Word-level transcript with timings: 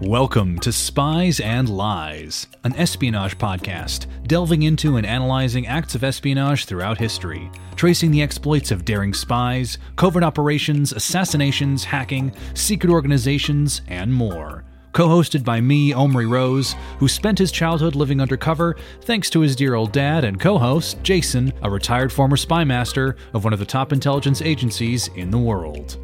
Welcome 0.00 0.58
to 0.60 0.72
Spies 0.72 1.40
and 1.40 1.68
Lies, 1.68 2.46
an 2.64 2.74
espionage 2.76 3.36
podcast 3.36 4.06
delving 4.26 4.62
into 4.62 4.96
and 4.96 5.06
analyzing 5.06 5.66
acts 5.66 5.94
of 5.94 6.02
espionage 6.02 6.64
throughout 6.64 6.96
history, 6.96 7.50
tracing 7.76 8.10
the 8.10 8.22
exploits 8.22 8.70
of 8.70 8.86
daring 8.86 9.12
spies, 9.12 9.76
covert 9.96 10.22
operations, 10.22 10.94
assassinations, 10.94 11.84
hacking, 11.84 12.32
secret 12.54 12.90
organizations, 12.90 13.82
and 13.88 14.10
more. 14.10 14.64
Co 14.92 15.06
hosted 15.06 15.44
by 15.44 15.60
me, 15.60 15.92
Omri 15.92 16.24
Rose, 16.24 16.76
who 16.98 17.06
spent 17.06 17.38
his 17.38 17.52
childhood 17.52 17.94
living 17.94 18.22
undercover 18.22 18.76
thanks 19.02 19.28
to 19.28 19.40
his 19.40 19.54
dear 19.54 19.74
old 19.74 19.92
dad, 19.92 20.24
and 20.24 20.40
co 20.40 20.56
host, 20.56 20.96
Jason, 21.02 21.52
a 21.62 21.68
retired 21.68 22.10
former 22.10 22.38
spy 22.38 22.64
master 22.64 23.16
of 23.34 23.44
one 23.44 23.52
of 23.52 23.58
the 23.58 23.66
top 23.66 23.92
intelligence 23.92 24.40
agencies 24.40 25.08
in 25.08 25.30
the 25.30 25.36
world. 25.36 25.98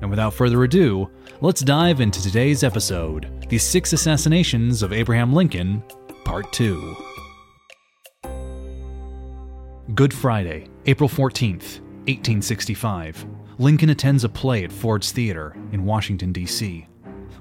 And 0.00 0.10
without 0.10 0.34
further 0.34 0.64
ado, 0.64 1.08
let's 1.40 1.60
dive 1.60 2.00
into 2.00 2.20
today's 2.20 2.64
episode 2.64 3.46
The 3.48 3.58
Six 3.58 3.92
Assassinations 3.92 4.82
of 4.82 4.92
Abraham 4.92 5.32
Lincoln, 5.32 5.84
Part 6.24 6.52
2. 6.52 6.96
Good 9.94 10.12
Friday, 10.12 10.68
April 10.86 11.08
14th, 11.08 11.80
1865. 12.08 13.24
Lincoln 13.58 13.90
attends 13.90 14.24
a 14.24 14.28
play 14.28 14.64
at 14.64 14.72
Ford's 14.72 15.12
Theater 15.12 15.56
in 15.70 15.84
Washington, 15.84 16.32
D.C. 16.32 16.88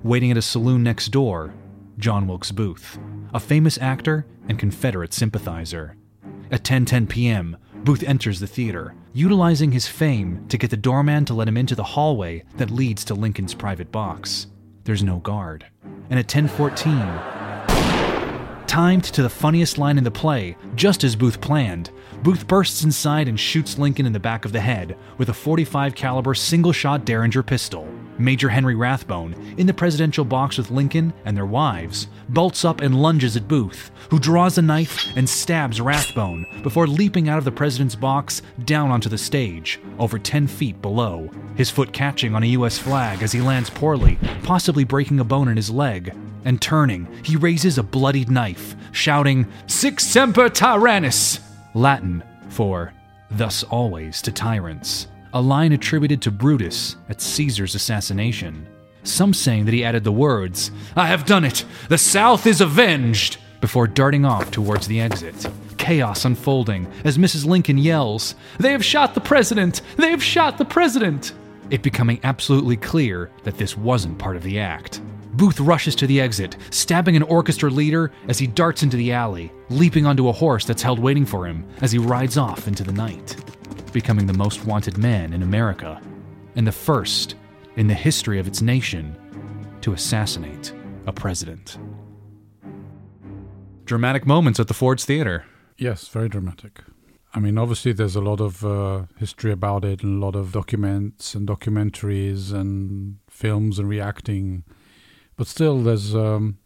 Waiting 0.04 0.30
at 0.30 0.38
a 0.38 0.44
saloon 0.44 0.84
next 0.84 1.09
door, 1.09 1.54
John 1.98 2.28
Wilkes 2.28 2.52
Booth, 2.52 3.00
a 3.34 3.39
famous 3.39 3.80
actor 3.80 4.28
and 4.48 4.59
Confederate 4.59 5.14
sympathizer. 5.14 5.95
At 6.52 6.64
10:10 6.64 7.09
p.m., 7.09 7.58
Booth 7.83 8.03
enters 8.03 8.39
the 8.39 8.47
theater, 8.47 8.94
utilizing 9.14 9.72
his 9.72 9.88
fame 9.88 10.45
to 10.50 10.58
get 10.58 10.70
the 10.70 10.78
doorman 10.78 11.25
to 11.25 11.33
let 11.33 11.47
him 11.47 11.58
into 11.58 11.75
the 11.75 11.83
hallway 11.83 12.44
that 12.58 12.72
leads 12.72 13.06
to 13.06 13.14
Lincoln's 13.14 13.53
private 13.53 13.92
box. 13.92 14.47
There's 14.83 15.03
no 15.03 15.17
guard. 15.17 15.66
And 16.09 16.20
at 16.20 16.28
10:14, 16.28 17.37
timed 18.78 19.06
to 19.06 19.23
the 19.23 19.30
funniest 19.44 19.80
line 19.80 19.97
in 19.97 20.03
the 20.03 20.11
play, 20.11 20.56
just 20.75 21.03
as 21.03 21.16
Booth 21.16 21.42
planned, 21.42 21.89
Booth 22.22 22.47
bursts 22.47 22.83
inside 22.83 23.28
and 23.28 23.39
shoots 23.39 23.80
Lincoln 23.80 24.06
in 24.06 24.14
the 24.14 24.20
back 24.20 24.45
of 24.45 24.52
the 24.52 24.59
head 24.59 24.95
with 25.17 25.30
a 25.30 25.33
45 25.33 25.95
caliber 25.95 26.36
single-shot 26.36 27.03
Derringer 27.03 27.42
pistol. 27.42 27.88
Major 28.20 28.50
Henry 28.50 28.75
Rathbone, 28.75 29.33
in 29.58 29.66
the 29.66 29.73
presidential 29.73 30.23
box 30.23 30.59
with 30.59 30.70
Lincoln 30.70 31.11
and 31.26 31.36
their 31.36 31.48
wives, 31.48 32.08
bolts 32.30 32.64
up 32.64 32.82
and 32.82 33.02
lunges 33.02 33.36
at 33.36 33.48
Booth, 33.48 33.89
who 34.11 34.20
draws 34.20 34.60
a 34.60 34.61
knife 34.61 35.08
and 35.16 35.27
stabs 35.27 35.82
Rathbone 35.82 36.45
before 36.61 36.86
leaping 36.86 37.30
out 37.30 37.39
of 37.39 37.45
the 37.45 37.52
president's 37.52 37.95
box 37.95 38.43
down 38.66 38.92
onto 38.92 39.10
the 39.10 39.17
stage, 39.17 39.80
over 39.98 40.20
10 40.20 40.45
feet 40.45 40.80
below, 40.83 41.32
his 41.55 41.71
foot 41.71 41.92
catching 41.93 42.36
on 42.36 42.43
a 42.43 42.54
US 42.58 42.77
flag 42.77 43.23
as 43.23 43.32
he 43.32 43.42
lands 43.42 43.71
poorly, 43.71 44.20
possibly 44.43 44.83
breaking 44.83 45.20
a 45.20 45.23
bone 45.23 45.48
in 45.48 45.58
his 45.58 45.71
leg. 45.71 46.16
And 46.48 46.62
turning, 46.62 47.10
he 47.24 47.36
raises 47.36 47.78
a 47.78 47.84
bloodied 47.84 48.32
knife, 48.32 48.74
shouting, 48.94 49.52
Sic 49.68 50.00
semper 50.00 50.48
tyrannis! 50.48 51.42
Latin 51.74 52.24
for 52.48 52.94
thus 53.30 53.64
always 53.64 54.22
to 54.22 54.32
tyrants, 54.32 55.08
a 55.34 55.42
line 55.42 55.74
attributed 55.74 56.22
to 56.22 56.32
Brutus 56.32 56.96
at 57.10 57.20
Caesar's 57.20 57.76
assassination. 57.76 58.66
Some 59.04 59.34
saying 59.34 59.66
that 59.66 59.74
he 59.74 59.84
added 59.84 60.06
the 60.06 60.12
words, 60.14 60.72
I 60.96 61.08
have 61.08 61.26
done 61.26 61.44
it! 61.44 61.66
The 61.90 61.98
South 61.98 62.48
is 62.48 62.62
avenged! 62.62 63.40
before 63.60 63.86
darting 63.86 64.24
off 64.24 64.50
towards 64.50 64.88
the 64.88 65.02
exit. 65.02 65.48
Chaos 65.78 66.24
unfolding 66.24 66.90
as 67.04 67.18
Mrs. 67.18 67.46
Lincoln 67.46 67.78
yells, 67.78 68.36
They 68.58 68.72
have 68.72 68.86
shot 68.86 69.16
the 69.16 69.20
president! 69.20 69.82
They 69.98 70.12
have 70.12 70.24
shot 70.24 70.58
the 70.58 70.64
president! 70.64 71.34
It 71.70 71.84
becoming 71.84 72.22
absolutely 72.24 72.78
clear 72.78 73.32
that 73.44 73.58
this 73.58 73.76
wasn't 73.76 74.18
part 74.18 74.38
of 74.38 74.44
the 74.44 74.60
act. 74.60 75.02
Booth 75.37 75.59
rushes 75.59 75.95
to 75.98 76.08
the 76.08 76.20
exit, 76.20 76.58
stabbing 76.71 77.15
an 77.15 77.21
orchestra 77.21 77.70
leader 77.70 78.11
as 78.27 78.39
he 78.39 78.48
darts 78.48 78.81
into 78.81 78.98
the 78.98 79.14
alley, 79.14 79.52
leaping 79.70 80.08
onto 80.08 80.30
a 80.30 80.31
horse 80.31 80.65
that's 80.65 80.81
held 80.81 80.98
waiting 80.98 81.27
for 81.27 81.45
him 81.45 81.64
as 81.81 81.92
he 81.92 81.99
rides 81.99 82.39
off 82.39 82.67
into 82.67 82.83
the 82.83 82.92
night, 82.92 83.36
becoming 83.93 84.25
the 84.25 84.33
most 84.33 84.65
wanted 84.65 84.98
man 84.98 85.33
in 85.33 85.43
America, 85.43 86.02
and 86.55 86.65
the 86.65 86.71
first 86.71 87.36
in 87.75 87.86
the 87.86 87.93
history 87.93 88.39
of 88.39 88.48
its 88.48 88.64
nation 88.64 89.15
to 89.81 89.93
assassinate 89.93 90.73
a 91.05 91.14
president. 91.14 91.77
Dramatic 93.86 94.25
moments 94.25 94.59
at 94.59 94.67
the 94.67 94.73
Ford's 94.73 95.05
Theater. 95.05 95.45
Yes, 95.77 96.08
very 96.08 96.30
dramatic. 96.30 96.81
I 97.36 97.39
mean, 97.39 97.59
obviously, 97.59 97.92
there's 97.92 98.15
a 98.15 98.21
lot 98.21 98.42
of 98.42 98.65
uh, 98.65 99.04
history 99.19 99.52
about 99.52 99.86
it, 99.86 100.02
and 100.02 100.17
a 100.17 100.25
lot 100.25 100.36
of 100.36 100.52
documents 100.52 101.36
and 101.36 101.48
documentaries 101.48 102.52
and 102.52 103.17
films 103.30 103.77
and 103.77 103.87
reacting. 103.87 104.64
But 105.37 105.48
still, 105.48 105.81
there's 105.81 106.15
um, 106.15 106.58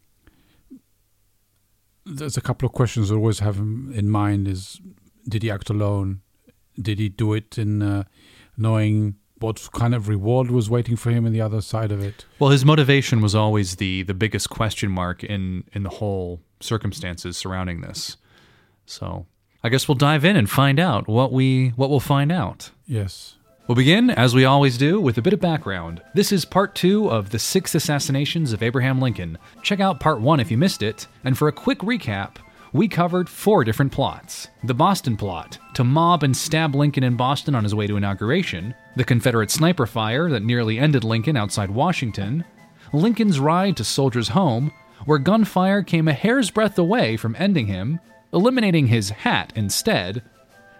there's 2.05 2.37
a 2.37 2.41
couple 2.41 2.65
of 2.65 2.73
questions 2.73 3.11
I 3.11 3.15
always 3.15 3.39
have 3.39 3.57
in 3.57 4.09
mind: 4.09 4.47
is 4.47 4.79
did 5.27 5.43
he 5.43 5.51
act 5.51 5.69
alone? 5.69 6.21
Did 6.81 6.99
he 6.99 7.09
do 7.09 7.33
it 7.33 7.57
in 7.57 7.81
uh, 7.81 8.05
knowing 8.57 9.15
what 9.39 9.69
kind 9.73 9.93
of 9.93 10.07
reward 10.07 10.51
was 10.51 10.69
waiting 10.69 10.95
for 10.95 11.11
him 11.11 11.25
on 11.25 11.33
the 11.33 11.41
other 11.41 11.61
side 11.61 11.91
of 11.91 12.01
it? 12.01 12.25
Well, 12.39 12.51
his 12.51 12.63
motivation 12.63 13.21
was 13.21 13.35
always 13.35 13.75
the 13.75 14.03
the 14.03 14.13
biggest 14.13 14.49
question 14.49 14.89
mark 14.89 15.23
in 15.23 15.65
in 15.73 15.83
the 15.83 15.89
whole 15.89 16.41
circumstances 16.61 17.37
surrounding 17.37 17.81
this. 17.81 18.17
So, 18.85 19.25
I 19.63 19.69
guess 19.69 19.87
we'll 19.87 19.95
dive 19.95 20.23
in 20.23 20.35
and 20.37 20.49
find 20.49 20.79
out 20.79 21.07
what 21.07 21.33
we 21.33 21.69
what 21.75 21.89
we'll 21.89 21.99
find 21.99 22.31
out. 22.31 22.71
Yes. 22.85 23.35
We'll 23.67 23.75
begin, 23.75 24.09
as 24.09 24.33
we 24.33 24.43
always 24.43 24.75
do, 24.75 24.99
with 24.99 25.19
a 25.19 25.21
bit 25.21 25.33
of 25.33 25.39
background. 25.39 26.01
This 26.15 26.31
is 26.31 26.45
part 26.45 26.73
two 26.73 27.09
of 27.11 27.29
the 27.29 27.37
six 27.37 27.75
assassinations 27.75 28.53
of 28.53 28.63
Abraham 28.63 28.99
Lincoln. 28.99 29.37
Check 29.61 29.79
out 29.79 29.99
part 29.99 30.19
one 30.19 30.39
if 30.39 30.49
you 30.49 30.57
missed 30.57 30.81
it. 30.81 31.07
And 31.23 31.37
for 31.37 31.47
a 31.47 31.53
quick 31.53 31.79
recap, 31.79 32.37
we 32.73 32.87
covered 32.87 33.29
four 33.29 33.63
different 33.63 33.91
plots 33.91 34.47
the 34.63 34.73
Boston 34.73 35.15
plot, 35.15 35.59
to 35.75 35.83
mob 35.83 36.23
and 36.23 36.35
stab 36.35 36.73
Lincoln 36.73 37.03
in 37.03 37.15
Boston 37.15 37.53
on 37.53 37.63
his 37.63 37.75
way 37.75 37.85
to 37.85 37.97
inauguration, 37.97 38.73
the 38.95 39.03
Confederate 39.03 39.51
sniper 39.51 39.85
fire 39.85 40.29
that 40.29 40.43
nearly 40.43 40.79
ended 40.79 41.03
Lincoln 41.03 41.37
outside 41.37 41.69
Washington, 41.69 42.43
Lincoln's 42.93 43.39
ride 43.39 43.77
to 43.77 43.83
Soldiers' 43.83 44.29
Home, 44.29 44.71
where 45.05 45.19
gunfire 45.19 45.83
came 45.83 46.07
a 46.07 46.13
hair's 46.13 46.49
breadth 46.49 46.79
away 46.79 47.15
from 47.15 47.35
ending 47.37 47.67
him, 47.67 47.99
eliminating 48.33 48.87
his 48.87 49.11
hat 49.11 49.53
instead, 49.55 50.23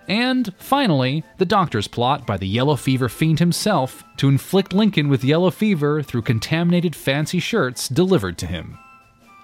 and 0.07 0.53
finally, 0.57 1.23
the 1.37 1.45
doctor's 1.45 1.87
plot 1.87 2.25
by 2.25 2.37
the 2.37 2.47
yellow 2.47 2.75
fever 2.75 3.09
fiend 3.09 3.39
himself 3.39 4.03
to 4.17 4.27
inflict 4.27 4.73
Lincoln 4.73 5.09
with 5.09 5.23
yellow 5.23 5.51
fever 5.51 6.01
through 6.01 6.23
contaminated 6.23 6.95
fancy 6.95 7.39
shirts 7.39 7.87
delivered 7.87 8.37
to 8.39 8.47
him. 8.47 8.77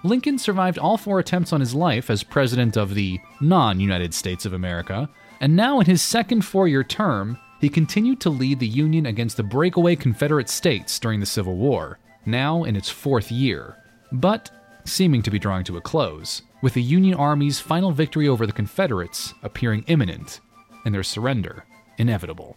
Lincoln 0.04 0.38
survived 0.38 0.78
all 0.78 0.96
four 0.96 1.18
attempts 1.18 1.52
on 1.52 1.60
his 1.60 1.74
life 1.74 2.10
as 2.10 2.22
president 2.22 2.76
of 2.76 2.94
the 2.94 3.18
non 3.40 3.80
United 3.80 4.14
States 4.14 4.44
of 4.46 4.52
America, 4.52 5.08
and 5.40 5.56
now 5.56 5.80
in 5.80 5.86
his 5.86 6.02
second 6.02 6.42
four 6.42 6.68
year 6.68 6.84
term, 6.84 7.38
he 7.60 7.68
continued 7.68 8.20
to 8.20 8.30
lead 8.30 8.60
the 8.60 8.68
Union 8.68 9.06
against 9.06 9.36
the 9.36 9.42
breakaway 9.42 9.96
Confederate 9.96 10.48
States 10.48 10.98
during 10.98 11.18
the 11.18 11.26
Civil 11.26 11.56
War, 11.56 11.98
now 12.24 12.62
in 12.64 12.76
its 12.76 12.88
fourth 12.88 13.32
year, 13.32 13.76
but 14.12 14.50
seeming 14.84 15.22
to 15.22 15.30
be 15.30 15.38
drawing 15.38 15.64
to 15.64 15.76
a 15.76 15.80
close, 15.80 16.42
with 16.62 16.74
the 16.74 16.82
Union 16.82 17.14
Army's 17.14 17.60
final 17.60 17.90
victory 17.90 18.28
over 18.28 18.46
the 18.46 18.52
Confederates 18.52 19.34
appearing 19.42 19.84
imminent 19.88 20.40
and 20.84 20.94
their 20.94 21.02
surrender 21.02 21.64
inevitable. 21.96 22.56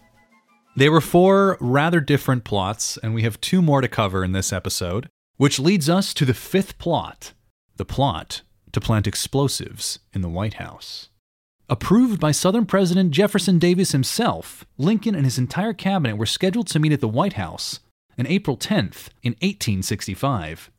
They 0.76 0.88
were 0.88 1.00
four 1.00 1.58
rather 1.60 2.00
different 2.00 2.44
plots, 2.44 2.96
and 3.02 3.14
we 3.14 3.22
have 3.22 3.40
two 3.40 3.60
more 3.60 3.80
to 3.80 3.88
cover 3.88 4.24
in 4.24 4.32
this 4.32 4.52
episode, 4.52 5.08
which 5.36 5.58
leads 5.58 5.88
us 5.88 6.14
to 6.14 6.24
the 6.24 6.34
fifth 6.34 6.78
plot 6.78 7.32
the 7.76 7.84
plot 7.84 8.42
to 8.70 8.80
plant 8.80 9.06
explosives 9.06 9.98
in 10.12 10.20
the 10.20 10.28
White 10.28 10.54
House. 10.54 11.08
Approved 11.68 12.20
by 12.20 12.32
Southern 12.32 12.66
President 12.66 13.12
Jefferson 13.12 13.58
Davis 13.58 13.92
himself, 13.92 14.64
Lincoln 14.76 15.14
and 15.14 15.24
his 15.24 15.38
entire 15.38 15.72
cabinet 15.72 16.16
were 16.16 16.26
scheduled 16.26 16.66
to 16.68 16.78
meet 16.78 16.92
at 16.92 17.00
the 17.00 17.08
White 17.08 17.32
House 17.32 17.80
on 18.18 18.26
April 18.26 18.56
10th 18.56 19.08
in 19.22 19.32
1865. 19.40 20.70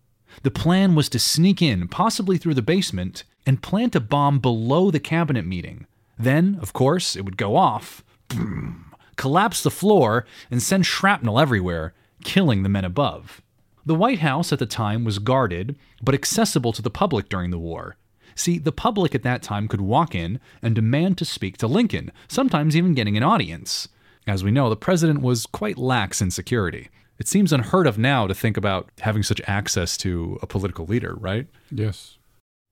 The 0.43 0.51
plan 0.51 0.95
was 0.95 1.09
to 1.09 1.19
sneak 1.19 1.61
in, 1.61 1.87
possibly 1.87 2.37
through 2.37 2.53
the 2.53 2.61
basement, 2.61 3.23
and 3.45 3.61
plant 3.61 3.95
a 3.95 3.99
bomb 3.99 4.39
below 4.39 4.91
the 4.91 4.99
cabinet 4.99 5.45
meeting. 5.45 5.87
Then, 6.17 6.57
of 6.61 6.73
course, 6.73 7.15
it 7.15 7.25
would 7.25 7.37
go 7.37 7.55
off, 7.55 8.03
boom, 8.27 8.93
collapse 9.15 9.63
the 9.63 9.71
floor, 9.71 10.25
and 10.51 10.61
send 10.61 10.85
shrapnel 10.85 11.39
everywhere, 11.39 11.93
killing 12.23 12.63
the 12.63 12.69
men 12.69 12.85
above. 12.85 13.41
The 13.85 13.95
White 13.95 14.19
House 14.19 14.53
at 14.53 14.59
the 14.59 14.65
time 14.65 15.03
was 15.03 15.19
guarded, 15.19 15.75
but 16.01 16.15
accessible 16.15 16.71
to 16.73 16.81
the 16.81 16.89
public 16.89 17.27
during 17.27 17.51
the 17.51 17.59
war. 17.59 17.97
See, 18.35 18.57
the 18.57 18.71
public 18.71 19.13
at 19.13 19.23
that 19.23 19.43
time 19.43 19.67
could 19.67 19.81
walk 19.81 20.15
in 20.15 20.39
and 20.61 20.73
demand 20.73 21.17
to 21.17 21.25
speak 21.25 21.57
to 21.57 21.67
Lincoln, 21.67 22.11
sometimes 22.27 22.75
even 22.75 22.93
getting 22.93 23.17
an 23.17 23.23
audience. 23.23 23.89
As 24.25 24.43
we 24.43 24.51
know, 24.51 24.69
the 24.69 24.77
president 24.77 25.21
was 25.21 25.45
quite 25.45 25.77
lax 25.77 26.21
in 26.21 26.31
security. 26.31 26.89
It 27.19 27.27
seems 27.27 27.53
unheard 27.53 27.85
of 27.85 27.97
now 27.97 28.25
to 28.25 28.33
think 28.33 28.57
about 28.57 28.89
having 29.01 29.21
such 29.21 29.41
access 29.45 29.97
to 29.97 30.39
a 30.41 30.47
political 30.47 30.85
leader, 30.85 31.15
right? 31.15 31.47
Yes. 31.69 32.17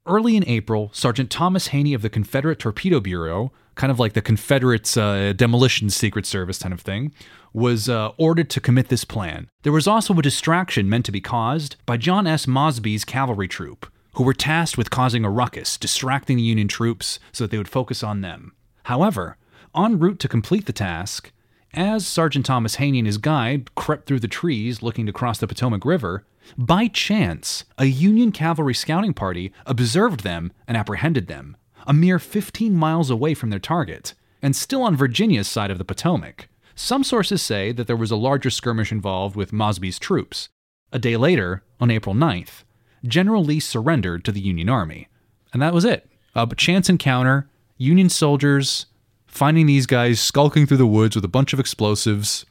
Early 0.08 0.36
in 0.36 0.48
April, 0.48 0.90
Sergeant 0.94 1.30
Thomas 1.30 1.68
Haney 1.68 1.94
of 1.94 2.02
the 2.02 2.10
Confederate 2.10 2.58
Torpedo 2.58 3.00
Bureau, 3.00 3.52
kind 3.76 3.92
of 3.92 4.00
like 4.00 4.14
the 4.14 4.22
Confederate 4.22 4.98
uh, 4.98 5.32
Demolition 5.34 5.92
Secret 5.92 6.26
Service 6.26 6.58
kind 6.58 6.74
of 6.74 6.82
thing, 6.82 7.14
was 7.54 7.88
uh, 7.88 8.10
ordered 8.18 8.50
to 8.50 8.60
commit 8.60 8.88
this 8.88 9.06
plan. 9.06 9.48
There 9.62 9.72
was 9.72 9.88
also 9.88 10.16
a 10.16 10.22
distraction 10.24 10.90
meant 10.90 11.06
to 11.06 11.12
be 11.12 11.22
caused 11.22 11.76
by 11.86 11.98
John 11.98 12.26
S. 12.26 12.48
Mosby's 12.48 13.06
cavalry 13.06 13.48
troop, 13.48 13.92
who 14.16 14.24
were 14.24 14.34
tasked 14.34 14.76
with 14.76 14.90
causing 14.90 15.24
a 15.24 15.30
ruckus, 15.30 15.78
distracting 15.78 16.38
the 16.38 16.44
Union 16.44 16.68
troops 16.68 17.20
so 17.32 17.44
that 17.44 17.52
they 17.52 17.60
would 17.60 17.70
focus 17.70 18.02
on 18.02 18.22
them. 18.22 18.54
However, 18.86 19.38
en 19.76 20.00
route 20.00 20.18
to 20.20 20.28
complete 20.28 20.66
the 20.66 20.74
task, 20.74 21.32
as 21.76 22.08
Sergeant 22.08 22.48
Thomas 22.48 22.76
Haney 22.76 22.98
and 22.98 23.08
his 23.08 23.20
guide 23.20 23.76
crept 23.76 24.08
through 24.08 24.22
the 24.22 24.28
trees 24.28 24.82
looking 24.82 25.06
to 25.06 25.14
cross 25.14 25.38
the 25.38 25.48
Potomac 25.48 25.86
River, 25.86 26.26
by 26.58 26.88
chance, 26.88 27.66
a 27.78 27.86
Union 27.86 28.32
cavalry 28.32 28.74
scouting 28.74 29.14
party 29.14 29.54
observed 29.66 30.22
them 30.24 30.52
and 30.68 30.76
apprehended 30.76 31.28
them, 31.28 31.58
a 31.88 31.94
mere 31.94 32.20
15 32.20 32.76
miles 32.76 33.10
away 33.10 33.34
from 33.34 33.50
their 33.50 33.60
target, 33.60 34.14
and 34.42 34.56
still 34.56 34.84
on 34.84 34.96
Virginia's 34.96 35.48
side 35.48 35.72
of 35.72 35.78
the 35.78 35.86
Potomac. 35.86 36.48
Some 36.76 37.04
sources 37.04 37.42
say 37.42 37.72
that 37.72 37.88
there 37.88 37.96
was 37.96 38.12
a 38.12 38.16
larger 38.16 38.50
skirmish 38.50 38.92
involved 38.92 39.36
with 39.36 39.54
Mosby's 39.54 40.00
troops. 40.00 40.50
A 40.92 41.00
day 41.00 41.16
later, 41.16 41.64
on 41.80 41.92
April 41.92 42.16
9th, 42.16 42.64
General 43.06 43.44
Lee 43.44 43.60
surrendered 43.60 44.24
to 44.26 44.32
the 44.32 44.42
Union 44.42 44.70
Army. 44.70 45.08
And 45.54 45.62
that 45.62 45.74
was 45.74 45.86
it. 45.86 46.10
A 46.36 46.48
chance 46.56 46.90
encounter, 46.90 47.50
Union 47.78 48.10
soldiers 48.10 48.88
finding 49.28 49.66
these 49.66 49.86
guys 49.86 50.20
skulking 50.20 50.66
through 50.66 50.78
the 50.78 50.86
woods 50.86 51.16
with 51.16 51.26
a 51.26 51.30
bunch 51.30 51.54
of 51.54 51.60
explosives, 51.60 52.46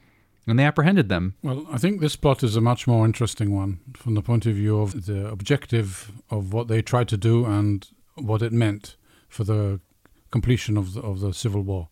and 0.47 0.59
they 0.59 0.65
apprehended 0.65 1.09
them. 1.09 1.35
Well, 1.43 1.67
I 1.71 1.79
think 1.79 2.01
this 2.01 2.17
plot 2.17 2.43
is 2.43 2.57
a 2.57 2.61
much 2.61 2.87
more 2.87 3.05
interesting 3.05 3.55
one 3.55 3.81
from 3.95 4.15
the 4.15 4.23
point 4.23 4.47
of 4.47 4.55
view 4.55 4.81
of 4.81 5.07
the 5.07 5.29
objective 5.29 6.13
of 6.31 6.53
what 6.53 6.69
they 6.69 6.83
tried 6.83 7.09
to 7.09 7.17
do 7.17 7.45
and 7.45 7.87
what 8.17 8.43
it 8.43 8.53
meant 8.53 8.97
for 9.29 9.45
the 9.45 9.81
completion 10.31 10.77
of 10.77 10.95
the, 10.95 11.01
of 11.01 11.21
the 11.21 11.33
Civil 11.33 11.63
War. 11.63 11.89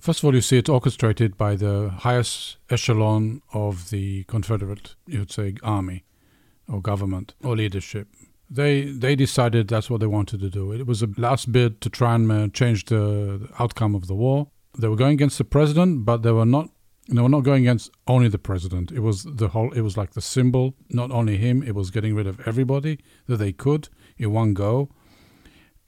First 0.00 0.20
of 0.20 0.26
all, 0.26 0.34
you 0.34 0.40
see 0.40 0.58
it 0.58 0.68
orchestrated 0.68 1.36
by 1.36 1.56
the 1.56 1.90
highest 1.90 2.58
echelon 2.70 3.42
of 3.52 3.90
the 3.90 4.24
Confederate, 4.24 4.94
you 5.06 5.20
would 5.20 5.32
say, 5.32 5.54
army 5.62 6.04
or 6.68 6.80
government 6.80 7.34
or 7.42 7.56
leadership. 7.56 8.08
They 8.50 8.84
they 8.84 9.14
decided 9.14 9.68
that's 9.68 9.90
what 9.90 10.00
they 10.00 10.06
wanted 10.06 10.40
to 10.40 10.48
do. 10.48 10.72
It 10.72 10.86
was 10.86 11.02
a 11.02 11.08
last 11.16 11.52
bid 11.52 11.80
to 11.82 11.90
try 11.90 12.14
and 12.14 12.30
uh, 12.32 12.48
change 12.48 12.86
the 12.86 13.48
outcome 13.58 13.94
of 13.94 14.06
the 14.06 14.14
war. 14.14 14.48
They 14.78 14.88
were 14.88 14.96
going 14.96 15.14
against 15.14 15.38
the 15.38 15.44
president, 15.44 16.04
but 16.04 16.22
they 16.22 16.32
were 16.32 16.46
not. 16.46 16.70
Were 17.10 17.28
not 17.28 17.40
going 17.40 17.62
against 17.62 17.90
only 18.06 18.28
the 18.28 18.38
president. 18.38 18.92
It 18.92 19.00
was 19.00 19.24
the 19.24 19.48
whole. 19.48 19.72
It 19.72 19.80
was 19.80 19.96
like 19.96 20.12
the 20.12 20.20
symbol, 20.20 20.74
not 20.90 21.10
only 21.10 21.36
him. 21.38 21.62
It 21.62 21.74
was 21.74 21.90
getting 21.90 22.14
rid 22.14 22.26
of 22.26 22.46
everybody 22.46 22.98
that 23.26 23.36
they 23.36 23.52
could 23.52 23.88
in 24.18 24.32
one 24.32 24.54
go 24.54 24.90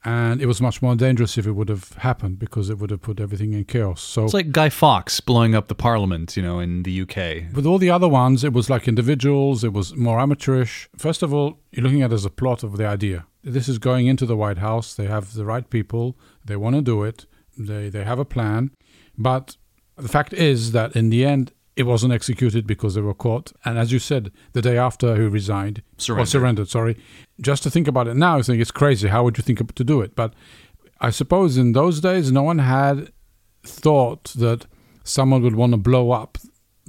and 0.03 0.41
it 0.41 0.47
was 0.47 0.59
much 0.61 0.81
more 0.81 0.95
dangerous 0.95 1.37
if 1.37 1.45
it 1.45 1.51
would 1.51 1.69
have 1.69 1.93
happened 1.93 2.39
because 2.39 2.69
it 2.69 2.79
would 2.79 2.89
have 2.89 3.01
put 3.01 3.19
everything 3.19 3.53
in 3.53 3.65
chaos. 3.65 4.01
So 4.01 4.25
it's 4.25 4.33
like 4.33 4.51
Guy 4.51 4.69
Fawkes 4.69 5.19
blowing 5.19 5.53
up 5.53 5.67
the 5.67 5.75
Parliament, 5.75 6.35
you 6.35 6.41
know, 6.41 6.59
in 6.59 6.83
the 6.83 7.01
UK. 7.01 7.53
With 7.53 7.67
all 7.67 7.77
the 7.77 7.91
other 7.91 8.07
ones, 8.07 8.43
it 8.43 8.51
was 8.51 8.69
like 8.69 8.87
individuals. 8.87 9.63
It 9.63 9.73
was 9.73 9.95
more 9.95 10.19
amateurish. 10.19 10.89
First 10.97 11.21
of 11.21 11.33
all, 11.33 11.59
you're 11.71 11.83
looking 11.83 12.01
at 12.01 12.11
it 12.11 12.15
as 12.15 12.25
a 12.25 12.31
plot 12.31 12.63
of 12.63 12.77
the 12.77 12.87
idea. 12.87 13.25
This 13.43 13.69
is 13.69 13.77
going 13.77 14.07
into 14.07 14.25
the 14.25 14.35
White 14.35 14.57
House. 14.57 14.95
They 14.95 15.05
have 15.05 15.33
the 15.33 15.45
right 15.45 15.69
people. 15.69 16.17
They 16.43 16.55
want 16.55 16.75
to 16.75 16.81
do 16.81 17.03
it. 17.03 17.25
They 17.57 17.89
they 17.89 18.03
have 18.03 18.17
a 18.17 18.25
plan, 18.25 18.71
but 19.17 19.57
the 20.01 20.09
fact 20.09 20.33
is 20.33 20.71
that 20.71 20.95
in 20.95 21.09
the 21.09 21.25
end, 21.25 21.51
it 21.75 21.83
wasn't 21.83 22.13
executed 22.13 22.67
because 22.67 22.95
they 22.95 23.01
were 23.01 23.13
caught. 23.13 23.53
And 23.63 23.77
as 23.77 23.91
you 23.91 23.99
said, 23.99 24.31
the 24.53 24.61
day 24.61 24.77
after 24.77 25.15
he 25.15 25.21
resigned, 25.21 25.81
surrendered. 25.97 26.23
or 26.23 26.25
surrendered, 26.29 26.69
sorry. 26.69 26.97
Just 27.39 27.63
to 27.63 27.71
think 27.71 27.87
about 27.87 28.07
it 28.07 28.15
now, 28.15 28.37
I 28.37 28.41
think 28.41 28.61
it's 28.61 28.71
crazy. 28.71 29.07
How 29.07 29.23
would 29.23 29.37
you 29.37 29.43
think 29.43 29.73
to 29.73 29.83
do 29.83 30.01
it? 30.01 30.15
But 30.15 30.33
I 30.99 31.09
suppose 31.09 31.57
in 31.57 31.71
those 31.71 32.01
days, 32.01 32.31
no 32.31 32.43
one 32.43 32.59
had 32.59 33.11
thought 33.63 34.25
that 34.35 34.65
someone 35.03 35.41
would 35.41 35.55
want 35.55 35.71
to 35.73 35.77
blow 35.77 36.11
up 36.11 36.37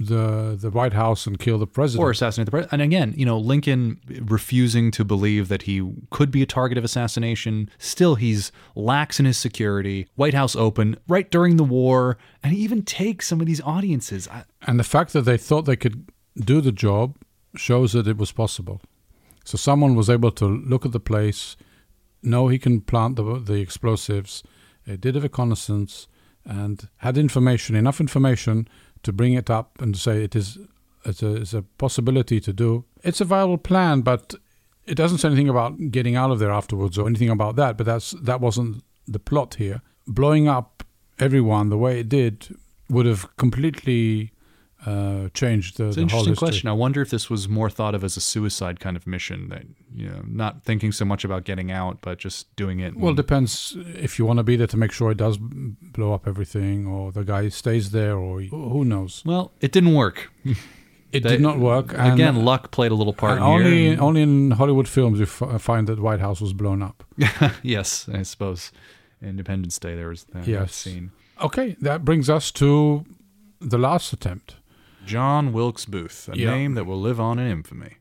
the 0.07 0.57
the 0.59 0.69
White 0.69 0.93
House 0.93 1.25
and 1.27 1.39
kill 1.39 1.57
the 1.57 1.67
president 1.67 2.03
or 2.05 2.11
assassinate 2.11 2.45
the 2.45 2.51
president. 2.51 2.73
And 2.73 2.81
again, 2.81 3.13
you 3.17 3.25
know, 3.25 3.37
Lincoln 3.37 3.99
refusing 4.21 4.91
to 4.91 5.03
believe 5.03 5.47
that 5.47 5.63
he 5.63 5.93
could 6.09 6.31
be 6.31 6.41
a 6.41 6.45
target 6.45 6.77
of 6.77 6.83
assassination. 6.83 7.69
Still, 7.77 8.15
he's 8.15 8.51
lax 8.75 9.19
in 9.19 9.25
his 9.25 9.37
security. 9.37 10.07
White 10.15 10.33
House 10.33 10.55
open 10.55 10.97
right 11.07 11.29
during 11.29 11.57
the 11.57 11.63
war, 11.63 12.17
and 12.41 12.53
he 12.53 12.59
even 12.59 12.83
takes 12.83 13.27
some 13.27 13.41
of 13.41 13.47
these 13.47 13.61
audiences. 13.61 14.27
I, 14.27 14.43
and 14.61 14.79
the 14.79 14.83
fact 14.83 15.13
that 15.13 15.21
they 15.21 15.37
thought 15.37 15.63
they 15.63 15.75
could 15.75 16.09
do 16.35 16.61
the 16.61 16.71
job 16.71 17.17
shows 17.55 17.93
that 17.93 18.07
it 18.07 18.17
was 18.17 18.31
possible. 18.31 18.81
So 19.45 19.57
someone 19.57 19.95
was 19.95 20.09
able 20.09 20.31
to 20.31 20.45
look 20.45 20.85
at 20.85 20.91
the 20.91 20.99
place, 20.99 21.57
know 22.21 22.47
he 22.47 22.59
can 22.59 22.81
plant 22.81 23.15
the 23.15 23.39
the 23.39 23.61
explosives, 23.61 24.43
uh, 24.87 24.95
did 24.99 25.15
a 25.15 25.21
reconnaissance, 25.21 26.07
and 26.45 26.89
had 26.97 27.17
information 27.17 27.75
enough 27.75 27.99
information 27.99 28.67
to 29.03 29.13
bring 29.13 29.33
it 29.33 29.49
up 29.49 29.81
and 29.81 29.95
say 29.97 30.23
it 30.23 30.35
is 30.35 30.57
it's 31.05 31.21
a, 31.21 31.35
it's 31.35 31.53
a 31.53 31.63
possibility 31.77 32.39
to 32.39 32.53
do. 32.53 32.85
It's 33.03 33.21
a 33.21 33.25
viable 33.25 33.57
plan, 33.57 34.01
but 34.01 34.35
it 34.85 34.95
doesn't 34.95 35.19
say 35.19 35.27
anything 35.27 35.49
about 35.49 35.91
getting 35.91 36.15
out 36.15 36.31
of 36.31 36.39
there 36.39 36.51
afterwards 36.51 36.97
or 36.97 37.07
anything 37.07 37.29
about 37.29 37.55
that. 37.57 37.77
But 37.77 37.85
that's 37.85 38.11
that 38.11 38.41
wasn't 38.41 38.83
the 39.07 39.19
plot 39.19 39.55
here. 39.55 39.81
Blowing 40.07 40.47
up 40.47 40.83
everyone 41.19 41.69
the 41.69 41.77
way 41.77 41.99
it 41.99 42.09
did 42.09 42.55
would 42.89 43.05
have 43.05 43.35
completely 43.37 44.32
uh, 44.85 45.29
changed 45.33 45.77
the, 45.77 45.87
it's 45.87 45.95
the 45.95 46.01
an 46.01 46.09
interesting 46.09 46.35
question. 46.35 46.69
I 46.69 46.73
wonder 46.73 47.01
if 47.01 47.09
this 47.09 47.29
was 47.29 47.47
more 47.47 47.69
thought 47.69 47.95
of 47.95 48.03
as 48.03 48.17
a 48.17 48.21
suicide 48.21 48.79
kind 48.79 48.97
of 48.97 49.07
mission 49.07 49.49
that 49.49 49.63
you 49.93 50.09
know, 50.09 50.23
not 50.27 50.63
thinking 50.63 50.91
so 50.91 51.05
much 51.05 51.23
about 51.23 51.45
getting 51.45 51.71
out, 51.71 51.99
but 52.01 52.17
just 52.17 52.53
doing 52.55 52.79
it. 52.79 52.95
Well, 52.95 53.13
it 53.13 53.15
depends 53.15 53.77
if 53.77 54.19
you 54.19 54.25
want 54.25 54.37
to 54.37 54.43
be 54.43 54.55
there 54.55 54.67
to 54.67 54.77
make 54.77 54.91
sure 54.91 55.11
it 55.11 55.17
does 55.17 55.37
blow 55.37 56.13
up 56.13 56.27
everything, 56.27 56.85
or 56.85 57.11
the 57.11 57.23
guy 57.23 57.49
stays 57.49 57.91
there, 57.91 58.17
or 58.17 58.41
who 58.41 58.83
knows. 58.83 59.23
Well, 59.25 59.51
it 59.61 59.71
didn't 59.71 59.93
work. 59.93 60.31
It 61.13 61.21
they, 61.21 61.29
did 61.29 61.41
not 61.41 61.59
work. 61.59 61.93
And, 61.95 62.13
again, 62.13 62.43
luck 62.43 62.71
played 62.71 62.91
a 62.91 62.95
little 62.95 63.13
part. 63.13 63.39
only, 63.39 63.95
only 63.97 64.23
in 64.23 64.51
Hollywood 64.51 64.87
films 64.87 65.19
you 65.19 65.25
f- 65.25 65.61
find 65.61 65.87
that 65.87 65.99
White 65.99 66.19
House 66.19 66.41
was 66.41 66.53
blown 66.53 66.81
up. 66.81 67.03
yes, 67.61 68.09
I 68.11 68.23
suppose. 68.23 68.71
Independence 69.21 69.77
Day, 69.79 69.95
there 69.95 70.09
was 70.09 70.23
that 70.33 70.47
yes. 70.47 70.73
scene. 70.73 71.11
Okay, 71.39 71.77
that 71.81 72.03
brings 72.03 72.29
us 72.29 72.51
to 72.53 73.05
the 73.61 73.77
last 73.77 74.11
attempt. 74.11 74.55
John 75.05 75.53
Wilkes 75.53 75.85
Booth, 75.85 76.29
a 76.31 76.37
Yeah. 76.37 76.51
name 76.51 76.73
that 76.75 76.85
will 76.85 76.99
live 77.01 77.19
on 77.19 77.39
in 77.39 77.47
infamy. 77.49 77.97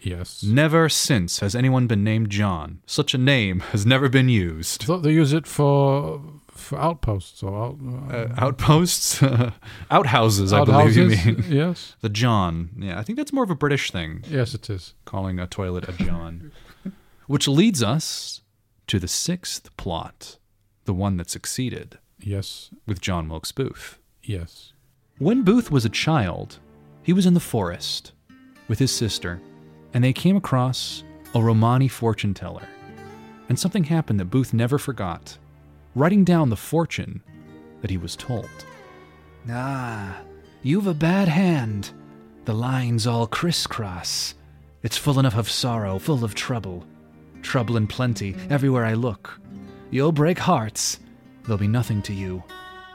Yes. 0.00 0.42
Never 0.42 0.88
since 0.90 1.38
has 1.40 1.54
anyone 1.54 1.86
been 1.86 2.04
named 2.04 2.28
John. 2.30 2.80
Such 2.86 3.14
a 3.14 3.18
name 3.18 3.60
has 3.72 3.86
never 3.86 4.08
been 4.08 4.28
I 4.28 4.32
used. 4.32 4.82
thought 4.82 5.02
they 5.02 5.12
use 5.14 5.32
it 5.32 5.46
for 5.46 6.20
for 6.50 6.78
outposts 6.78 7.42
or 7.42 7.64
out, 7.64 7.78
Uh, 8.12 8.28
outposts, 8.36 9.20
outhouses, 9.90 10.52
I 10.52 10.64
believe 10.64 10.96
you 10.96 11.06
mean. 11.08 11.44
yes. 11.48 11.96
The 12.00 12.08
John. 12.08 12.70
Yeah, 12.78 12.98
I 12.98 13.02
think 13.02 13.16
that's 13.18 13.32
more 13.32 13.42
of 13.44 13.50
a 13.50 13.54
British 13.56 13.90
thing, 13.90 14.22
Yes, 14.30 14.54
it 14.54 14.70
is. 14.70 14.94
calling 15.04 15.40
a 15.40 15.46
toilet 15.48 15.88
a 15.88 15.92
John. 15.92 16.52
Which 17.26 17.48
leads 17.48 17.82
us 17.82 18.42
to 18.86 18.98
the 19.00 19.08
sixth 19.08 19.74
plot, 19.76 20.36
the 20.84 20.94
one 20.94 21.16
that 21.16 21.28
succeeded 21.30 21.98
Yes. 22.20 22.70
with 22.86 23.00
John 23.00 23.28
Wilkes 23.28 23.50
Booth. 23.50 23.98
Yes. 24.22 24.73
When 25.18 25.42
Booth 25.42 25.70
was 25.70 25.84
a 25.84 25.90
child, 25.90 26.58
he 27.04 27.12
was 27.12 27.24
in 27.24 27.34
the 27.34 27.40
forest 27.40 28.10
with 28.66 28.80
his 28.80 28.90
sister, 28.90 29.40
and 29.92 30.02
they 30.02 30.12
came 30.12 30.36
across 30.36 31.04
a 31.36 31.40
Romani 31.40 31.86
fortune 31.86 32.34
teller. 32.34 32.66
And 33.48 33.56
something 33.56 33.84
happened 33.84 34.18
that 34.18 34.24
Booth 34.24 34.52
never 34.52 34.76
forgot, 34.76 35.38
writing 35.94 36.24
down 36.24 36.50
the 36.50 36.56
fortune 36.56 37.22
that 37.80 37.92
he 37.92 37.96
was 37.96 38.16
told. 38.16 38.48
Ah, 39.48 40.16
you've 40.64 40.88
a 40.88 40.94
bad 40.94 41.28
hand. 41.28 41.92
The 42.44 42.54
line's 42.54 43.06
all 43.06 43.28
crisscross. 43.28 44.34
It's 44.82 44.96
full 44.96 45.20
enough 45.20 45.36
of 45.36 45.48
sorrow, 45.48 46.00
full 46.00 46.24
of 46.24 46.34
trouble. 46.34 46.84
Trouble 47.40 47.76
and 47.76 47.88
plenty 47.88 48.34
everywhere 48.50 48.84
I 48.84 48.94
look. 48.94 49.38
You'll 49.92 50.10
break 50.10 50.40
hearts, 50.40 50.98
they'll 51.46 51.56
be 51.56 51.68
nothing 51.68 52.02
to 52.02 52.12
you. 52.12 52.42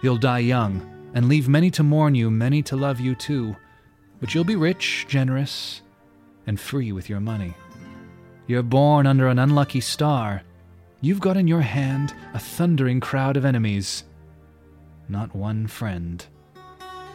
You'll 0.01 0.17
die 0.17 0.39
young, 0.39 0.98
and 1.13 1.27
leave 1.27 1.47
many 1.47 1.71
to 1.71 1.83
mourn 1.83 2.15
you, 2.15 2.29
many 2.29 2.61
to 2.63 2.75
love 2.75 2.99
you 2.99 3.15
too. 3.15 3.55
But 4.19 4.33
you'll 4.33 4.43
be 4.43 4.55
rich, 4.55 5.05
generous, 5.07 5.81
and 6.45 6.59
free 6.59 6.91
with 6.91 7.09
your 7.09 7.19
money. 7.19 7.53
You're 8.47 8.63
born 8.63 9.05
under 9.07 9.27
an 9.27 9.39
unlucky 9.39 9.81
star. 9.81 10.41
You've 11.01 11.19
got 11.19 11.37
in 11.37 11.47
your 11.47 11.61
hand 11.61 12.13
a 12.33 12.39
thundering 12.39 12.99
crowd 12.99 13.37
of 13.37 13.45
enemies. 13.45 14.03
Not 15.07 15.35
one 15.35 15.67
friend. 15.67 16.25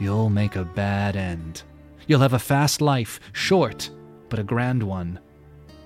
You'll 0.01 0.31
make 0.31 0.57
a 0.57 0.65
bad 0.65 1.17
end. 1.17 1.63
You'll 2.07 2.21
have 2.21 2.33
a 2.33 2.39
fast 2.39 2.81
life, 2.81 3.21
short, 3.33 3.91
but 4.29 4.39
a 4.39 4.45
grand 4.45 4.83
one. 4.83 5.21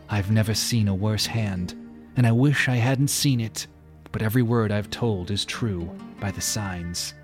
I've 0.09 0.31
never 0.31 0.55
seen 0.55 0.89
a 0.89 0.95
worse 0.95 1.27
hand, 1.27 1.75
and 2.17 2.27
I 2.27 2.33
wish 2.33 2.69
I 2.69 2.77
hadn't 2.77 3.09
seen 3.09 3.41
it, 3.41 3.67
but 4.11 4.23
every 4.23 4.43
word 4.43 4.73
I've 4.73 4.91
told 4.91 5.31
is 5.31 5.45
true 5.45 5.91
by 6.21 6.31
the 6.31 6.41
signs. 6.41 7.15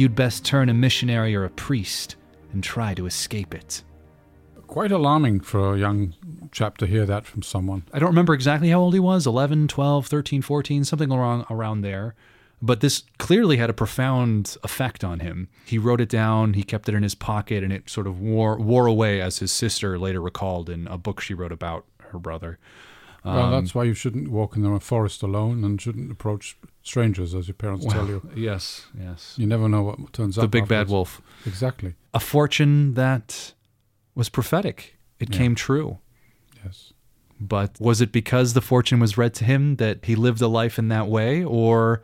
You'd 0.00 0.14
best 0.14 0.46
turn 0.46 0.70
a 0.70 0.72
missionary 0.72 1.36
or 1.36 1.44
a 1.44 1.50
priest 1.50 2.16
and 2.54 2.64
try 2.64 2.94
to 2.94 3.04
escape 3.04 3.54
it. 3.54 3.82
Quite 4.66 4.92
alarming 4.92 5.40
for 5.40 5.74
a 5.74 5.78
young 5.78 6.14
chap 6.52 6.78
to 6.78 6.86
hear 6.86 7.04
that 7.04 7.26
from 7.26 7.42
someone. 7.42 7.82
I 7.92 7.98
don't 7.98 8.08
remember 8.08 8.32
exactly 8.32 8.70
how 8.70 8.80
old 8.80 8.94
he 8.94 8.98
was 8.98 9.26
11, 9.26 9.68
12, 9.68 10.06
13, 10.06 10.40
14, 10.40 10.84
something 10.84 11.12
around, 11.12 11.44
around 11.50 11.82
there. 11.82 12.14
But 12.62 12.80
this 12.80 13.02
clearly 13.18 13.58
had 13.58 13.68
a 13.68 13.74
profound 13.74 14.56
effect 14.64 15.04
on 15.04 15.20
him. 15.20 15.48
He 15.66 15.76
wrote 15.76 16.00
it 16.00 16.08
down, 16.08 16.54
he 16.54 16.62
kept 16.62 16.88
it 16.88 16.94
in 16.94 17.02
his 17.02 17.14
pocket, 17.14 17.62
and 17.62 17.70
it 17.70 17.90
sort 17.90 18.06
of 18.06 18.18
wore, 18.18 18.56
wore 18.58 18.86
away, 18.86 19.20
as 19.20 19.40
his 19.40 19.52
sister 19.52 19.98
later 19.98 20.22
recalled 20.22 20.70
in 20.70 20.86
a 20.86 20.96
book 20.96 21.20
she 21.20 21.34
wrote 21.34 21.52
about 21.52 21.84
her 22.10 22.18
brother. 22.18 22.58
well, 23.22 23.38
Um, 23.38 23.50
that's 23.50 23.74
why 23.74 23.84
you 23.84 23.92
shouldn't 23.92 24.28
walk 24.30 24.56
in 24.56 24.62
the 24.62 24.80
forest 24.80 25.22
alone 25.22 25.62
and 25.62 25.78
shouldn't 25.78 26.10
approach 26.10 26.56
strangers, 26.82 27.34
as 27.34 27.46
your 27.48 27.54
parents 27.54 27.86
tell 27.86 28.06
you. 28.06 28.28
Yes, 28.34 28.86
yes. 28.98 29.34
You 29.36 29.46
never 29.46 29.68
know 29.68 29.82
what 29.82 30.12
turns 30.12 30.38
up. 30.38 30.42
The 30.42 30.48
big 30.48 30.68
bad 30.68 30.88
wolf. 30.88 31.20
Exactly. 31.46 31.94
A 32.14 32.20
fortune 32.20 32.94
that 32.94 33.54
was 34.14 34.28
prophetic. 34.28 34.96
It 35.18 35.30
Yeah. 35.30 35.38
came 35.38 35.54
true. 35.54 35.98
Yes. 36.64 36.92
But 37.40 37.80
was 37.80 38.00
it 38.00 38.12
because 38.12 38.52
the 38.52 38.60
fortune 38.60 39.00
was 39.00 39.16
read 39.16 39.32
to 39.34 39.44
him 39.44 39.76
that 39.76 40.04
he 40.04 40.14
lived 40.14 40.40
a 40.42 40.48
life 40.48 40.78
in 40.78 40.88
that 40.88 41.08
way, 41.08 41.42
or 41.44 42.02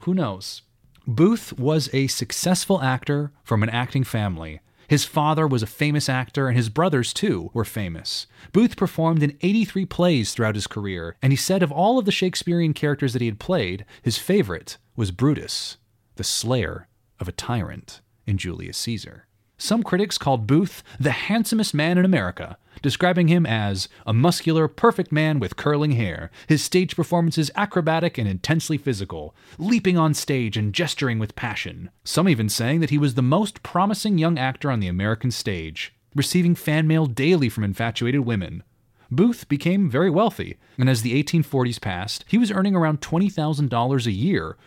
who 0.00 0.14
knows? 0.14 0.62
Booth 1.06 1.52
was 1.58 1.88
a 1.92 2.06
successful 2.06 2.80
actor 2.82 3.30
from 3.44 3.62
an 3.62 3.68
acting 3.68 4.04
family. 4.04 4.60
His 4.88 5.04
father 5.04 5.46
was 5.46 5.62
a 5.62 5.66
famous 5.66 6.08
actor, 6.08 6.48
and 6.48 6.56
his 6.56 6.68
brothers, 6.68 7.12
too, 7.12 7.50
were 7.52 7.64
famous. 7.64 8.26
Booth 8.52 8.76
performed 8.76 9.22
in 9.22 9.38
83 9.40 9.86
plays 9.86 10.32
throughout 10.32 10.54
his 10.54 10.66
career, 10.66 11.16
and 11.22 11.32
he 11.32 11.36
said 11.36 11.62
of 11.62 11.72
all 11.72 11.98
of 11.98 12.04
the 12.04 12.12
Shakespearean 12.12 12.74
characters 12.74 13.12
that 13.12 13.22
he 13.22 13.28
had 13.28 13.40
played, 13.40 13.84
his 14.02 14.18
favorite 14.18 14.78
was 14.96 15.10
Brutus, 15.10 15.76
the 16.16 16.24
slayer 16.24 16.88
of 17.18 17.28
a 17.28 17.32
tyrant 17.32 18.00
in 18.26 18.38
Julius 18.38 18.78
Caesar. 18.78 19.26
Some 19.64 19.82
critics 19.82 20.18
called 20.18 20.46
Booth 20.46 20.82
the 21.00 21.10
handsomest 21.10 21.72
man 21.72 21.96
in 21.96 22.04
America, 22.04 22.58
describing 22.82 23.28
him 23.28 23.46
as 23.46 23.88
a 24.06 24.12
muscular, 24.12 24.68
perfect 24.68 25.10
man 25.10 25.40
with 25.40 25.56
curling 25.56 25.92
hair, 25.92 26.30
his 26.46 26.62
stage 26.62 26.94
performances 26.94 27.50
acrobatic 27.56 28.18
and 28.18 28.28
intensely 28.28 28.76
physical, 28.76 29.34
leaping 29.56 29.96
on 29.96 30.12
stage 30.12 30.58
and 30.58 30.74
gesturing 30.74 31.18
with 31.18 31.34
passion. 31.34 31.88
Some 32.04 32.28
even 32.28 32.50
saying 32.50 32.80
that 32.80 32.90
he 32.90 32.98
was 32.98 33.14
the 33.14 33.22
most 33.22 33.62
promising 33.62 34.18
young 34.18 34.36
actor 34.36 34.70
on 34.70 34.80
the 34.80 34.88
American 34.88 35.30
stage, 35.30 35.94
receiving 36.14 36.54
fan 36.54 36.86
mail 36.86 37.06
daily 37.06 37.48
from 37.48 37.64
infatuated 37.64 38.20
women. 38.20 38.62
Booth 39.10 39.48
became 39.48 39.88
very 39.88 40.10
wealthy, 40.10 40.58
and 40.76 40.90
as 40.90 41.00
the 41.00 41.22
1840s 41.22 41.80
passed, 41.80 42.26
he 42.28 42.36
was 42.36 42.50
earning 42.52 42.76
around 42.76 43.00
$20,000 43.00 44.06
a 44.06 44.12
year, 44.12 44.58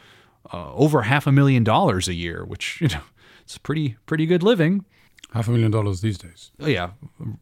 uh, 0.51 0.73
over 0.73 1.03
half 1.03 1.27
a 1.27 1.31
million 1.31 1.63
dollars 1.63 2.07
a 2.07 2.15
year, 2.15 2.43
which, 2.43 2.79
you 2.81 2.87
know, 2.87 3.01
it's 3.47 3.57
pretty 3.57 3.95
pretty 4.05 4.25
good 4.25 4.43
living. 4.43 4.83
Half 5.33 5.47
a 5.47 5.51
million 5.51 5.71
dollars 5.71 6.01
these 6.01 6.17
days. 6.17 6.51
Oh, 6.59 6.67
yeah, 6.67 6.91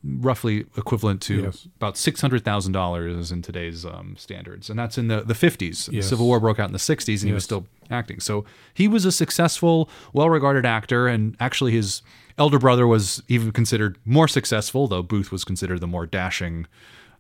roughly 0.03 0.65
equivalent 0.77 1.21
to 1.23 1.43
Yes. 1.43 1.67
about 1.77 1.97
six 1.97 2.21
hundred 2.21 2.43
thousand 2.45 2.73
dollars 2.73 3.31
in 3.31 3.41
today's 3.41 3.85
um, 3.85 4.15
standards, 4.17 4.69
and 4.69 4.77
that's 4.77 4.97
in 4.99 5.07
the 5.07 5.21
the 5.21 5.33
fifties. 5.35 5.87
The 5.87 6.01
Civil 6.01 6.27
War 6.27 6.39
broke 6.39 6.59
out 6.59 6.67
in 6.67 6.73
the 6.73 6.79
sixties, 6.79 7.23
and 7.23 7.29
he 7.29 7.33
was 7.33 7.43
still 7.43 7.65
acting. 7.89 8.19
So 8.19 8.45
he 8.73 8.87
was 8.87 9.03
a 9.05 9.11
successful, 9.11 9.89
well-regarded 10.13 10.65
actor, 10.65 11.07
and 11.07 11.35
actually 11.39 11.71
his 11.71 12.01
elder 12.37 12.59
brother 12.59 12.85
was 12.85 13.21
even 13.27 13.51
considered 13.51 13.97
more 14.05 14.27
successful, 14.27 14.87
though 14.87 15.03
Booth 15.03 15.31
was 15.31 15.43
considered 15.43 15.79
the 15.79 15.87
more 15.87 16.05
dashing 16.05 16.67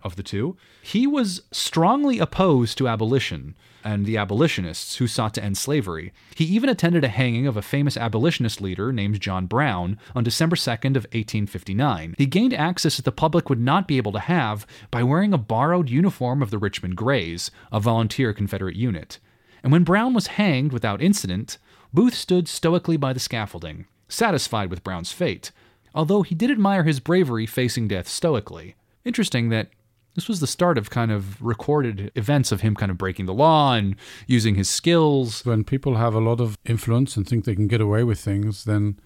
of 0.05 0.15
the 0.15 0.23
two. 0.23 0.55
He 0.81 1.05
was 1.05 1.41
strongly 1.51 2.19
opposed 2.19 2.77
to 2.77 2.87
abolition 2.87 3.55
and 3.83 4.05
the 4.05 4.17
abolitionists 4.17 4.95
who 4.97 5.07
sought 5.07 5.33
to 5.35 5.43
end 5.43 5.57
slavery. 5.57 6.13
He 6.35 6.45
even 6.45 6.69
attended 6.69 7.03
a 7.03 7.09
hanging 7.09 7.45
of 7.45 7.57
a 7.57 7.61
famous 7.61 7.97
abolitionist 7.97 8.61
leader 8.61 8.91
named 8.93 9.19
John 9.19 9.45
Brown 9.45 9.99
on 10.15 10.23
December 10.23 10.55
2nd 10.55 10.95
of 10.95 11.05
1859. 11.13 12.15
He 12.17 12.25
gained 12.25 12.53
access 12.53 12.95
that 12.95 13.05
the 13.05 13.11
public 13.11 13.49
would 13.49 13.59
not 13.59 13.87
be 13.87 13.97
able 13.97 14.11
to 14.13 14.19
have 14.19 14.65
by 14.89 15.03
wearing 15.03 15.33
a 15.33 15.37
borrowed 15.37 15.89
uniform 15.89 16.41
of 16.41 16.49
the 16.49 16.57
Richmond 16.57 16.95
Greys, 16.95 17.51
a 17.71 17.79
volunteer 17.79 18.33
Confederate 18.33 18.75
unit. 18.75 19.19
And 19.61 19.71
when 19.71 19.83
Brown 19.83 20.13
was 20.13 20.27
hanged 20.27 20.71
without 20.71 21.01
incident, 21.01 21.57
Booth 21.93 22.15
stood 22.15 22.47
stoically 22.47 22.97
by 22.97 23.13
the 23.13 23.19
scaffolding, 23.19 23.85
satisfied 24.07 24.69
with 24.69 24.83
Brown's 24.83 25.11
fate, 25.11 25.51
although 25.93 26.23
he 26.23 26.35
did 26.35 26.51
admire 26.51 26.83
his 26.83 26.99
bravery 26.99 27.45
facing 27.45 27.87
death 27.87 28.07
stoically. 28.07 28.75
Interesting 29.05 29.49
that 29.49 29.69
this 30.15 30.27
was 30.27 30.39
the 30.39 30.47
start 30.47 30.77
of 30.77 30.89
kind 30.89 31.11
of 31.11 31.41
recorded 31.41 32.11
events 32.15 32.51
of 32.51 32.61
him 32.61 32.75
kind 32.75 32.89
of 32.89 32.97
breaking 32.97 33.25
the 33.25 33.33
law 33.33 33.73
and 33.73 33.95
using 34.27 34.55
his 34.55 34.69
skills. 34.69 35.45
When 35.45 35.63
people 35.63 35.95
have 35.95 36.15
a 36.15 36.19
lot 36.19 36.39
of 36.41 36.57
influence 36.65 37.15
and 37.15 37.27
think 37.27 37.45
they 37.45 37.55
can 37.55 37.67
get 37.67 37.81
away 37.81 38.03
with 38.03 38.19
things, 38.19 38.63
then 38.63 38.97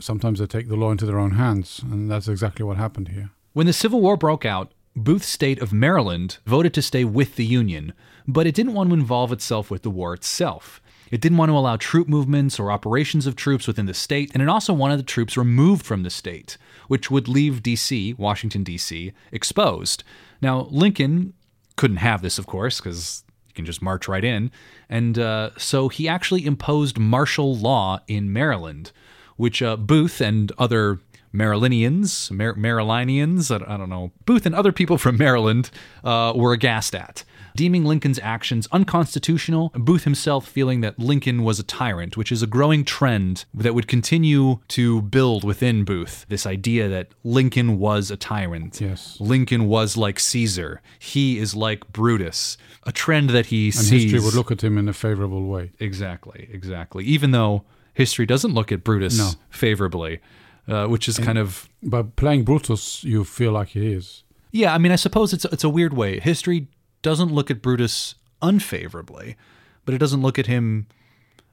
sometimes 0.00 0.40
they 0.40 0.46
take 0.46 0.68
the 0.68 0.76
law 0.76 0.90
into 0.90 1.06
their 1.06 1.18
own 1.18 1.32
hands. 1.32 1.80
And 1.82 2.10
that's 2.10 2.28
exactly 2.28 2.64
what 2.64 2.76
happened 2.76 3.08
here. 3.08 3.30
When 3.52 3.66
the 3.66 3.72
Civil 3.72 4.00
War 4.00 4.16
broke 4.16 4.44
out, 4.44 4.72
Booth's 4.96 5.26
state 5.26 5.60
of 5.60 5.72
Maryland 5.72 6.38
voted 6.46 6.74
to 6.74 6.82
stay 6.82 7.04
with 7.04 7.36
the 7.36 7.44
Union, 7.44 7.94
but 8.26 8.46
it 8.46 8.54
didn't 8.54 8.74
want 8.74 8.90
to 8.90 8.94
involve 8.94 9.32
itself 9.32 9.70
with 9.70 9.82
the 9.82 9.90
war 9.90 10.14
itself. 10.14 10.80
It 11.14 11.20
didn't 11.20 11.38
want 11.38 11.50
to 11.50 11.56
allow 11.56 11.76
troop 11.76 12.08
movements 12.08 12.58
or 12.58 12.72
operations 12.72 13.28
of 13.28 13.36
troops 13.36 13.68
within 13.68 13.86
the 13.86 13.94
state, 13.94 14.32
and 14.34 14.42
it 14.42 14.48
also 14.48 14.72
wanted 14.72 14.98
the 14.98 15.04
troops 15.04 15.36
removed 15.36 15.86
from 15.86 16.02
the 16.02 16.10
state, 16.10 16.58
which 16.88 17.08
would 17.08 17.28
leave 17.28 17.62
D.C., 17.62 18.14
Washington, 18.14 18.64
D.C., 18.64 19.12
exposed. 19.30 20.02
Now, 20.42 20.66
Lincoln 20.72 21.34
couldn't 21.76 21.98
have 21.98 22.20
this, 22.20 22.36
of 22.36 22.48
course, 22.48 22.80
because 22.80 23.22
you 23.46 23.54
can 23.54 23.64
just 23.64 23.80
march 23.80 24.08
right 24.08 24.24
in. 24.24 24.50
And 24.88 25.16
uh, 25.16 25.50
so 25.56 25.88
he 25.88 26.08
actually 26.08 26.44
imposed 26.44 26.98
martial 26.98 27.54
law 27.54 28.00
in 28.08 28.32
Maryland, 28.32 28.90
which 29.36 29.62
uh, 29.62 29.76
Booth 29.76 30.20
and 30.20 30.50
other 30.58 30.98
Marylandians, 31.32 32.32
Mar- 32.32 32.54
Marylinians, 32.54 33.52
I, 33.52 33.72
I 33.72 33.76
don't 33.76 33.88
know, 33.88 34.10
Booth 34.24 34.46
and 34.46 34.54
other 34.54 34.72
people 34.72 34.98
from 34.98 35.16
Maryland 35.18 35.70
uh, 36.02 36.32
were 36.34 36.52
aghast 36.52 36.92
at, 36.92 37.22
deeming 37.56 37.84
Lincoln's 37.84 38.18
actions 38.20 38.66
unconstitutional, 38.72 39.70
and 39.74 39.84
Booth 39.84 40.04
himself 40.04 40.46
feeling 40.48 40.80
that 40.80 40.98
Lincoln 40.98 41.42
was 41.44 41.58
a 41.58 41.62
tyrant, 41.62 42.16
which 42.16 42.32
is 42.32 42.42
a 42.42 42.46
growing 42.46 42.84
trend 42.84 43.44
that 43.54 43.74
would 43.74 43.86
continue 43.86 44.58
to 44.68 45.02
build 45.02 45.44
within 45.44 45.84
Booth. 45.84 46.26
This 46.28 46.46
idea 46.46 46.88
that 46.88 47.08
Lincoln 47.22 47.78
was 47.78 48.10
a 48.10 48.16
tyrant. 48.16 48.80
Yes. 48.80 49.16
Lincoln 49.20 49.66
was 49.66 49.96
like 49.96 50.18
Caesar. 50.20 50.80
He 50.98 51.38
is 51.38 51.54
like 51.54 51.92
Brutus. 51.92 52.56
A 52.84 52.92
trend 52.92 53.30
that 53.30 53.46
he 53.46 53.66
And 53.66 53.74
sees. 53.74 54.02
history 54.04 54.20
would 54.20 54.34
look 54.34 54.50
at 54.50 54.62
him 54.62 54.78
in 54.78 54.88
a 54.88 54.92
favorable 54.92 55.46
way. 55.46 55.72
Exactly, 55.78 56.48
exactly. 56.52 57.04
Even 57.04 57.30
though 57.30 57.64
history 57.94 58.26
doesn't 58.26 58.52
look 58.54 58.72
at 58.72 58.82
Brutus 58.84 59.16
No. 59.18 59.30
favorably, 59.50 60.20
uh, 60.68 60.86
which 60.86 61.08
is 61.08 61.18
kind 61.18 61.38
of 61.38 61.68
By 61.82 62.02
playing 62.02 62.44
Brutus, 62.44 63.04
you 63.04 63.24
feel 63.24 63.52
like 63.52 63.68
he 63.68 63.92
is. 63.92 64.22
yeah. 64.52 64.74
I 64.74 64.78
mean, 64.78 64.92
I 64.92 64.96
suppose 64.96 65.32
it's 65.32 65.44
it's 65.46 65.64
a 65.64 65.68
weird 65.68 65.92
way. 65.94 66.18
History 66.20 66.68
doesn't 67.04 67.32
look 67.32 67.50
at 67.52 67.62
Brutus 67.62 68.16
unfavorably, 68.42 69.36
but 69.84 69.94
it 69.94 69.98
doesn't 69.98 70.22
look 70.22 70.38
at 70.38 70.46
him. 70.46 70.88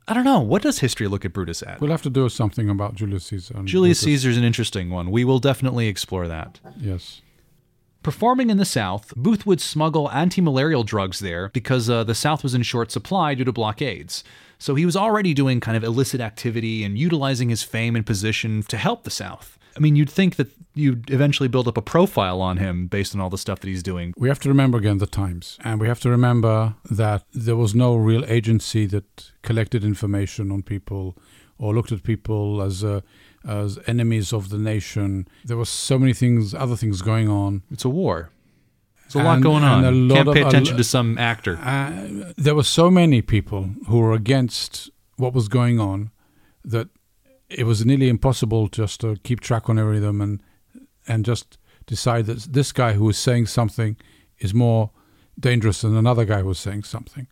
I 0.07 0.15
don't 0.15 0.23
know. 0.23 0.39
What 0.39 0.63
does 0.63 0.79
history 0.79 1.07
look 1.07 1.23
at 1.23 1.33
Brutus 1.33 1.61
at? 1.61 1.79
We'll 1.79 1.91
have 1.91 2.01
to 2.01 2.09
do 2.09 2.27
something 2.29 2.69
about 2.69 2.95
Julius 2.95 3.25
Caesar. 3.25 3.53
Julius 3.63 3.99
Brutus. 4.01 4.21
Caesar's 4.21 4.37
an 4.37 4.43
interesting 4.43 4.89
one. 4.89 5.11
We 5.11 5.23
will 5.23 5.37
definitely 5.37 5.87
explore 5.87 6.27
that. 6.27 6.59
Yes. 6.77 7.21
Performing 8.01 8.49
in 8.49 8.57
the 8.57 8.65
South, 8.65 9.13
Booth 9.15 9.45
would 9.45 9.61
smuggle 9.61 10.09
anti 10.09 10.41
malarial 10.41 10.83
drugs 10.83 11.19
there 11.19 11.49
because 11.49 11.87
uh, 11.87 12.03
the 12.03 12.15
South 12.15 12.41
was 12.41 12.55
in 12.55 12.63
short 12.63 12.91
supply 12.91 13.35
due 13.35 13.43
to 13.43 13.51
blockades. 13.51 14.23
So 14.57 14.73
he 14.73 14.87
was 14.87 14.95
already 14.95 15.35
doing 15.35 15.59
kind 15.59 15.77
of 15.77 15.83
illicit 15.83 16.19
activity 16.19 16.83
and 16.83 16.97
utilizing 16.97 17.49
his 17.49 17.61
fame 17.61 17.95
and 17.95 18.05
position 18.05 18.63
to 18.63 18.77
help 18.77 19.03
the 19.03 19.11
South. 19.11 19.59
I 19.75 19.79
mean, 19.79 19.95
you'd 19.95 20.09
think 20.09 20.35
that 20.35 20.47
you'd 20.73 21.09
eventually 21.09 21.47
build 21.49 21.67
up 21.67 21.77
a 21.77 21.81
profile 21.81 22.41
on 22.41 22.57
him 22.57 22.87
based 22.87 23.13
on 23.15 23.21
all 23.21 23.29
the 23.29 23.37
stuff 23.37 23.59
that 23.59 23.67
he's 23.67 23.83
doing. 23.83 24.13
We 24.17 24.27
have 24.29 24.39
to 24.39 24.49
remember 24.49 24.77
again 24.77 24.97
the 24.97 25.07
times. 25.07 25.57
And 25.63 25.79
we 25.81 25.87
have 25.87 25.99
to 26.01 26.09
remember 26.09 26.75
that 26.89 27.23
there 27.33 27.55
was 27.55 27.73
no 27.75 27.95
real 27.95 28.23
agency 28.27 28.85
that 28.87 29.31
collected 29.43 29.83
information 29.83 30.51
on 30.51 30.61
people 30.63 31.17
or 31.57 31.73
looked 31.75 31.91
at 31.91 32.03
people 32.03 32.61
as 32.61 32.83
uh, 32.83 33.01
as 33.47 33.79
enemies 33.87 34.33
of 34.33 34.49
the 34.49 34.57
nation. 34.57 35.27
There 35.45 35.57
was 35.57 35.69
so 35.69 35.97
many 35.99 36.13
things, 36.13 36.53
other 36.53 36.75
things 36.75 37.01
going 37.01 37.27
on. 37.29 37.63
It's 37.71 37.85
a 37.85 37.89
war. 37.89 38.29
There's 39.03 39.15
a 39.15 39.27
lot 39.27 39.35
And- 39.35 39.43
going 39.43 39.63
and 39.63 39.85
on. 39.85 39.85
a 39.85 39.91
lot 39.91 40.15
Can't 40.15 40.33
pay 40.33 40.41
a 40.43 40.47
attention 40.47 40.77
to 40.77 40.83
some 40.83 41.17
actor. 41.17 41.57
Uh, 41.57 42.31
there 42.37 42.55
were 42.55 42.63
so 42.63 42.89
many 42.91 43.21
people 43.21 43.69
who 43.87 43.99
were 43.99 44.13
against 44.13 44.89
what 45.17 45.33
was 45.33 45.47
going 45.47 45.79
on 45.79 46.11
that 46.63 46.87
it 47.57 47.65
was 47.65 47.85
nearly 47.85 48.09
impossible 48.09 48.67
just 48.67 49.01
to 49.01 49.17
keep 49.23 49.39
track 49.41 49.69
on 49.69 49.77
every 49.79 49.97
of 49.97 50.03
them 50.03 50.21
and 50.21 50.41
and 51.07 51.25
just 51.25 51.57
decide 51.87 52.25
that 52.27 52.39
this 52.53 52.71
guy 52.71 52.93
who 52.93 53.05
was 53.05 53.17
saying 53.17 53.47
something 53.47 53.97
is 54.39 54.53
more 54.53 54.91
dangerous 55.39 55.81
than 55.81 55.95
another 55.95 56.25
guy 56.25 56.39
who 56.41 56.47
was 56.47 56.59
saying 56.59 56.83
something. 56.83 57.27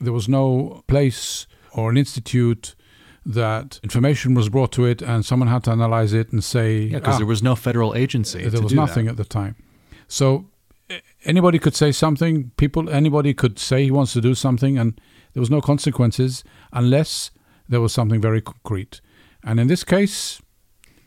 There 0.00 0.12
was 0.12 0.28
no 0.28 0.82
place 0.88 1.46
or 1.72 1.90
an 1.90 1.96
institute 1.96 2.74
that 3.26 3.78
information 3.82 4.34
was 4.34 4.48
brought 4.48 4.72
to 4.72 4.86
it 4.86 5.02
and 5.02 5.24
someone 5.24 5.48
had 5.48 5.64
to 5.64 5.70
analyze 5.70 6.12
it 6.14 6.32
and 6.32 6.42
say 6.42 6.80
Yeah, 6.80 6.98
because 6.98 7.16
"Ah, 7.16 7.18
there 7.18 7.26
was 7.26 7.42
no 7.42 7.54
federal 7.54 7.94
agency. 7.94 8.48
there 8.48 8.62
was 8.62 8.72
nothing 8.72 9.04
That. 9.04 9.12
at 9.12 9.16
the 9.18 9.24
time. 9.24 9.54
So 10.08 10.46
anybody 11.24 11.58
could 11.58 11.74
say 11.76 11.92
something. 11.92 12.50
People, 12.56 12.88
anybody 12.88 13.34
could 13.34 13.58
say 13.58 13.84
he 13.84 13.90
wants 13.90 14.12
to 14.14 14.20
do 14.22 14.34
something, 14.34 14.78
and 14.78 14.98
there 15.34 15.40
was 15.40 15.50
no 15.50 15.60
consequences 15.60 16.42
unless 16.72 17.30
there 17.68 17.80
was 17.82 17.92
something 17.92 18.20
very 18.20 18.40
concrete. 18.40 19.00
And 19.48 19.58
in 19.60 19.66
this 19.66 19.84
case, 19.84 20.40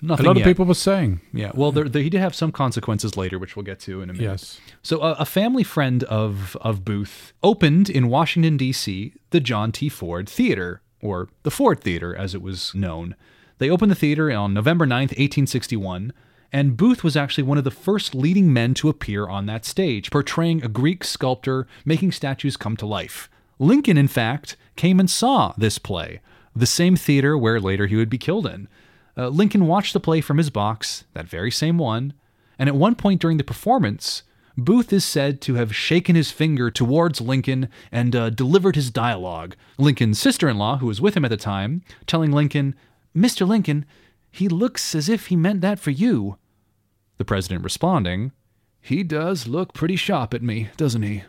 Nothing 0.02 0.26
a 0.26 0.30
lot 0.30 0.38
yet. 0.38 0.42
of 0.48 0.50
people 0.50 0.66
were 0.66 0.74
saying 0.74 1.22
Yeah. 1.32 1.52
Well, 1.54 1.72
there, 1.72 1.88
there, 1.88 2.02
he 2.02 2.10
did 2.10 2.22
have 2.22 2.34
some 2.34 2.52
consequences 2.52 3.16
later, 3.16 3.38
which 3.38 3.56
we'll 3.56 3.64
get 3.66 3.80
to 3.82 4.02
in 4.02 4.10
a 4.10 4.14
minute. 4.14 4.24
yes. 4.32 4.60
So, 4.82 5.00
a, 5.02 5.12
a 5.20 5.26
family 5.26 5.64
friend 5.64 6.04
of 6.06 6.58
of 6.62 6.84
Booth 6.84 7.34
opened 7.44 7.90
in 7.90 8.08
Washington 8.10 8.58
D.C. 8.58 9.14
the 9.30 9.40
John 9.40 9.72
T. 9.72 9.90
Ford 9.90 10.28
Theater, 10.28 10.82
or 11.02 11.30
the 11.44 11.52
Ford 11.52 11.82
Theater, 11.82 12.16
as 12.16 12.34
it 12.34 12.42
was 12.42 12.74
known. 12.74 13.16
They 13.60 13.70
opened 13.70 13.92
the 13.92 13.96
theater 13.96 14.32
on 14.32 14.56
November 14.56 14.88
9th, 14.88 15.14
1861, 15.18 16.14
and 16.52 16.76
Booth 16.76 17.04
was 17.04 17.16
actually 17.16 17.44
one 17.44 17.60
of 17.60 17.64
the 17.64 17.70
first 17.70 18.16
leading 18.16 18.52
men 18.52 18.74
to 18.74 18.90
appear 18.90 19.28
on 19.28 19.46
that 19.46 19.66
stage, 19.66 20.10
portraying 20.10 20.64
a 20.64 20.68
Greek 20.68 21.04
sculptor 21.04 21.68
making 21.86 22.12
statues 22.12 22.58
come 22.58 22.76
to 22.78 22.88
life. 22.88 23.30
Lincoln, 23.60 23.98
in 23.98 24.08
fact, 24.08 24.58
came 24.76 25.00
and 25.00 25.08
saw 25.10 25.54
this 25.60 25.78
play, 25.78 26.22
the 26.56 26.66
same 26.66 26.96
theater 26.96 27.38
where 27.38 27.60
later 27.60 27.88
he 27.88 27.96
would 27.96 28.10
be 28.10 28.18
killed 28.18 28.46
in. 28.46 28.68
Uh, 29.18 29.28
Lincoln 29.28 29.68
watched 29.68 29.94
the 29.94 30.00
play 30.00 30.22
from 30.22 30.38
his 30.38 30.50
box, 30.50 31.06
that 31.14 31.28
very 31.28 31.52
same 31.52 31.78
one, 31.78 32.14
and 32.58 32.70
at 32.70 32.76
one 32.76 32.96
point 32.96 33.22
during 33.22 33.38
the 33.38 33.44
performance, 33.44 34.24
Booth 34.58 34.92
is 34.92 35.06
said 35.06 35.42
to 35.42 35.56
have 35.56 35.76
shaken 35.76 36.16
his 36.16 36.32
finger 36.32 36.70
towards 36.70 37.22
Lincoln 37.22 37.70
and 37.92 38.16
uh, 38.16 38.30
delivered 38.30 38.76
his 38.76 38.92
dialogue. 38.92 39.56
Lincoln's 39.78 40.20
sister 40.20 40.50
in 40.50 40.58
law, 40.58 40.78
who 40.78 40.88
was 40.88 41.02
with 41.02 41.16
him 41.16 41.26
at 41.26 41.30
the 41.30 41.38
time, 41.38 41.82
telling 42.06 42.32
Lincoln, 42.32 42.76
Mr. 43.16 43.48
Lincoln, 43.48 43.86
he 44.32 44.48
looks 44.48 44.96
as 44.96 45.10
if 45.10 45.28
he 45.28 45.36
meant 45.36 45.62
that 45.62 45.80
for 45.80 45.92
you. 45.92 46.38
The 47.18 47.26
president 47.26 47.64
responding, 47.64 48.32
He 48.82 49.04
does 49.04 49.48
look 49.48 49.74
pretty 49.74 49.96
sharp 49.96 50.34
at 50.34 50.42
me, 50.42 50.70
doesn't 50.78 51.04
he? 51.04 51.24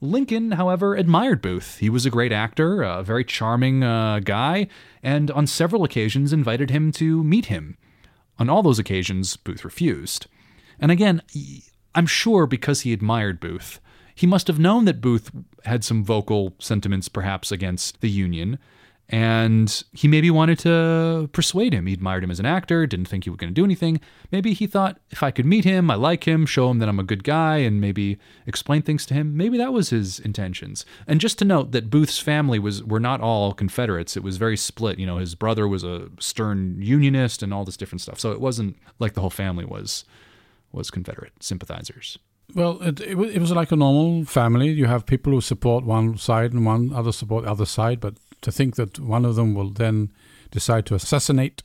Lincoln, 0.00 0.52
however, 0.52 0.94
admired 0.94 1.42
Booth. 1.42 1.78
He 1.78 1.90
was 1.90 2.06
a 2.06 2.10
great 2.10 2.32
actor, 2.32 2.82
a 2.82 3.02
very 3.02 3.24
charming 3.24 3.82
uh, 3.82 4.20
guy, 4.20 4.68
and 5.02 5.30
on 5.32 5.46
several 5.46 5.82
occasions 5.82 6.32
invited 6.32 6.70
him 6.70 6.92
to 6.92 7.24
meet 7.24 7.46
him. 7.46 7.76
On 8.38 8.48
all 8.48 8.62
those 8.62 8.78
occasions, 8.78 9.36
Booth 9.36 9.64
refused. 9.64 10.26
And 10.78 10.92
again, 10.92 11.22
I'm 11.94 12.06
sure 12.06 12.46
because 12.46 12.82
he 12.82 12.92
admired 12.92 13.40
Booth, 13.40 13.80
he 14.14 14.26
must 14.26 14.46
have 14.46 14.58
known 14.58 14.84
that 14.84 15.00
Booth 15.00 15.30
had 15.64 15.82
some 15.82 16.04
vocal 16.04 16.54
sentiments 16.58 17.08
perhaps 17.08 17.50
against 17.50 18.00
the 18.00 18.10
Union, 18.10 18.58
and 19.10 19.84
he 19.92 20.06
maybe 20.06 20.30
wanted 20.30 20.58
to 20.60 21.30
persuade 21.32 21.72
him. 21.72 21.86
He 21.86 21.94
admired 21.94 22.22
him 22.22 22.30
as 22.30 22.40
an 22.40 22.46
actor, 22.46 22.86
didn't 22.86 23.08
think 23.08 23.24
he 23.24 23.30
was 23.30 23.38
going 23.38 23.48
to 23.48 23.54
do 23.54 23.64
anything. 23.64 24.00
Maybe 24.30 24.52
he 24.52 24.66
thought 24.66 25.00
if 25.10 25.22
I 25.22 25.30
could 25.30 25.46
meet 25.46 25.64
him, 25.64 25.90
I 25.90 25.94
like 25.94 26.24
him, 26.24 26.44
show 26.44 26.70
him 26.70 26.78
that 26.80 26.90
I'm 26.90 26.98
a 26.98 27.04
good 27.04 27.24
guy, 27.24 27.58
and 27.58 27.80
maybe 27.80 28.18
explain 28.46 28.82
things 28.82 29.06
to 29.06 29.14
him. 29.14 29.34
Maybe 29.34 29.56
that 29.56 29.72
was 29.72 29.90
his 29.90 30.18
intentions. 30.18 30.84
And 31.06 31.20
just 31.20 31.38
to 31.38 31.46
note 31.46 31.72
that 31.72 31.88
Booth's 31.88 32.18
family 32.18 32.58
was 32.58 32.84
were 32.84 33.00
not 33.00 33.22
all 33.22 33.54
Confederates. 33.54 34.16
It 34.16 34.22
was 34.22 34.36
very 34.36 34.56
split. 34.56 34.98
You 34.98 35.06
know, 35.06 35.16
his 35.16 35.34
brother 35.34 35.66
was 35.66 35.84
a 35.84 36.08
stern 36.20 36.76
Unionist 36.82 37.42
and 37.42 37.54
all 37.54 37.64
this 37.64 37.78
different 37.78 38.02
stuff. 38.02 38.20
So 38.20 38.32
it 38.32 38.40
wasn't 38.40 38.76
like 38.98 39.14
the 39.14 39.22
whole 39.22 39.30
family 39.30 39.64
was 39.64 40.04
was 40.70 40.90
Confederate 40.90 41.42
sympathizers. 41.42 42.18
Well, 42.54 42.78
it, 42.82 43.00
it, 43.00 43.18
it 43.18 43.40
was 43.40 43.52
like 43.52 43.72
a 43.72 43.76
normal 43.76 44.24
family. 44.24 44.68
You 44.68 44.86
have 44.86 45.06
people 45.06 45.32
who 45.32 45.40
support 45.40 45.84
one 45.84 46.16
side 46.16 46.52
and 46.52 46.64
one 46.64 46.92
other 46.92 47.12
support 47.12 47.44
the 47.44 47.50
other 47.50 47.66
side. 47.66 48.00
But 48.00 48.14
to 48.42 48.52
think 48.52 48.76
that 48.76 48.98
one 48.98 49.24
of 49.24 49.36
them 49.36 49.54
will 49.54 49.70
then 49.70 50.12
decide 50.50 50.86
to 50.86 50.94
assassinate 50.94 51.62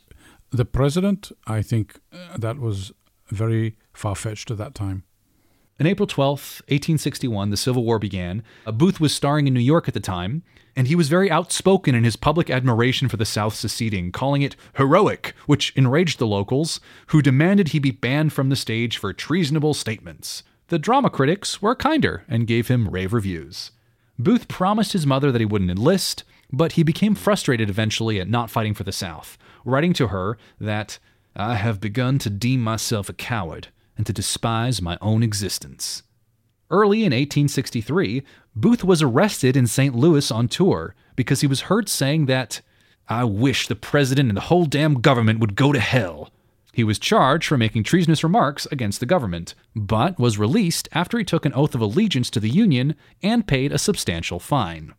the 0.51 0.65
president, 0.65 1.31
I 1.47 1.61
think 1.61 1.99
uh, 2.11 2.37
that 2.37 2.59
was 2.59 2.91
very 3.29 3.75
far 3.93 4.15
fetched 4.15 4.51
at 4.51 4.57
that 4.59 4.75
time. 4.75 5.03
On 5.79 5.87
April 5.87 6.07
12th, 6.07 6.61
1861, 6.69 7.49
the 7.49 7.57
Civil 7.57 7.83
War 7.83 7.97
began. 7.97 8.43
Booth 8.73 8.99
was 8.99 9.13
starring 9.13 9.47
in 9.47 9.53
New 9.55 9.59
York 9.59 9.87
at 9.87 9.95
the 9.95 9.99
time, 9.99 10.43
and 10.75 10.87
he 10.87 10.95
was 10.95 11.09
very 11.09 11.31
outspoken 11.31 11.95
in 11.95 12.03
his 12.03 12.15
public 12.15 12.49
admiration 12.49 13.09
for 13.09 13.17
the 13.17 13.25
South 13.25 13.55
seceding, 13.55 14.11
calling 14.11 14.43
it 14.43 14.55
heroic, 14.75 15.33
which 15.47 15.73
enraged 15.75 16.19
the 16.19 16.27
locals, 16.27 16.79
who 17.07 17.23
demanded 17.23 17.69
he 17.69 17.79
be 17.79 17.91
banned 17.91 18.33
from 18.33 18.49
the 18.49 18.55
stage 18.55 18.97
for 18.97 19.11
treasonable 19.13 19.73
statements. 19.73 20.43
The 20.67 20.79
drama 20.79 21.09
critics 21.09 21.61
were 21.61 21.75
kinder 21.75 22.23
and 22.27 22.47
gave 22.47 22.67
him 22.67 22.87
rave 22.87 23.11
reviews. 23.11 23.71
Booth 24.19 24.47
promised 24.47 24.93
his 24.93 25.07
mother 25.07 25.31
that 25.31 25.41
he 25.41 25.45
wouldn't 25.45 25.71
enlist, 25.71 26.23
but 26.53 26.73
he 26.73 26.83
became 26.83 27.15
frustrated 27.15 27.69
eventually 27.69 28.19
at 28.21 28.29
not 28.29 28.49
fighting 28.49 28.75
for 28.75 28.83
the 28.83 28.91
South, 28.91 29.37
writing 29.65 29.91
to 29.93 30.09
her 30.09 30.37
that 30.61 30.99
I 31.35 31.55
have 31.55 31.81
begun 31.81 32.19
to 32.19 32.29
deem 32.29 32.61
myself 32.61 33.09
a 33.09 33.13
coward 33.13 33.69
and 33.97 34.05
to 34.05 34.13
despise 34.13 34.81
my 34.81 34.97
own 35.01 35.23
existence. 35.23 36.03
Early 36.69 36.99
in 36.99 37.11
1863, 37.11 38.23
Booth 38.55 38.83
was 38.83 39.01
arrested 39.01 39.57
in 39.57 39.65
St. 39.65 39.95
Louis 39.95 40.29
on 40.31 40.47
tour 40.47 40.95
because 41.15 41.41
he 41.41 41.47
was 41.47 41.61
heard 41.61 41.89
saying 41.89 42.27
that, 42.27 42.61
I 43.09 43.23
wish 43.23 43.67
the 43.67 43.75
president 43.75 44.29
and 44.29 44.37
the 44.37 44.41
whole 44.41 44.65
damn 44.65 45.01
government 45.01 45.39
would 45.39 45.55
go 45.55 45.71
to 45.71 45.79
hell. 45.79 46.31
He 46.71 46.83
was 46.83 46.97
charged 46.97 47.47
for 47.47 47.57
making 47.57 47.83
treasonous 47.83 48.23
remarks 48.23 48.67
against 48.71 48.99
the 48.99 49.05
government, 49.05 49.55
but 49.75 50.19
was 50.19 50.39
released 50.39 50.87
after 50.91 51.17
he 51.17 51.25
took 51.25 51.45
an 51.45 51.53
oath 51.53 51.75
of 51.75 51.81
allegiance 51.81 52.29
to 52.31 52.39
the 52.39 52.49
Union 52.49 52.95
and 53.21 53.47
paid 53.47 53.71
a 53.71 53.77
substantial 53.77 54.39
fine. 54.39 54.93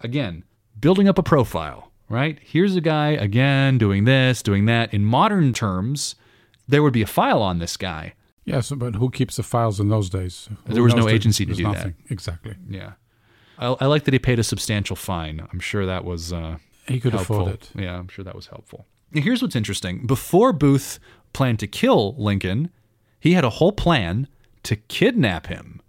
Again, 0.00 0.44
building 0.80 1.08
up 1.08 1.18
a 1.18 1.22
profile, 1.22 1.90
right? 2.08 2.38
Here's 2.42 2.76
a 2.76 2.80
guy, 2.80 3.10
again, 3.10 3.78
doing 3.78 4.04
this, 4.04 4.42
doing 4.42 4.66
that. 4.66 4.92
In 4.92 5.04
modern 5.04 5.52
terms, 5.52 6.14
there 6.66 6.82
would 6.82 6.92
be 6.92 7.02
a 7.02 7.06
file 7.06 7.42
on 7.42 7.58
this 7.58 7.76
guy. 7.76 8.14
Yes, 8.44 8.70
but 8.70 8.94
who 8.94 9.10
keeps 9.10 9.36
the 9.36 9.42
files 9.42 9.78
in 9.78 9.88
those 9.90 10.08
days? 10.08 10.48
Who 10.66 10.72
There 10.74 10.82
was 10.82 10.94
no 10.94 11.08
agency 11.08 11.44
to 11.44 11.52
do 11.54 11.64
that. 11.64 11.72
nothing. 11.72 11.94
Exactly. 12.08 12.54
Yeah. 12.68 12.92
I, 13.58 13.76
I 13.80 13.86
like 13.86 14.04
that 14.04 14.14
he 14.14 14.18
paid 14.18 14.38
a 14.38 14.44
substantial 14.44 14.96
fine. 14.96 15.46
I'm 15.52 15.60
sure 15.60 15.84
that 15.84 16.04
was 16.04 16.32
uh, 16.32 16.56
He 16.86 16.98
could 17.00 17.12
helpful. 17.12 17.40
afford 17.42 17.54
it. 17.54 17.70
Yeah, 17.74 17.98
I'm 17.98 18.08
sure 18.08 18.24
that 18.24 18.34
was 18.34 18.46
helpful. 18.46 18.86
Now, 19.12 19.20
here's 19.22 19.42
what's 19.42 19.56
interesting. 19.56 20.06
Before 20.06 20.52
Booth 20.52 20.98
planned 21.34 21.58
to 21.58 21.66
kill 21.66 22.14
Lincoln, 22.16 22.70
he 23.20 23.32
had 23.34 23.44
a 23.44 23.50
whole 23.50 23.72
plan 23.72 24.28
to 24.62 24.76
kidnap 24.76 25.46
him. 25.48 25.82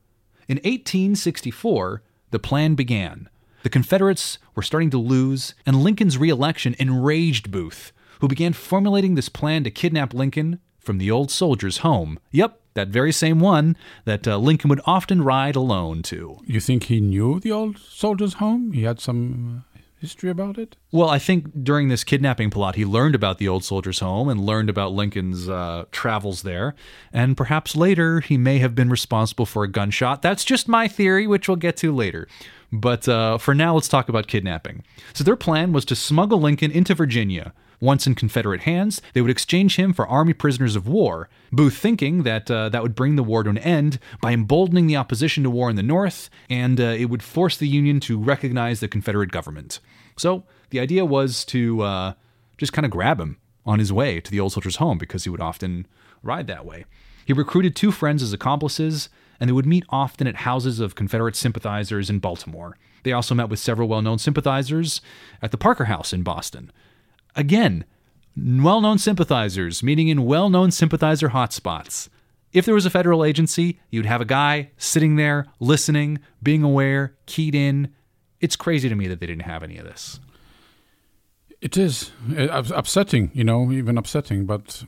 In 0.49 0.57
1864, 0.57 2.01
the 2.31 2.39
plan 2.39 2.75
began. 2.75 3.29
The 3.63 3.69
Confederates 3.69 4.39
were 4.55 4.61
starting 4.61 4.89
to 4.91 4.97
lose, 4.97 5.53
and 5.65 5.83
Lincoln's 5.83 6.17
reelection 6.17 6.75
enraged 6.79 7.51
Booth, 7.51 7.91
who 8.21 8.27
began 8.27 8.53
formulating 8.53 9.15
this 9.15 9.29
plan 9.29 9.63
to 9.63 9.71
kidnap 9.71 10.13
Lincoln 10.13 10.59
from 10.79 10.97
the 10.97 11.11
old 11.11 11.29
soldier's 11.29 11.79
home. 11.79 12.19
Yep, 12.31 12.59
that 12.73 12.87
very 12.87 13.11
same 13.11 13.39
one 13.39 13.75
that 14.05 14.27
uh, 14.27 14.37
Lincoln 14.37 14.69
would 14.69 14.81
often 14.85 15.21
ride 15.21 15.55
alone 15.55 16.01
to. 16.03 16.39
You 16.45 16.59
think 16.59 16.83
he 16.83 17.01
knew 17.01 17.39
the 17.39 17.51
old 17.51 17.77
soldier's 17.77 18.35
home? 18.35 18.71
He 18.71 18.83
had 18.83 18.99
some 18.99 19.63
uh, 19.75 19.79
history 19.99 20.29
about 20.29 20.57
it? 20.57 20.75
Well, 20.91 21.09
I 21.09 21.19
think 21.19 21.63
during 21.63 21.89
this 21.89 22.03
kidnapping 22.03 22.49
plot, 22.49 22.75
he 22.75 22.85
learned 22.85 23.15
about 23.15 23.37
the 23.37 23.47
old 23.47 23.63
soldier's 23.63 23.99
home 23.99 24.29
and 24.29 24.45
learned 24.45 24.69
about 24.69 24.93
Lincoln's 24.93 25.49
uh, 25.49 25.85
travels 25.91 26.43
there. 26.43 26.75
And 27.11 27.35
perhaps 27.35 27.75
later, 27.75 28.21
he 28.21 28.37
may 28.37 28.59
have 28.59 28.75
been 28.75 28.89
responsible 28.89 29.45
for 29.45 29.63
a 29.63 29.67
gunshot. 29.67 30.21
That's 30.21 30.45
just 30.45 30.67
my 30.67 30.87
theory, 30.87 31.27
which 31.27 31.47
we'll 31.47 31.57
get 31.57 31.77
to 31.77 31.93
later. 31.93 32.27
But 32.71 33.07
uh, 33.07 33.37
for 33.37 33.55
now, 33.55 33.75
let's 33.75 33.87
talk 33.87 34.09
about 34.09 34.27
kidnapping. 34.27 34.83
So, 35.13 35.23
their 35.23 35.35
plan 35.35 35.73
was 35.73 35.85
to 35.85 35.95
smuggle 35.95 36.39
Lincoln 36.39 36.71
into 36.71 36.93
Virginia. 36.93 37.53
Once 37.81 38.05
in 38.05 38.13
Confederate 38.13 38.61
hands, 38.61 39.01
they 39.13 39.21
would 39.21 39.31
exchange 39.31 39.77
him 39.77 39.93
for 39.93 40.05
Army 40.07 40.33
prisoners 40.33 40.75
of 40.75 40.87
war. 40.87 41.29
Booth 41.51 41.77
thinking 41.77 42.23
that 42.23 42.51
uh, 42.51 42.69
that 42.69 42.83
would 42.83 42.93
bring 42.93 43.15
the 43.15 43.23
war 43.23 43.43
to 43.43 43.49
an 43.49 43.57
end 43.57 43.99
by 44.21 44.33
emboldening 44.33 44.87
the 44.87 44.97
opposition 44.97 45.43
to 45.43 45.49
war 45.49 45.69
in 45.69 45.77
the 45.77 45.83
North, 45.83 46.29
and 46.49 46.79
uh, 46.79 46.83
it 46.83 47.05
would 47.05 47.23
force 47.23 47.55
the 47.55 47.67
Union 47.67 47.99
to 48.01 48.19
recognize 48.19 48.81
the 48.81 48.89
Confederate 48.89 49.31
government. 49.31 49.79
So 50.17 50.43
the 50.71 50.79
idea 50.79 51.05
was 51.05 51.45
to 51.45 51.81
uh, 51.81 52.13
just 52.57 52.73
kind 52.73 52.85
of 52.85 52.91
grab 52.91 53.19
him 53.19 53.37
on 53.65 53.79
his 53.79 53.93
way 53.93 54.19
to 54.19 54.29
the 54.29 54.39
old 54.39 54.51
soldier's 54.51 54.75
home 54.75 54.97
because 54.97 55.23
he 55.23 55.29
would 55.29 55.41
often 55.41 55.87
ride 56.21 56.47
that 56.47 56.65
way. 56.65 56.85
He 57.25 57.33
recruited 57.33 57.75
two 57.75 57.91
friends 57.91 58.21
as 58.21 58.33
accomplices, 58.33 59.07
and 59.39 59.47
they 59.47 59.53
would 59.53 59.65
meet 59.65 59.85
often 59.89 60.27
at 60.27 60.37
houses 60.37 60.79
of 60.79 60.95
Confederate 60.95 61.35
sympathizers 61.35 62.09
in 62.09 62.19
Baltimore. 62.19 62.77
They 63.03 63.13
also 63.13 63.35
met 63.35 63.49
with 63.49 63.59
several 63.59 63.87
well 63.87 64.01
known 64.01 64.19
sympathizers 64.19 65.01
at 65.41 65.51
the 65.51 65.57
Parker 65.57 65.85
House 65.85 66.13
in 66.13 66.23
Boston. 66.23 66.71
Again, 67.35 67.85
well 68.35 68.81
known 68.81 68.97
sympathizers 68.97 69.83
meeting 69.83 70.07
in 70.07 70.25
well 70.25 70.49
known 70.49 70.71
sympathizer 70.71 71.29
hotspots. 71.29 72.09
If 72.51 72.65
there 72.65 72.73
was 72.73 72.85
a 72.85 72.89
federal 72.89 73.23
agency, 73.23 73.79
you'd 73.91 74.07
have 74.07 74.21
a 74.21 74.25
guy 74.25 74.71
sitting 74.77 75.15
there, 75.17 75.45
listening, 75.59 76.19
being 76.41 76.63
aware, 76.63 77.15
keyed 77.27 77.53
in. 77.53 77.93
It's 78.41 78.55
crazy 78.55 78.89
to 78.89 78.95
me 78.95 79.07
that 79.07 79.19
they 79.19 79.27
didn't 79.27 79.43
have 79.43 79.61
any 79.61 79.77
of 79.77 79.85
this. 79.85 80.19
It 81.61 81.77
is 81.77 82.11
uh, 82.35 82.63
upsetting, 82.73 83.31
you 83.33 83.43
know, 83.43 83.71
even 83.71 83.97
upsetting. 83.97 84.45
But 84.45 84.85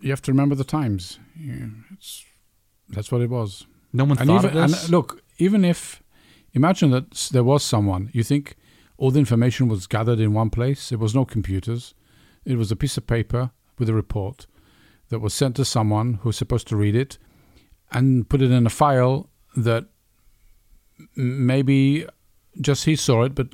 you 0.00 0.10
have 0.10 0.22
to 0.22 0.32
remember 0.32 0.54
the 0.54 0.64
times. 0.64 1.18
It's 1.92 2.24
that's 2.88 3.10
what 3.10 3.20
it 3.20 3.30
was. 3.30 3.66
No 3.92 4.04
one 4.04 4.18
And 4.18 4.28
thought 4.28 4.44
even 4.44 4.56
of 4.58 4.70
this. 4.70 4.82
and 4.82 4.90
look, 4.90 5.22
even 5.38 5.64
if 5.64 6.02
imagine 6.52 6.90
that 6.90 7.10
there 7.32 7.44
was 7.44 7.62
someone, 7.62 8.10
you 8.12 8.22
think 8.22 8.56
all 8.98 9.10
the 9.10 9.18
information 9.18 9.68
was 9.68 9.86
gathered 9.86 10.20
in 10.20 10.32
one 10.32 10.50
place. 10.50 10.88
There 10.88 10.98
was 10.98 11.14
no 11.14 11.24
computers. 11.24 11.94
It 12.44 12.56
was 12.56 12.70
a 12.72 12.76
piece 12.76 12.96
of 12.96 13.06
paper 13.06 13.50
with 13.78 13.88
a 13.88 13.94
report 13.94 14.46
that 15.08 15.18
was 15.20 15.34
sent 15.34 15.56
to 15.56 15.64
someone 15.64 16.14
who 16.14 16.30
was 16.30 16.36
supposed 16.36 16.66
to 16.68 16.76
read 16.76 16.96
it 16.96 17.18
and 17.92 18.28
put 18.28 18.42
it 18.42 18.50
in 18.50 18.66
a 18.66 18.70
file 18.70 19.28
that 19.56 19.86
maybe 21.14 22.06
just 22.60 22.84
he 22.84 22.96
saw 22.96 23.22
it, 23.22 23.34
but 23.34 23.48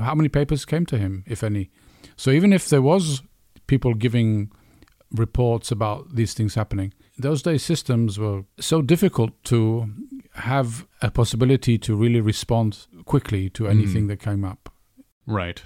how 0.00 0.14
many 0.14 0.28
papers 0.28 0.64
came 0.64 0.84
to 0.86 0.98
him, 0.98 1.24
if 1.26 1.42
any? 1.42 1.70
So 2.16 2.30
even 2.30 2.52
if 2.52 2.68
there 2.68 2.82
was 2.82 3.22
people 3.66 3.94
giving 3.94 4.50
reports 5.12 5.70
about 5.70 6.14
these 6.16 6.34
things 6.34 6.54
happening, 6.54 6.92
those 7.16 7.42
days 7.42 7.62
systems 7.62 8.18
were 8.18 8.44
so 8.58 8.82
difficult 8.82 9.32
to 9.44 9.88
have 10.34 10.86
a 11.00 11.10
possibility 11.10 11.78
to 11.78 11.94
really 11.94 12.20
respond 12.20 12.86
quickly 13.04 13.48
to 13.50 13.64
mm. 13.64 13.70
anything 13.70 14.08
that 14.08 14.20
came 14.20 14.44
up. 14.44 14.72
Right. 15.26 15.62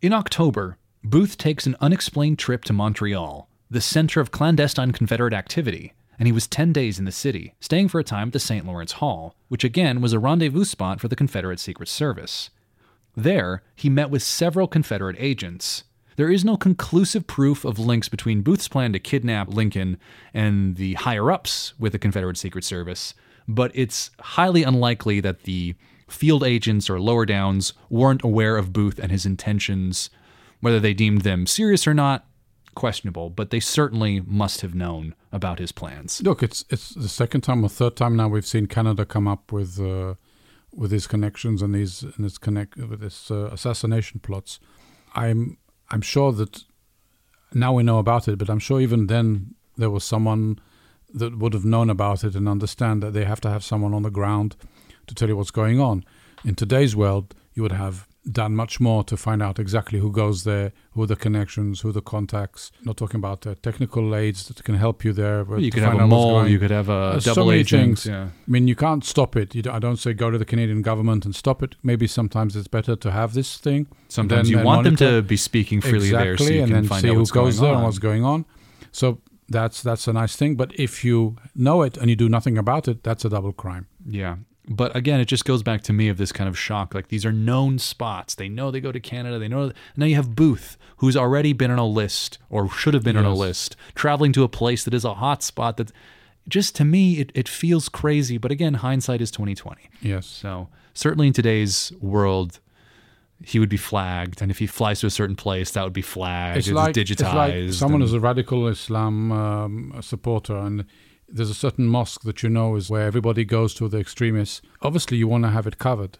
In 0.00 0.12
October, 0.12 0.78
Booth 1.04 1.36
takes 1.36 1.66
an 1.66 1.76
unexplained 1.80 2.38
trip 2.38 2.64
to 2.64 2.72
Montreal, 2.72 3.48
the 3.70 3.80
center 3.80 4.20
of 4.20 4.30
clandestine 4.30 4.92
Confederate 4.92 5.34
activity, 5.34 5.92
and 6.18 6.26
he 6.26 6.32
was 6.32 6.46
10 6.46 6.72
days 6.72 6.98
in 6.98 7.04
the 7.04 7.12
city, 7.12 7.54
staying 7.60 7.88
for 7.88 7.98
a 7.98 8.04
time 8.04 8.28
at 8.28 8.32
the 8.32 8.38
St. 8.38 8.66
Lawrence 8.66 8.92
Hall, 8.92 9.34
which 9.48 9.64
again 9.64 10.00
was 10.00 10.12
a 10.12 10.18
rendezvous 10.18 10.64
spot 10.64 11.00
for 11.00 11.08
the 11.08 11.16
Confederate 11.16 11.60
Secret 11.60 11.88
Service. 11.88 12.50
There, 13.16 13.62
he 13.74 13.88
met 13.88 14.10
with 14.10 14.22
several 14.22 14.68
Confederate 14.68 15.16
agents. 15.18 15.84
There 16.16 16.30
is 16.30 16.44
no 16.44 16.56
conclusive 16.56 17.26
proof 17.26 17.64
of 17.64 17.78
links 17.78 18.08
between 18.08 18.42
Booth's 18.42 18.68
plan 18.68 18.92
to 18.92 18.98
kidnap 18.98 19.48
Lincoln 19.48 19.98
and 20.34 20.76
the 20.76 20.94
higher 20.94 21.30
ups 21.30 21.74
with 21.78 21.92
the 21.92 21.98
Confederate 21.98 22.36
Secret 22.36 22.64
Service, 22.64 23.14
but 23.48 23.70
it's 23.74 24.10
highly 24.20 24.62
unlikely 24.62 25.20
that 25.20 25.44
the 25.44 25.74
field 26.08 26.44
agents 26.44 26.90
or 26.90 27.00
lower 27.00 27.24
downs 27.24 27.72
weren't 27.88 28.22
aware 28.22 28.56
of 28.56 28.72
Booth 28.72 28.98
and 28.98 29.12
his 29.12 29.24
intentions. 29.24 30.10
Whether 30.60 30.80
they 30.80 30.92
deemed 30.92 31.22
them 31.22 31.46
serious 31.46 31.86
or 31.86 31.94
not, 31.94 32.26
questionable, 32.74 33.30
but 33.30 33.50
they 33.50 33.60
certainly 33.60 34.20
must 34.20 34.60
have 34.60 34.74
known 34.74 35.14
about 35.32 35.58
his 35.58 35.72
plans. 35.72 36.20
Look, 36.22 36.42
it's 36.42 36.64
it's 36.70 36.90
the 36.90 37.08
second 37.08 37.42
time 37.42 37.64
or 37.64 37.68
third 37.68 37.96
time 37.96 38.16
now 38.16 38.28
we've 38.28 38.46
seen 38.46 38.66
Canada 38.66 39.04
come 39.04 39.26
up 39.26 39.52
with 39.52 39.80
uh, 39.80 40.14
with 40.74 40.90
these 40.90 41.06
connections 41.06 41.62
and 41.62 41.74
these 41.74 42.02
and 42.02 42.24
this 42.24 42.38
connect 42.38 42.76
with 42.76 43.00
this 43.00 43.30
uh, 43.30 43.48
assassination 43.52 44.20
plots. 44.20 44.60
I'm 45.14 45.58
I'm 45.90 46.02
sure 46.02 46.32
that 46.32 46.64
now 47.52 47.72
we 47.72 47.82
know 47.82 47.98
about 47.98 48.28
it, 48.28 48.38
but 48.38 48.48
I'm 48.48 48.58
sure 48.58 48.80
even 48.80 49.06
then 49.06 49.54
there 49.76 49.90
was 49.90 50.04
someone 50.04 50.60
that 51.12 51.38
would 51.38 51.54
have 51.54 51.64
known 51.64 51.90
about 51.90 52.22
it 52.22 52.34
and 52.36 52.48
understand 52.48 53.02
that 53.02 53.12
they 53.12 53.24
have 53.24 53.40
to 53.40 53.50
have 53.50 53.64
someone 53.64 53.94
on 53.94 54.02
the 54.02 54.10
ground 54.10 54.56
to 55.06 55.14
tell 55.14 55.28
you 55.28 55.36
what's 55.36 55.50
going 55.50 55.80
on. 55.80 56.04
In 56.44 56.54
today's 56.54 56.94
world, 56.94 57.34
you 57.54 57.62
would 57.62 57.72
have 57.72 58.06
done 58.30 58.54
much 58.54 58.80
more 58.80 59.02
to 59.04 59.16
find 59.16 59.42
out 59.42 59.58
exactly 59.58 59.98
who 59.98 60.12
goes 60.12 60.44
there, 60.44 60.72
who 60.92 61.02
are 61.02 61.06
the 61.06 61.16
connections, 61.16 61.80
who 61.80 61.88
are 61.88 61.92
the 61.92 62.02
contacts. 62.02 62.70
Not 62.84 62.96
talking 62.96 63.16
about 63.16 63.42
the 63.42 63.54
technical 63.54 64.14
aids 64.14 64.46
that 64.48 64.62
can 64.62 64.74
help 64.74 65.04
you 65.04 65.12
there. 65.12 65.44
But 65.44 65.60
You 65.60 65.70
could 65.70 65.82
have 65.82 65.98
a 65.98 66.06
mole, 66.06 66.46
you 66.46 66.58
could 66.58 66.70
have 66.70 66.88
a 66.88 67.10
There's 67.12 67.24
so 67.24 67.34
double 67.34 67.48
many 67.48 67.60
agent. 67.60 68.04
Yeah. 68.04 68.24
I 68.24 68.50
mean, 68.50 68.68
you 68.68 68.76
can't 68.76 69.04
stop 69.04 69.36
it. 69.36 69.54
You 69.54 69.62
don't, 69.62 69.74
I 69.74 69.78
don't 69.78 69.96
say 69.96 70.12
go 70.12 70.30
to 70.30 70.38
the 70.38 70.44
Canadian 70.44 70.82
government 70.82 71.24
and 71.24 71.34
stop 71.34 71.62
it. 71.62 71.76
Maybe 71.82 72.06
sometimes 72.06 72.56
it's 72.56 72.68
better 72.68 72.96
to 72.96 73.10
have 73.10 73.32
this 73.34 73.56
thing. 73.56 73.86
Sometimes 74.08 74.48
then, 74.48 74.58
you 74.58 74.62
uh, 74.62 74.64
want 74.64 74.84
them 74.84 74.96
to 74.96 75.22
be 75.22 75.36
speaking 75.36 75.80
freely 75.80 76.08
exactly, 76.08 76.26
there 76.26 76.36
so 76.38 76.44
you 76.44 76.62
and 76.62 76.66
can 76.68 76.74
then 76.74 76.88
find 76.88 77.02
see 77.02 77.08
out 77.08 77.14
who 77.14 77.20
what's 77.20 77.30
goes 77.30 77.58
there 77.60 77.70
on. 77.70 77.76
and 77.76 77.84
what's 77.84 77.98
going 77.98 78.24
on. 78.24 78.44
So 78.92 79.20
that's 79.48 79.82
that's 79.82 80.06
a 80.06 80.12
nice 80.12 80.36
thing. 80.36 80.56
But 80.56 80.78
if 80.78 81.04
you 81.04 81.36
know 81.54 81.82
it 81.82 81.96
and 81.96 82.10
you 82.10 82.16
do 82.16 82.28
nothing 82.28 82.58
about 82.58 82.86
it, 82.86 83.02
that's 83.02 83.24
a 83.24 83.28
double 83.30 83.52
crime. 83.52 83.86
Yeah. 84.06 84.36
But 84.72 84.94
again, 84.94 85.18
it 85.18 85.24
just 85.24 85.44
goes 85.44 85.64
back 85.64 85.82
to 85.82 85.92
me 85.92 86.08
of 86.08 86.16
this 86.16 86.30
kind 86.30 86.48
of 86.48 86.56
shock. 86.56 86.94
Like 86.94 87.08
these 87.08 87.26
are 87.26 87.32
known 87.32 87.80
spots. 87.80 88.36
They 88.36 88.48
know 88.48 88.70
they 88.70 88.80
go 88.80 88.92
to 88.92 89.00
Canada. 89.00 89.36
They 89.38 89.48
know. 89.48 89.72
Now 89.96 90.06
you 90.06 90.14
have 90.14 90.36
Booth, 90.36 90.78
who's 90.98 91.16
already 91.16 91.52
been 91.52 91.72
on 91.72 91.78
a 91.80 91.86
list 91.86 92.38
or 92.48 92.70
should 92.70 92.94
have 92.94 93.02
been 93.02 93.16
on 93.16 93.24
a 93.24 93.34
list, 93.34 93.74
traveling 93.96 94.32
to 94.34 94.44
a 94.44 94.48
place 94.48 94.84
that 94.84 94.94
is 94.94 95.04
a 95.04 95.14
hot 95.14 95.42
spot. 95.42 95.76
That 95.76 95.90
just 96.48 96.76
to 96.76 96.84
me, 96.84 97.18
it, 97.18 97.32
it 97.34 97.48
feels 97.48 97.88
crazy. 97.88 98.38
But 98.38 98.52
again, 98.52 98.74
hindsight 98.74 99.20
is 99.20 99.32
twenty 99.32 99.56
twenty. 99.56 99.88
Yes. 100.00 100.26
So 100.26 100.68
certainly 100.94 101.26
in 101.26 101.32
today's 101.32 101.90
world, 102.00 102.60
he 103.42 103.58
would 103.58 103.68
be 103.70 103.76
flagged, 103.76 104.40
and 104.40 104.52
if 104.52 104.58
he 104.60 104.68
flies 104.68 105.00
to 105.00 105.06
a 105.08 105.10
certain 105.10 105.34
place, 105.36 105.72
that 105.72 105.82
would 105.82 105.92
be 105.92 106.02
flagged. 106.02 106.58
it's 106.58 106.68
It's, 106.68 106.74
like 106.76 106.94
digitized. 106.94 107.10
It's 107.10 107.72
like 107.72 107.72
someone 107.72 108.02
and- 108.02 108.08
is 108.08 108.12
a 108.14 108.20
radical 108.20 108.68
Islam 108.68 109.32
um, 109.32 109.94
supporter, 110.00 110.56
and 110.56 110.84
there's 111.32 111.50
a 111.50 111.54
certain 111.54 111.86
mosque 111.86 112.22
that 112.22 112.42
you 112.42 112.48
know 112.48 112.76
is 112.76 112.90
where 112.90 113.06
everybody 113.06 113.44
goes 113.44 113.74
to 113.74 113.88
the 113.88 113.98
extremists. 113.98 114.60
Obviously, 114.82 115.16
you 115.16 115.28
want 115.28 115.44
to 115.44 115.50
have 115.50 115.66
it 115.66 115.78
covered, 115.78 116.18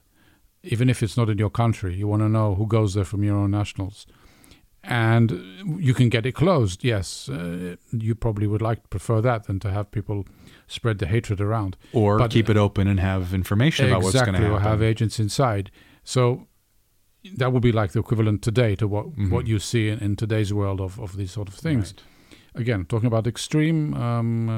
even 0.63 0.89
if 0.89 1.03
it's 1.03 1.17
not 1.17 1.29
in 1.31 1.39
your 1.39 1.51
country. 1.51 1.95
You 1.95 2.07
want 2.09 2.23
to 2.23 2.29
know 2.29 2.55
who 2.55 2.67
goes 2.67 2.95
there 2.95 3.05
from 3.05 3.23
your 3.25 3.37
own 3.37 3.51
nationals, 3.51 4.07
and 4.83 5.31
you 5.79 5.95
can 5.95 6.09
get 6.09 6.25
it 6.27 6.33
closed. 6.33 6.85
Yes, 6.85 7.29
uh, 7.29 7.77
you 7.93 8.15
probably 8.15 8.47
would 8.47 8.63
like 8.63 8.83
to 8.83 8.89
prefer 8.89 9.21
that 9.21 9.45
than 9.45 9.61
to 9.61 9.71
have 9.71 9.91
people 9.91 10.27
spread 10.67 10.99
the 10.99 11.07
hatred 11.07 11.41
around 11.41 11.77
or 11.93 12.19
but- 12.19 12.31
keep 12.31 12.49
it 12.49 12.57
open 12.57 12.87
and 12.89 13.01
have 13.01 13.35
information 13.35 13.87
about 13.89 14.03
what's 14.03 14.15
going 14.15 14.29
exactly, 14.29 14.49
to 14.49 14.55
or 14.55 14.61
have 14.61 14.83
agents 14.83 15.19
inside. 15.19 15.71
So 16.05 16.47
that 17.37 17.53
would 17.53 17.63
be 17.63 17.73
like 17.73 17.93
the 17.93 17.99
equivalent 18.01 18.43
today 18.43 18.75
to 18.77 18.87
what 18.89 19.07
Mm-hmm. 19.11 19.31
what 19.31 19.47
you 19.47 19.59
see 19.59 19.89
in, 19.89 19.99
in 19.99 20.17
today's 20.17 20.53
world 20.55 20.81
of, 20.81 20.99
of 21.01 21.17
these 21.17 21.33
sort 21.33 21.49
of 21.49 21.55
things. 21.55 21.93
Again, 22.55 22.85
talking 22.87 23.07
about 23.07 23.27
extreme 23.27 23.95
um, 23.95 24.49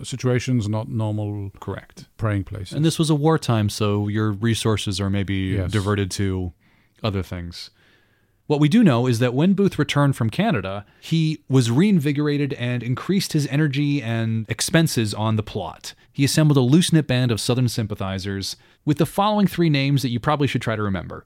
uh, 0.00 0.02
situations, 0.04 0.68
not 0.68 0.88
normal 0.88 1.50
Correct. 1.60 2.06
praying 2.16 2.44
places. 2.44 2.72
And 2.72 2.84
this 2.84 2.98
was 2.98 3.08
a 3.10 3.14
wartime, 3.14 3.68
so 3.68 4.08
your 4.08 4.32
resources 4.32 5.00
are 5.00 5.08
maybe 5.10 5.34
Yes. 5.34 5.70
diverted 5.70 6.10
to 6.12 6.52
other 7.02 7.22
things. 7.22 7.70
What 8.46 8.60
we 8.60 8.68
do 8.68 8.84
know 8.84 9.06
is 9.06 9.20
that 9.20 9.32
when 9.32 9.54
Booth 9.54 9.78
returned 9.78 10.16
from 10.16 10.28
Canada, 10.28 10.84
he 11.00 11.42
was 11.48 11.70
reinvigorated 11.70 12.52
and 12.54 12.82
increased 12.82 13.32
his 13.32 13.46
energy 13.46 14.02
and 14.02 14.44
expenses 14.50 15.14
on 15.14 15.36
the 15.36 15.42
plot. 15.42 15.94
He 16.12 16.24
assembled 16.24 16.58
a 16.58 16.60
loose 16.60 16.92
knit 16.92 17.06
band 17.06 17.30
of 17.30 17.40
Southern 17.40 17.68
sympathizers 17.68 18.56
with 18.84 18.98
the 18.98 19.06
following 19.06 19.46
three 19.46 19.70
names 19.70 20.02
that 20.02 20.10
you 20.10 20.20
probably 20.20 20.46
should 20.46 20.60
try 20.62 20.76
to 20.76 20.82
remember 20.82 21.24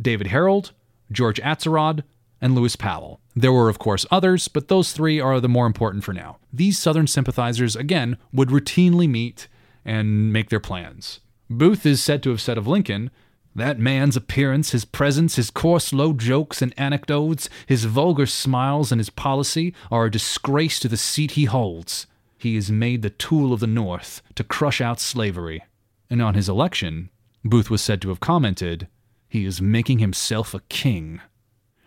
David 0.00 0.28
Herold, 0.28 0.70
George 1.10 1.40
Atzerodt, 1.40 2.04
and 2.40 2.54
Lewis 2.54 2.76
Powell. 2.76 3.20
There 3.34 3.52
were, 3.52 3.68
of 3.68 3.78
course, 3.78 4.06
others, 4.10 4.48
but 4.48 4.68
those 4.68 4.92
three 4.92 5.20
are 5.20 5.40
the 5.40 5.48
more 5.48 5.66
important 5.66 6.04
for 6.04 6.12
now. 6.12 6.38
These 6.52 6.78
Southern 6.78 7.06
sympathizers, 7.06 7.76
again, 7.76 8.16
would 8.32 8.48
routinely 8.48 9.08
meet 9.08 9.48
and 9.84 10.32
make 10.32 10.50
their 10.50 10.60
plans. 10.60 11.20
Booth 11.48 11.84
is 11.84 12.02
said 12.02 12.22
to 12.22 12.30
have 12.30 12.40
said 12.40 12.58
of 12.58 12.66
Lincoln, 12.66 13.10
that 13.54 13.80
man's 13.80 14.16
appearance, 14.16 14.70
his 14.70 14.84
presence, 14.84 15.36
his 15.36 15.50
coarse 15.50 15.92
low 15.92 16.12
jokes 16.12 16.62
and 16.62 16.72
anecdotes, 16.78 17.48
his 17.66 17.84
vulgar 17.84 18.26
smiles, 18.26 18.92
and 18.92 19.00
his 19.00 19.10
policy 19.10 19.74
are 19.90 20.06
a 20.06 20.10
disgrace 20.10 20.78
to 20.80 20.88
the 20.88 20.96
seat 20.96 21.32
he 21.32 21.46
holds. 21.46 22.06
He 22.38 22.56
is 22.56 22.70
made 22.70 23.02
the 23.02 23.10
tool 23.10 23.52
of 23.52 23.60
the 23.60 23.66
North 23.66 24.22
to 24.36 24.44
crush 24.44 24.80
out 24.80 25.00
slavery. 25.00 25.64
And 26.08 26.22
on 26.22 26.34
his 26.34 26.48
election, 26.48 27.10
Booth 27.44 27.70
was 27.70 27.82
said 27.82 28.00
to 28.02 28.08
have 28.10 28.20
commented, 28.20 28.88
He 29.28 29.44
is 29.44 29.60
making 29.60 29.98
himself 29.98 30.54
a 30.54 30.60
king. 30.68 31.20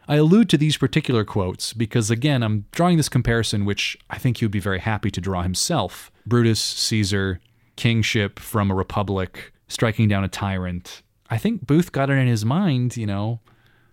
I 0.08 0.16
allude 0.18 0.50
to 0.50 0.58
these 0.58 0.78
particular 0.78 1.24
quotes 1.24 1.74
because, 1.74 2.12
again, 2.12 2.44
I'm 2.44 2.66
drawing 2.72 2.98
this 2.98 3.10
comparison, 3.10 3.66
which 3.66 3.98
I 4.10 4.18
think 4.18 4.38
he 4.38 4.46
would 4.46 4.52
be 4.52 4.60
very 4.60 4.80
happy 4.80 5.10
to 5.12 5.22
draw 5.22 5.44
himself. 5.44 6.12
Brutus, 6.26 6.60
Caesar, 6.60 7.40
kingship 7.76 8.40
from 8.40 8.70
a 8.70 8.76
republic, 8.76 9.54
striking 9.68 10.08
down 10.08 10.24
a 10.24 10.28
tyrant. 10.28 11.02
I 11.30 11.38
think 11.38 11.66
Booth 11.66 11.92
got 11.92 12.10
it 12.10 12.14
in 12.14 12.28
his 12.28 12.44
mind, 12.44 12.98
you 12.98 13.06
know, 13.06 13.40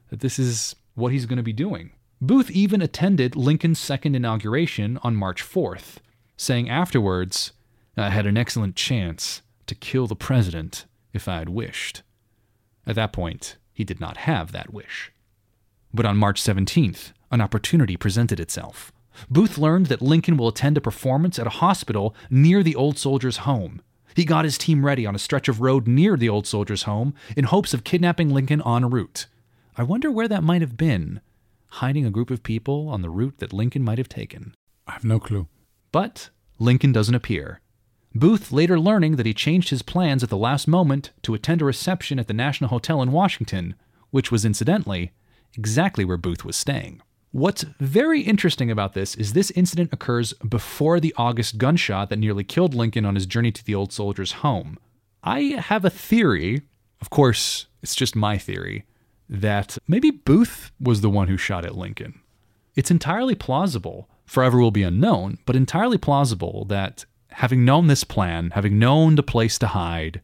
that 0.08 0.20
this 0.20 0.38
is 0.38 0.74
what 0.94 1.12
he's 1.12 1.26
going 1.26 1.36
to 1.36 1.42
be 1.42 1.52
doing. 1.52 1.92
Booth 2.20 2.50
even 2.50 2.82
attended 2.82 3.36
Lincoln's 3.36 3.78
second 3.78 4.14
inauguration 4.14 4.98
on 5.02 5.16
March 5.16 5.42
4th, 5.42 5.96
saying 6.36 6.68
afterwards, 6.68 7.52
I 7.96 8.10
had 8.10 8.26
an 8.26 8.36
excellent 8.36 8.76
chance 8.76 9.42
to 9.66 9.74
kill 9.74 10.06
the 10.06 10.16
president 10.16 10.84
if 11.12 11.28
I 11.28 11.38
had 11.38 11.48
wished. 11.48 12.02
At 12.86 12.96
that 12.96 13.12
point, 13.12 13.56
he 13.72 13.84
did 13.84 14.00
not 14.00 14.18
have 14.18 14.52
that 14.52 14.72
wish. 14.72 15.12
But 15.92 16.06
on 16.06 16.16
March 16.16 16.40
17th, 16.42 17.12
an 17.30 17.40
opportunity 17.40 17.96
presented 17.96 18.40
itself. 18.40 18.92
Booth 19.28 19.58
learned 19.58 19.86
that 19.86 20.02
Lincoln 20.02 20.36
will 20.36 20.48
attend 20.48 20.76
a 20.76 20.80
performance 20.80 21.38
at 21.38 21.46
a 21.46 21.50
hospital 21.50 22.14
near 22.30 22.62
the 22.62 22.76
old 22.76 22.98
soldier's 22.98 23.38
home. 23.38 23.82
He 24.14 24.24
got 24.24 24.44
his 24.44 24.58
team 24.58 24.84
ready 24.84 25.06
on 25.06 25.14
a 25.14 25.18
stretch 25.18 25.48
of 25.48 25.60
road 25.60 25.86
near 25.86 26.16
the 26.16 26.28
old 26.28 26.46
soldier's 26.46 26.84
home 26.84 27.14
in 27.36 27.44
hopes 27.44 27.74
of 27.74 27.84
kidnapping 27.84 28.30
Lincoln 28.30 28.62
en 28.64 28.90
route. 28.90 29.26
I 29.76 29.82
wonder 29.82 30.10
where 30.10 30.28
that 30.28 30.42
might 30.42 30.60
have 30.60 30.76
been, 30.76 31.20
hiding 31.68 32.04
a 32.04 32.10
group 32.10 32.30
of 32.30 32.42
people 32.42 32.88
on 32.88 33.02
the 33.02 33.10
route 33.10 33.38
that 33.38 33.52
Lincoln 33.52 33.82
might 33.82 33.98
have 33.98 34.08
taken. 34.08 34.54
I 34.86 34.92
have 34.92 35.04
no 35.04 35.20
clue. 35.20 35.46
But 35.92 36.30
Lincoln 36.58 36.92
doesn't 36.92 37.14
appear. 37.14 37.60
Booth 38.14 38.50
later 38.50 38.78
learning 38.78 39.16
that 39.16 39.26
he 39.26 39.34
changed 39.34 39.70
his 39.70 39.82
plans 39.82 40.24
at 40.24 40.30
the 40.30 40.36
last 40.36 40.66
moment 40.66 41.12
to 41.22 41.34
attend 41.34 41.62
a 41.62 41.64
reception 41.64 42.18
at 42.18 42.26
the 42.26 42.34
National 42.34 42.70
Hotel 42.70 43.00
in 43.00 43.12
Washington, 43.12 43.76
which 44.10 44.32
was 44.32 44.44
incidentally 44.44 45.12
exactly 45.56 46.04
where 46.04 46.16
Booth 46.16 46.44
was 46.44 46.56
staying. 46.56 47.02
What's 47.32 47.64
very 47.78 48.22
interesting 48.22 48.70
about 48.70 48.94
this 48.94 49.14
is 49.14 49.32
this 49.32 49.52
incident 49.52 49.92
occurs 49.92 50.32
before 50.48 50.98
the 50.98 51.14
August 51.16 51.58
gunshot 51.58 52.10
that 52.10 52.18
nearly 52.18 52.42
killed 52.42 52.74
Lincoln 52.74 53.06
on 53.06 53.14
his 53.14 53.26
journey 53.26 53.52
to 53.52 53.64
the 53.64 53.74
old 53.74 53.92
soldier's 53.92 54.32
home. 54.32 54.78
I 55.22 55.40
have 55.58 55.84
a 55.84 55.90
theory, 55.90 56.62
of 57.00 57.10
course, 57.10 57.66
it's 57.82 57.94
just 57.94 58.16
my 58.16 58.36
theory, 58.36 58.84
that 59.28 59.78
maybe 59.86 60.10
Booth 60.10 60.72
was 60.80 61.02
the 61.02 61.10
one 61.10 61.28
who 61.28 61.36
shot 61.36 61.64
at 61.64 61.76
Lincoln. 61.76 62.20
It's 62.74 62.90
entirely 62.90 63.36
plausible, 63.36 64.08
forever 64.26 64.58
will 64.58 64.72
be 64.72 64.82
unknown, 64.82 65.38
but 65.46 65.54
entirely 65.54 65.98
plausible 65.98 66.64
that 66.64 67.04
having 67.28 67.64
known 67.64 67.86
this 67.86 68.02
plan, 68.02 68.50
having 68.50 68.78
known 68.78 69.14
the 69.14 69.22
place 69.22 69.56
to 69.58 69.68
hide, 69.68 70.20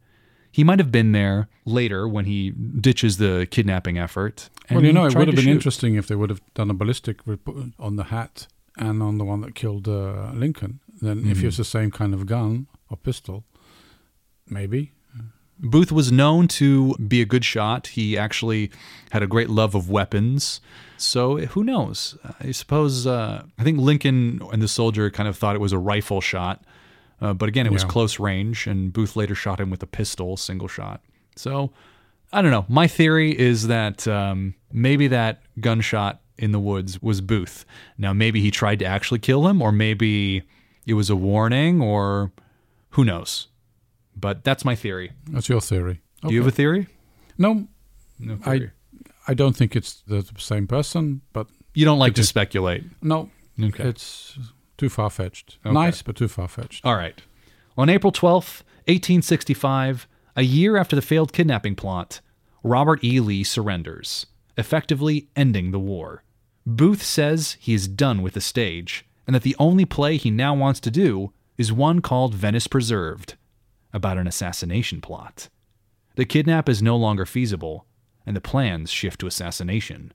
he 0.56 0.62
might 0.64 0.78
have 0.78 0.90
been 0.98 1.12
there 1.12 1.48
later 1.78 2.00
when 2.08 2.24
he 2.24 2.38
ditches 2.86 3.16
the 3.18 3.46
kidnapping 3.54 3.96
effort. 4.06 4.48
Well, 4.70 4.82
you 4.84 4.92
know, 4.92 5.04
it 5.06 5.14
would 5.14 5.28
have 5.28 5.36
been 5.36 5.44
shoot. 5.44 5.58
interesting 5.58 5.94
if 5.96 6.06
they 6.08 6.16
would 6.20 6.30
have 6.30 6.40
done 6.54 6.70
a 6.70 6.74
ballistic 6.74 7.16
rep- 7.26 7.48
on 7.78 7.96
the 7.96 8.04
hat 8.04 8.46
and 8.76 9.02
on 9.02 9.18
the 9.18 9.24
one 9.24 9.40
that 9.42 9.54
killed 9.54 9.86
uh, 9.86 10.30
Lincoln. 10.34 10.80
Then, 11.02 11.18
if 11.18 11.24
Mm-hmm. 11.38 11.46
it's 11.48 11.56
the 11.58 11.64
same 11.78 11.90
kind 11.90 12.12
of 12.14 12.20
gun 12.26 12.66
or 12.90 12.96
pistol, 12.96 13.44
maybe. 14.48 14.92
Booth 15.58 15.90
was 15.90 16.12
known 16.12 16.48
to 16.60 16.94
be 16.96 17.22
a 17.22 17.24
good 17.24 17.44
shot. 17.44 17.86
He 17.88 18.16
actually 18.18 18.70
had 19.12 19.22
a 19.22 19.26
great 19.26 19.48
love 19.48 19.74
of 19.74 19.88
weapons. 19.88 20.60
So 20.98 21.38
who 21.52 21.64
knows? 21.64 22.16
I 22.40 22.52
suppose, 22.52 23.06
uh, 23.06 23.42
I 23.58 23.62
think 23.64 23.78
Lincoln 23.78 24.40
and 24.52 24.60
the 24.62 24.68
soldier 24.68 25.10
kind 25.10 25.28
of 25.28 25.36
thought 25.36 25.54
it 25.54 25.60
was 25.60 25.72
a 25.72 25.78
rifle 25.78 26.20
shot. 26.20 26.62
Uh, 27.20 27.32
but 27.32 27.48
again, 27.48 27.66
it 27.66 27.72
was 27.72 27.82
Yeah. 27.82 27.88
close 27.88 28.18
range, 28.20 28.66
and 28.66 28.92
Booth 28.92 29.16
later 29.16 29.34
shot 29.34 29.60
him 29.60 29.70
with 29.70 29.82
a 29.82 29.86
pistol, 29.86 30.36
single 30.36 30.68
shot. 30.68 31.02
So 31.36 31.72
I 32.32 32.42
don't 32.42 32.50
know. 32.50 32.66
My 32.68 32.86
theory 32.88 33.38
is 33.38 33.68
that 33.68 34.06
um, 34.08 34.54
maybe 34.72 35.06
that 35.08 35.42
gunshot 35.60 36.20
in 36.38 36.52
the 36.52 36.58
woods 36.60 37.00
was 37.00 37.20
Booth. 37.20 37.64
Now, 37.96 38.12
maybe 38.12 38.40
he 38.40 38.50
tried 38.50 38.78
to 38.80 38.84
actually 38.84 39.20
kill 39.20 39.46
him, 39.48 39.62
or 39.62 39.72
maybe 39.72 40.42
it 40.84 40.94
was 40.94 41.08
a 41.08 41.16
warning, 41.16 41.80
or 41.80 42.32
who 42.90 43.04
knows. 43.04 43.48
But 44.14 44.44
that's 44.44 44.64
my 44.64 44.74
theory. 44.74 45.12
That's 45.30 45.48
your 45.48 45.60
theory. 45.60 46.00
Do 46.26 46.32
you 46.34 46.40
have 46.40 46.48
a 46.48 46.50
theory? 46.56 46.88
No, 47.38 47.68
No 48.18 48.38
I 48.44 48.58
theory. 48.58 48.70
I 49.28 49.34
don't 49.34 49.56
think 49.56 49.74
it's 49.76 50.02
the 50.06 50.24
same 50.38 50.66
person, 50.66 51.20
but 51.32 51.46
you 51.74 51.84
don't 51.84 51.98
like 51.98 52.14
to 52.14 52.24
speculate. 52.24 52.84
no, 53.02 53.30
Okay. 53.62 53.84
it's 53.88 54.38
too 54.76 54.88
far 54.88 55.10
fetched. 55.10 55.58
Okay. 55.64 55.72
Nice, 55.72 56.02
but 56.02 56.16
too 56.16 56.28
far 56.28 56.48
fetched. 56.48 56.84
All 56.84 56.96
right. 56.96 57.20
On 57.76 57.88
April 57.88 58.12
12th, 58.12 58.62
1865, 58.86 60.06
a 60.36 60.42
year 60.42 60.76
after 60.76 60.94
the 60.96 61.02
failed 61.02 61.32
kidnapping 61.32 61.74
plot, 61.74 62.20
Robert 62.62 63.02
E. 63.04 63.20
Lee 63.20 63.44
surrenders, 63.44 64.26
effectively 64.56 65.28
ending 65.36 65.70
the 65.70 65.78
war. 65.78 66.22
Booth 66.66 67.02
says 67.02 67.56
he 67.60 67.74
is 67.74 67.86
done 67.88 68.22
with 68.22 68.34
the 68.34 68.40
stage, 68.40 69.04
and 69.26 69.34
that 69.34 69.42
the 69.42 69.56
only 69.58 69.84
play 69.84 70.16
he 70.16 70.30
now 70.30 70.54
wants 70.54 70.80
to 70.80 70.90
do 70.90 71.32
is 71.56 71.72
one 71.72 72.00
called 72.00 72.34
Venice 72.34 72.66
Preserved, 72.66 73.34
about 73.92 74.18
an 74.18 74.26
assassination 74.26 75.00
plot. 75.00 75.48
The 76.16 76.24
kidnap 76.24 76.68
is 76.68 76.82
no 76.82 76.96
longer 76.96 77.24
feasible, 77.26 77.86
and 78.26 78.34
the 78.34 78.40
plans 78.40 78.90
shift 78.90 79.20
to 79.20 79.26
assassination. 79.26 80.12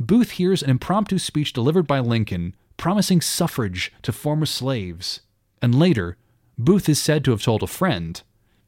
Booth 0.00 0.32
hears 0.32 0.62
an 0.62 0.70
impromptu 0.70 1.18
speech 1.18 1.52
delivered 1.52 1.86
by 1.86 2.00
Lincoln 2.00 2.56
promising 2.82 3.20
suffrage 3.20 3.92
to 4.02 4.10
former 4.10 4.44
slaves. 4.44 5.20
And 5.62 5.72
later, 5.72 6.16
Booth 6.58 6.88
is 6.88 7.00
said 7.00 7.24
to 7.24 7.30
have 7.30 7.40
told 7.40 7.62
a 7.62 7.68
friend, 7.68 8.20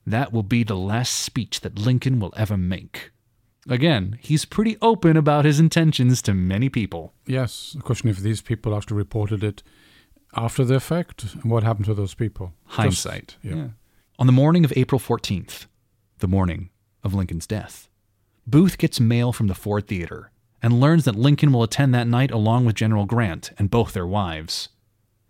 That 0.07 0.33
will 0.33 0.45
be 0.45 0.63
the 0.63 0.77
last 0.77 1.15
speech 1.15 1.63
that 1.63 1.81
Lincoln 1.81 2.21
will 2.21 2.33
ever 2.37 2.57
make. 2.57 3.11
Again, 3.69 4.17
he's 4.21 4.45
pretty 4.45 4.77
open 4.81 5.17
about 5.17 5.45
his 5.45 5.59
intentions 5.59 6.23
to 6.23 6.33
many 6.33 6.69
people. 6.69 7.13
Yes, 7.27 7.73
the 7.75 7.83
question 7.83 8.09
if 8.09 8.19
these 8.19 8.41
people 8.41 8.77
actually 8.77 8.99
reported 8.99 9.43
it 9.43 9.65
after 10.37 10.65
the 10.65 10.79
fact, 10.79 11.25
and 11.43 11.51
what 11.51 11.65
happened 11.65 11.87
to 11.87 11.95
those 11.95 12.15
people? 12.15 12.53
Just- 12.67 12.77
Hindsight. 12.77 13.37
yeah. 13.43 13.69
On 14.21 14.29
the 14.29 14.33
morning 14.33 14.65
of 14.65 14.73
April 14.77 15.01
14th, 15.01 15.67
the 16.21 16.29
morning 16.29 16.71
of 17.03 17.15
Lincoln's 17.15 17.49
death, 17.49 17.89
Booth 18.47 18.79
gets 18.79 19.01
mail 19.01 19.33
from 19.33 19.49
the 19.49 19.57
Ford 19.57 19.89
Theater 19.89 20.31
and 20.65 20.81
learns 20.81 21.05
that 21.05 21.15
Lincoln 21.15 21.53
will 21.53 21.63
attend 21.63 21.95
that 21.95 22.07
night 22.07 22.31
along 22.31 22.65
with 22.65 22.75
General 22.75 23.05
Grant 23.05 23.51
and 23.59 23.71
both 23.71 23.93
their 23.93 24.07
wives. 24.07 24.71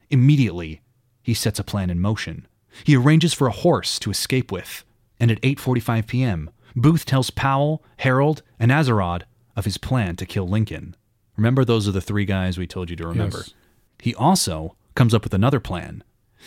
Immediately, 0.09 0.81
he 1.25 1.35
sets 1.35 1.59
a 1.59 1.65
plan 1.65 1.91
in 1.91 1.99
motion. 1.99 2.47
He 2.85 2.95
arranges 2.95 3.35
for 3.35 3.49
a 3.49 3.53
horse 3.53 3.99
to 3.99 4.13
escape 4.13 4.53
with, 4.53 4.85
and 5.19 5.33
at 5.33 5.41
8:45 5.43 6.07
p.m., 6.07 6.51
Booth 6.77 7.05
tells 7.05 7.31
Powell, 7.31 7.83
Herold, 7.99 8.43
and 8.61 8.71
Atzerodt 8.71 9.23
of 9.57 9.65
his 9.65 9.77
plan 9.77 10.15
to 10.17 10.25
kill 10.25 10.47
Lincoln. 10.47 10.95
Remember 11.37 11.65
those 11.65 11.89
are 11.89 11.93
the 11.93 12.01
three 12.01 12.27
guys 12.27 12.57
we 12.57 12.69
told 12.69 12.89
you 12.89 12.95
to 12.95 13.09
remember. 13.09 13.39
Yes. 13.39 13.55
He 13.99 14.15
also 14.15 14.77
comes 14.95 15.15
up 15.15 15.25
with 15.25 15.35
another 15.35 15.59
plan. 15.59 16.05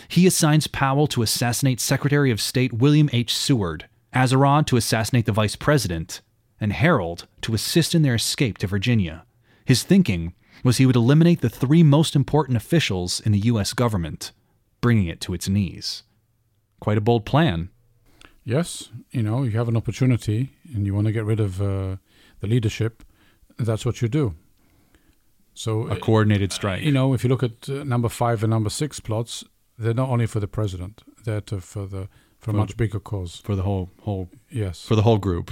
He 0.07 0.25
assigns 0.25 0.67
Powell 0.67 1.07
to 1.07 1.23
assassinate 1.23 1.81
Secretary 1.81 2.31
of 2.31 2.39
State 2.39 2.71
William 2.71 3.09
H. 3.11 3.35
Seward, 3.35 3.89
Atzerodt 4.15 4.65
to 4.67 4.77
assassinate 4.77 5.25
the 5.25 5.33
Vice 5.33 5.57
President, 5.57 6.21
and 6.59 6.71
Herold 6.71 7.25
to 7.41 7.53
assist 7.53 7.93
in 7.95 8.01
their 8.01 8.15
escape 8.15 8.57
to 8.59 8.67
Virginia. 8.67 9.25
His 9.65 9.83
thinking 9.83 10.33
was 10.63 10.77
he 10.77 10.85
would 10.85 10.95
eliminate 10.95 11.41
the 11.41 11.49
three 11.49 11.83
most 11.83 12.15
important 12.15 12.57
officials 12.57 13.19
in 13.19 13.31
the 13.31 13.39
U.S. 13.51 13.73
government, 13.73 14.31
bringing 14.81 15.07
it 15.07 15.21
to 15.21 15.33
its 15.33 15.47
knees. 15.47 16.03
Quite 16.79 16.97
a 16.97 17.01
bold 17.01 17.25
plan. 17.25 17.69
Yes, 18.43 18.89
you 19.11 19.21
know, 19.23 19.43
you 19.43 19.51
have 19.51 19.67
an 19.67 19.75
opportunity 19.77 20.51
and 20.73 20.85
you 20.85 20.93
want 20.95 21.05
to 21.07 21.13
get 21.13 21.25
rid 21.25 21.39
of 21.39 21.61
uh, 21.61 21.97
the 22.39 22.47
leadership, 22.47 23.03
that's 23.59 23.85
what 23.85 24.01
you 24.01 24.07
do. 24.07 24.35
So, 25.53 25.87
A 25.87 25.99
coordinated 25.99 26.51
strike. 26.53 26.83
you 26.83 26.91
know, 26.91 27.13
if 27.13 27.23
you 27.23 27.29
look 27.29 27.41
at 27.43 27.67
uh, 27.67 27.83
number 27.83 28.09
five 28.09 28.43
and 28.43 28.51
number 28.51 28.69
six 28.69 28.99
plots, 28.99 29.43
they're 29.77 29.93
not 29.93 30.09
only 30.09 30.27
for 30.27 30.39
the 30.39 30.47
president; 30.47 31.03
they're 31.23 31.41
to, 31.41 31.59
for 31.59 31.87
the 31.87 32.07
for 32.39 32.51
a 32.51 32.53
much 32.53 32.77
bigger 32.77 32.99
cause. 32.99 33.37
for 33.43 33.55
the 33.55 33.63
whole 33.63 33.89
whole 34.01 34.29
Yes. 34.51 34.85
for 34.85 34.95
the 34.95 35.01
whole 35.01 35.17
group. 35.17 35.51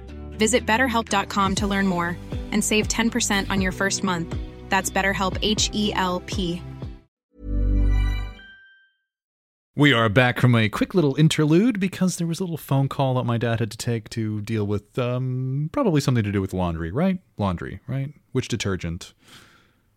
Visit 0.41 0.65
betterhelp.com 0.65 1.53
to 1.57 1.67
learn 1.67 1.85
more 1.85 2.17
and 2.51 2.63
save 2.63 2.87
10% 2.87 3.51
on 3.51 3.61
your 3.61 3.71
first 3.71 4.03
month. 4.03 4.35
That's 4.69 4.89
BetterHelp, 4.89 5.37
H 5.43 5.69
E 5.71 5.93
L 5.93 6.23
P. 6.25 6.63
We 9.75 9.93
are 9.93 10.09
back 10.09 10.39
from 10.39 10.55
a 10.55 10.67
quick 10.67 10.95
little 10.95 11.15
interlude 11.15 11.79
because 11.79 12.17
there 12.17 12.25
was 12.25 12.39
a 12.39 12.43
little 12.43 12.57
phone 12.57 12.89
call 12.89 13.13
that 13.13 13.23
my 13.25 13.37
dad 13.37 13.59
had 13.59 13.69
to 13.69 13.77
take 13.77 14.09
to 14.09 14.41
deal 14.41 14.65
with 14.65 14.97
um, 14.97 15.69
probably 15.71 16.01
something 16.01 16.23
to 16.23 16.31
do 16.31 16.41
with 16.41 16.55
laundry, 16.55 16.91
right? 16.91 17.19
Laundry, 17.37 17.79
right? 17.87 18.11
Which 18.31 18.47
detergent? 18.47 19.13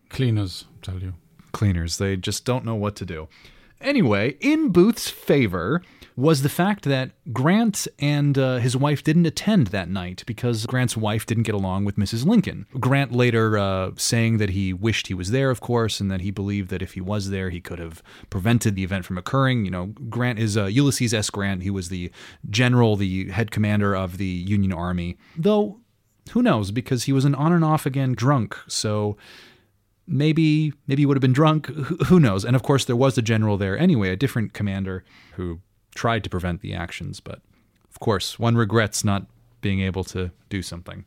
Cleaners, 0.09 0.65
tell 0.83 0.99
you. 0.99 1.15
Cleaners. 1.53 1.97
They 1.97 2.17
just 2.17 2.45
don't 2.45 2.65
know 2.65 2.75
what 2.75 2.95
to 2.97 3.05
do. 3.05 3.29
Anyway, 3.81 4.37
in 4.41 4.69
Booth's 4.69 5.09
favor 5.09 5.81
was 6.17 6.43
the 6.43 6.49
fact 6.49 6.85
that 6.85 7.11
Grant 7.33 7.87
and 7.99 8.37
uh, 8.37 8.57
his 8.57 8.77
wife 8.77 9.03
didn't 9.03 9.25
attend 9.25 9.67
that 9.67 9.89
night 9.89 10.23
because 10.25 10.65
Grant's 10.65 10.95
wife 10.95 11.25
didn't 11.25 11.43
get 11.43 11.55
along 11.55 11.83
with 11.83 11.97
Mrs. 11.97 12.25
Lincoln. 12.25 12.65
Grant 12.79 13.11
later 13.11 13.57
uh, 13.57 13.91
saying 13.97 14.37
that 14.37 14.51
he 14.51 14.71
wished 14.71 15.07
he 15.07 15.13
was 15.13 15.31
there, 15.31 15.49
of 15.49 15.59
course, 15.59 15.99
and 15.99 16.09
that 16.09 16.21
he 16.21 16.31
believed 16.31 16.69
that 16.69 16.81
if 16.81 16.93
he 16.93 17.01
was 17.01 17.31
there, 17.31 17.49
he 17.49 17.59
could 17.59 17.79
have 17.79 18.01
prevented 18.29 18.75
the 18.75 18.83
event 18.83 19.03
from 19.03 19.17
occurring. 19.17 19.65
You 19.65 19.71
know, 19.71 19.85
Grant 20.09 20.39
is 20.39 20.55
uh, 20.55 20.65
Ulysses 20.65 21.13
S. 21.13 21.29
Grant. 21.29 21.63
He 21.63 21.69
was 21.69 21.89
the 21.89 22.09
general, 22.49 22.95
the 22.95 23.29
head 23.31 23.51
commander 23.51 23.93
of 23.93 24.17
the 24.17 24.25
Union 24.25 24.71
Army. 24.71 25.17
Though, 25.37 25.81
who 26.31 26.41
knows, 26.41 26.71
because 26.71 27.03
he 27.03 27.13
was 27.13 27.25
an 27.25 27.35
on 27.35 27.51
and 27.51 27.63
off 27.63 27.85
again 27.85 28.13
drunk. 28.13 28.57
So 28.67 29.17
maybe 30.07 30.71
maybe 30.87 31.01
he 31.01 31.05
would 31.05 31.17
have 31.17 31.21
been 31.21 31.33
drunk 31.33 31.65
who 32.05 32.19
knows 32.19 32.45
and 32.45 32.55
of 32.55 32.61
course 32.61 32.85
there 32.85 32.95
was 32.95 33.17
a 33.17 33.23
general 33.23 33.57
there 33.57 33.75
anyway 33.75 34.09
a 34.11 34.15
different 34.15 34.53
commander 34.53 35.03
who 35.33 35.59
tried 35.95 36.23
to 36.23 36.29
prevent 36.29 36.61
the 36.61 36.73
actions 36.73 37.19
but 37.19 37.39
of 37.89 37.99
course 37.99 38.37
one 38.37 38.55
regrets 38.55 39.03
not 39.03 39.25
being 39.61 39.79
able 39.81 40.03
to 40.03 40.29
do 40.49 40.61
something. 40.61 41.05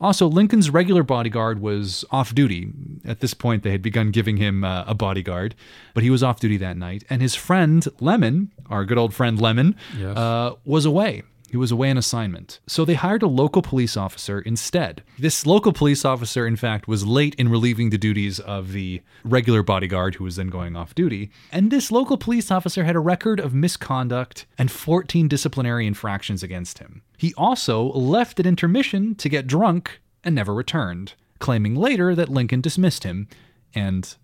Also 0.00 0.26
lincoln's 0.26 0.70
regular 0.70 1.02
bodyguard 1.02 1.60
was 1.60 2.04
off 2.10 2.34
duty. 2.34 2.68
At 3.04 3.20
this 3.20 3.34
point 3.34 3.62
they 3.62 3.70
had 3.70 3.82
begun 3.82 4.10
giving 4.10 4.38
him 4.38 4.64
uh, 4.64 4.84
a 4.86 4.94
bodyguard 4.94 5.54
but 5.94 6.02
he 6.02 6.10
was 6.10 6.22
off 6.22 6.40
duty 6.40 6.56
that 6.56 6.76
night 6.76 7.04
and 7.10 7.20
his 7.22 7.34
friend 7.34 7.86
Lamon 8.00 8.50
our 8.70 8.84
good 8.86 8.98
old 8.98 9.12
friend 9.14 9.40
Lamon 9.40 9.76
Yes. 9.96 10.16
uh, 10.16 10.54
was 10.64 10.84
away 10.86 11.22
he 11.50 11.56
was 11.56 11.72
away 11.72 11.90
on 11.90 11.98
assignment. 11.98 12.60
So 12.68 12.84
they 12.84 12.94
hired 12.94 13.24
a 13.24 13.26
local 13.26 13.60
police 13.60 13.96
officer 13.96 14.38
instead. 14.38 15.02
This 15.18 15.44
local 15.44 15.72
police 15.72 16.04
officer, 16.04 16.46
in 16.46 16.54
fact, 16.54 16.86
was 16.86 17.04
late 17.04 17.34
in 17.34 17.48
relieving 17.48 17.90
the 17.90 17.98
duties 17.98 18.38
of 18.38 18.70
the 18.70 19.02
regular 19.24 19.64
bodyguard 19.64 20.14
who 20.14 20.22
was 20.24 20.36
then 20.36 20.46
going 20.46 20.76
off 20.76 20.94
duty. 20.94 21.32
And 21.50 21.72
this 21.72 21.90
local 21.90 22.16
police 22.16 22.52
officer 22.52 22.84
had 22.84 22.94
a 22.94 23.00
record 23.00 23.40
of 23.40 23.52
misconduct 23.52 24.46
and 24.58 24.70
14 24.70 25.26
disciplinary 25.26 25.88
infractions 25.88 26.44
against 26.44 26.78
him. 26.78 27.02
He 27.18 27.34
also 27.34 27.82
left 27.82 28.38
at 28.38 28.46
intermission 28.46 29.16
to 29.16 29.28
get 29.28 29.48
drunk 29.48 30.00
and 30.22 30.36
never 30.36 30.54
returned, 30.54 31.14
claiming 31.40 31.74
later 31.74 32.14
that 32.14 32.28
Lincoln 32.28 32.60
dismissed 32.60 33.02
him. 33.02 33.26
And, 33.74 34.14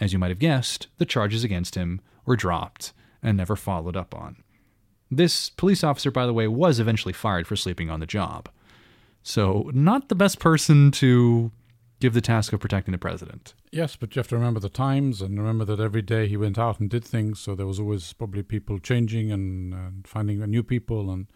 as 0.00 0.12
you 0.12 0.18
might 0.18 0.30
have 0.30 0.40
guessed, 0.40 0.88
the 0.98 1.06
charges 1.06 1.44
against 1.44 1.76
him 1.76 2.00
were 2.26 2.34
dropped 2.34 2.92
and 3.22 3.36
never 3.36 3.54
followed 3.54 3.96
up 3.96 4.12
on. 4.12 4.43
This 5.16 5.50
police 5.50 5.84
officer, 5.84 6.10
by 6.10 6.26
the 6.26 6.32
way, 6.32 6.48
was 6.48 6.78
eventually 6.78 7.12
fired 7.12 7.46
for 7.46 7.56
sleeping 7.56 7.90
on 7.90 8.00
the 8.00 8.06
job. 8.06 8.48
So, 9.22 9.70
not 9.72 10.08
the 10.08 10.14
best 10.14 10.38
person 10.38 10.90
to 10.92 11.50
give 12.00 12.12
the 12.12 12.20
task 12.20 12.52
of 12.52 12.60
protecting 12.60 12.92
the 12.92 12.98
president. 12.98 13.54
Yes, 13.70 13.96
but 13.96 14.14
you 14.14 14.20
have 14.20 14.28
to 14.28 14.36
remember 14.36 14.60
the 14.60 14.68
times 14.68 15.22
and 15.22 15.38
remember 15.38 15.64
that 15.64 15.80
every 15.80 16.02
day 16.02 16.28
he 16.28 16.36
went 16.36 16.58
out 16.58 16.78
and 16.78 16.90
did 16.90 17.04
things. 17.04 17.40
So 17.40 17.54
there 17.54 17.66
was 17.66 17.80
always 17.80 18.12
probably 18.12 18.42
people 18.42 18.78
changing 18.78 19.32
and, 19.32 19.72
and 19.72 20.06
finding 20.06 20.38
new 20.40 20.62
people, 20.62 21.10
and 21.10 21.28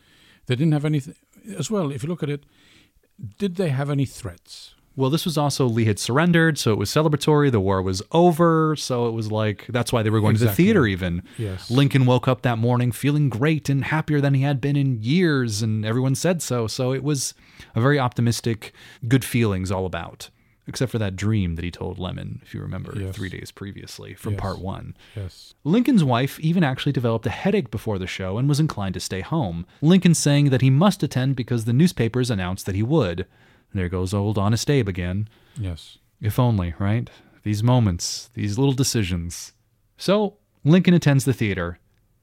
they 0.45 0.57
didn't 0.57 0.73
have 0.73 0.85
anything 0.85 1.15
as 1.57 1.71
well. 1.71 1.91
If 1.91 2.03
you 2.03 2.09
look 2.11 2.23
at 2.23 2.29
it, 2.29 2.45
did 3.39 3.57
they 3.57 3.71
have 3.71 3.89
any 3.89 4.05
threats? 4.05 4.75
Well, 4.99 5.11
this 5.11 5.25
was 5.25 5.39
also 5.39 5.65
Lee 5.67 5.85
had 5.85 6.01
surrendered, 6.01 6.59
so 6.59 6.73
it 6.73 6.77
was 6.79 6.91
celebratory. 6.91 7.53
The 7.53 7.61
war 7.61 7.81
was 7.81 8.03
over, 8.11 8.75
so 8.75 9.07
it 9.07 9.13
was 9.13 9.31
like 9.31 9.65
that's 9.69 9.93
why 9.93 10.03
they 10.03 10.11
were 10.11 10.21
going 10.21 10.35
to 10.35 10.45
the 10.45 10.53
theater. 10.53 10.87
Even 10.87 11.23
Yes. 11.39 11.71
Lincoln 11.71 12.05
woke 12.05 12.27
up 12.27 12.43
that 12.43 12.59
morning 12.59 12.91
feeling 12.91 13.29
great 13.29 13.69
and 13.69 13.85
happier 13.85 14.21
than 14.21 14.35
he 14.35 14.43
had 14.43 14.61
been 14.61 14.75
in 14.75 15.01
years, 15.01 15.63
and 15.63 15.87
everyone 15.87 16.17
said 16.17 16.43
so. 16.43 16.67
So 16.67 16.93
it 16.93 17.05
was 17.05 17.33
a 17.77 17.81
very 17.81 17.97
optimistic, 18.01 18.73
good 19.07 19.25
feelings 19.25 19.71
all 19.71 19.87
about. 19.87 20.31
Except 20.67 20.91
for 20.91 20.99
that 20.99 21.15
dream 21.15 21.55
that 21.55 21.65
he 21.65 21.71
told 21.71 22.01
Lamon, 22.01 22.41
if 22.43 22.53
you 22.53 22.61
remember, 22.61 22.93
Yes. 22.99 23.15
three 23.15 23.29
days 23.31 23.53
previously 23.53 24.15
from 24.15 24.33
Yes. 24.33 24.41
part 24.41 24.59
one. 24.59 24.97
Yes. 25.17 25.55
Lincoln's 25.63 26.03
wife 26.03 26.41
even 26.41 26.65
actually 26.65 26.93
developed 26.93 27.25
a 27.25 27.31
headache 27.31 27.71
before 27.71 27.99
the 28.01 28.09
show 28.09 28.37
and 28.37 28.49
was 28.49 28.59
inclined 28.61 28.95
to 28.95 29.01
stay 29.01 29.21
home. 29.21 29.65
Lincoln 29.81 30.13
saying 30.15 30.51
that 30.51 30.61
he 30.61 30.71
must 30.71 31.05
attend 31.05 31.37
because 31.37 31.67
the 31.67 31.73
newspapers 31.73 32.31
announced 32.31 32.67
that 32.67 32.75
he 32.75 32.83
would. 32.83 33.27
There 33.75 33.89
goes 33.89 34.15
old 34.15 34.39
Honest 34.39 34.71
Abe 34.71 34.89
again. 34.89 35.29
Yes. 35.59 35.99
If 36.21 36.39
only, 36.39 36.75
right? 36.79 37.11
These 37.43 37.63
moments, 37.63 38.31
these 38.35 38.59
little 38.59 38.75
decisions. 38.75 39.53
So, 39.97 40.37
Lincoln 40.65 40.95
attends 40.95 41.25
the 41.25 41.33
theater, 41.33 41.79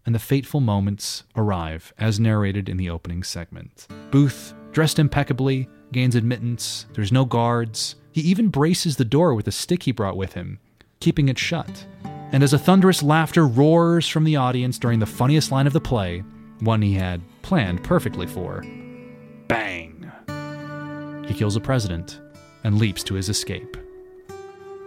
and 0.06 0.14
the 0.14 0.20
fateful 0.20 0.60
moments 0.60 1.24
arrive, 1.36 1.94
as 1.98 2.20
narrated 2.20 2.70
in 2.70 2.78
the 2.78 2.90
opening 2.90 3.24
segment. 3.24 3.88
Booth, 4.12 4.54
dressed 4.72 5.00
impeccably, 5.00 5.70
gains 5.92 6.16
admittance. 6.16 6.86
There's 6.94 7.12
no 7.12 7.26
guards. 7.26 7.96
He 8.12 8.22
even 8.22 8.50
braces 8.50 8.98
the 8.98 9.06
door 9.06 9.34
with 9.34 9.48
a 9.48 9.52
stick 9.52 9.84
he 9.84 9.92
brought 9.92 10.18
with 10.18 10.34
him, 10.34 10.60
keeping 11.00 11.30
it 11.30 11.40
shut. 11.40 11.86
And 12.32 12.44
as 12.44 12.54
a 12.54 12.60
thunderous 12.60 13.02
laughter 13.02 13.48
roars 13.48 14.08
from 14.08 14.26
the 14.26 14.36
audience 14.36 14.78
during 14.78 15.00
the 15.00 15.06
funniest 15.06 15.52
line 15.52 15.68
of 15.68 15.74
the 15.74 15.80
play, 15.80 16.24
one 16.60 16.82
he 16.82 16.94
had 16.94 17.22
planned 17.42 17.84
perfectly 17.84 18.28
for, 18.28 18.64
bang! 19.48 19.95
He 21.28 21.34
kills 21.34 21.56
a 21.56 21.62
president 21.62 22.22
and 22.64 22.78
leaps 22.78 23.04
to 23.04 23.16
his 23.16 23.30
escape. 23.30 23.78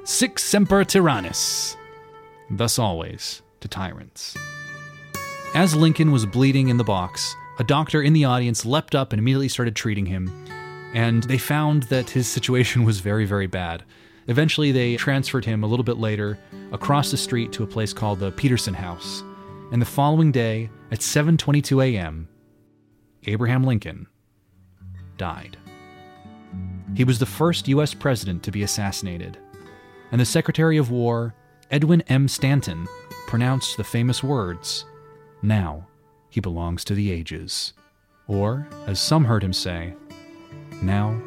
Sic 0.04 0.38
semper 0.38 0.84
tyrannis. 0.84 1.76
Thus 2.50 2.78
always 2.78 3.42
to 3.60 3.68
tyrants. 3.68 4.36
As 5.54 5.74
Lincoln 5.74 6.12
was 6.12 6.26
bleeding 6.26 6.68
in 6.68 6.76
the 6.76 6.84
box, 6.84 7.34
a 7.58 7.64
doctor 7.64 8.02
in 8.02 8.12
the 8.12 8.24
audience 8.24 8.64
leapt 8.64 8.94
up 8.94 9.12
and 9.12 9.18
immediately 9.18 9.48
started 9.48 9.74
treating 9.74 10.06
him, 10.06 10.30
and 10.94 11.24
they 11.24 11.38
found 11.38 11.84
that 11.84 12.10
his 12.10 12.28
situation 12.28 12.84
was 12.84 13.00
very, 13.00 13.24
very 13.24 13.46
bad. 13.46 13.82
Eventually, 14.28 14.72
they 14.72 14.96
transferred 14.96 15.44
him 15.44 15.64
a 15.64 15.66
little 15.66 15.84
bit 15.84 15.96
later 15.96 16.38
across 16.70 17.10
the 17.10 17.16
street 17.16 17.50
to 17.52 17.62
a 17.62 17.66
place 17.66 17.92
called 17.92 18.20
the 18.20 18.30
Petersen 18.32 18.74
House. 18.74 19.22
And 19.72 19.82
the 19.82 19.86
following 19.86 20.32
day, 20.32 20.70
at 20.90 21.00
7:22 21.00 21.82
a.m., 21.84 22.28
Abraham 23.26 23.64
Lincoln 23.64 24.06
died. 25.16 25.58
He 26.94 27.04
was 27.04 27.18
the 27.18 27.26
first 27.26 27.68
U.S. 27.68 27.94
president 27.94 28.42
to 28.44 28.50
be 28.50 28.62
assassinated, 28.62 29.38
and 30.10 30.20
the 30.20 30.24
Secretary 30.24 30.78
of 30.78 30.90
War, 30.90 31.34
Edwin 31.70 32.02
M. 32.08 32.28
Stanton, 32.28 32.86
pronounced 33.26 33.76
the 33.76 33.84
famous 33.84 34.22
words, 34.22 34.84
Now 35.42 35.86
he 36.30 36.40
belongs 36.40 36.84
to 36.84 36.94
the 36.94 37.10
ages. 37.10 37.72
Or, 38.26 38.66
as 38.86 39.00
some 39.00 39.24
heard 39.24 39.42
him 39.44 39.52
say, 39.52 39.94
Now 40.82 41.20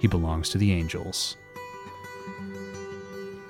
he 0.00 0.06
belongs 0.08 0.48
to 0.50 0.58
the 0.58 0.72
angels. 0.72 1.36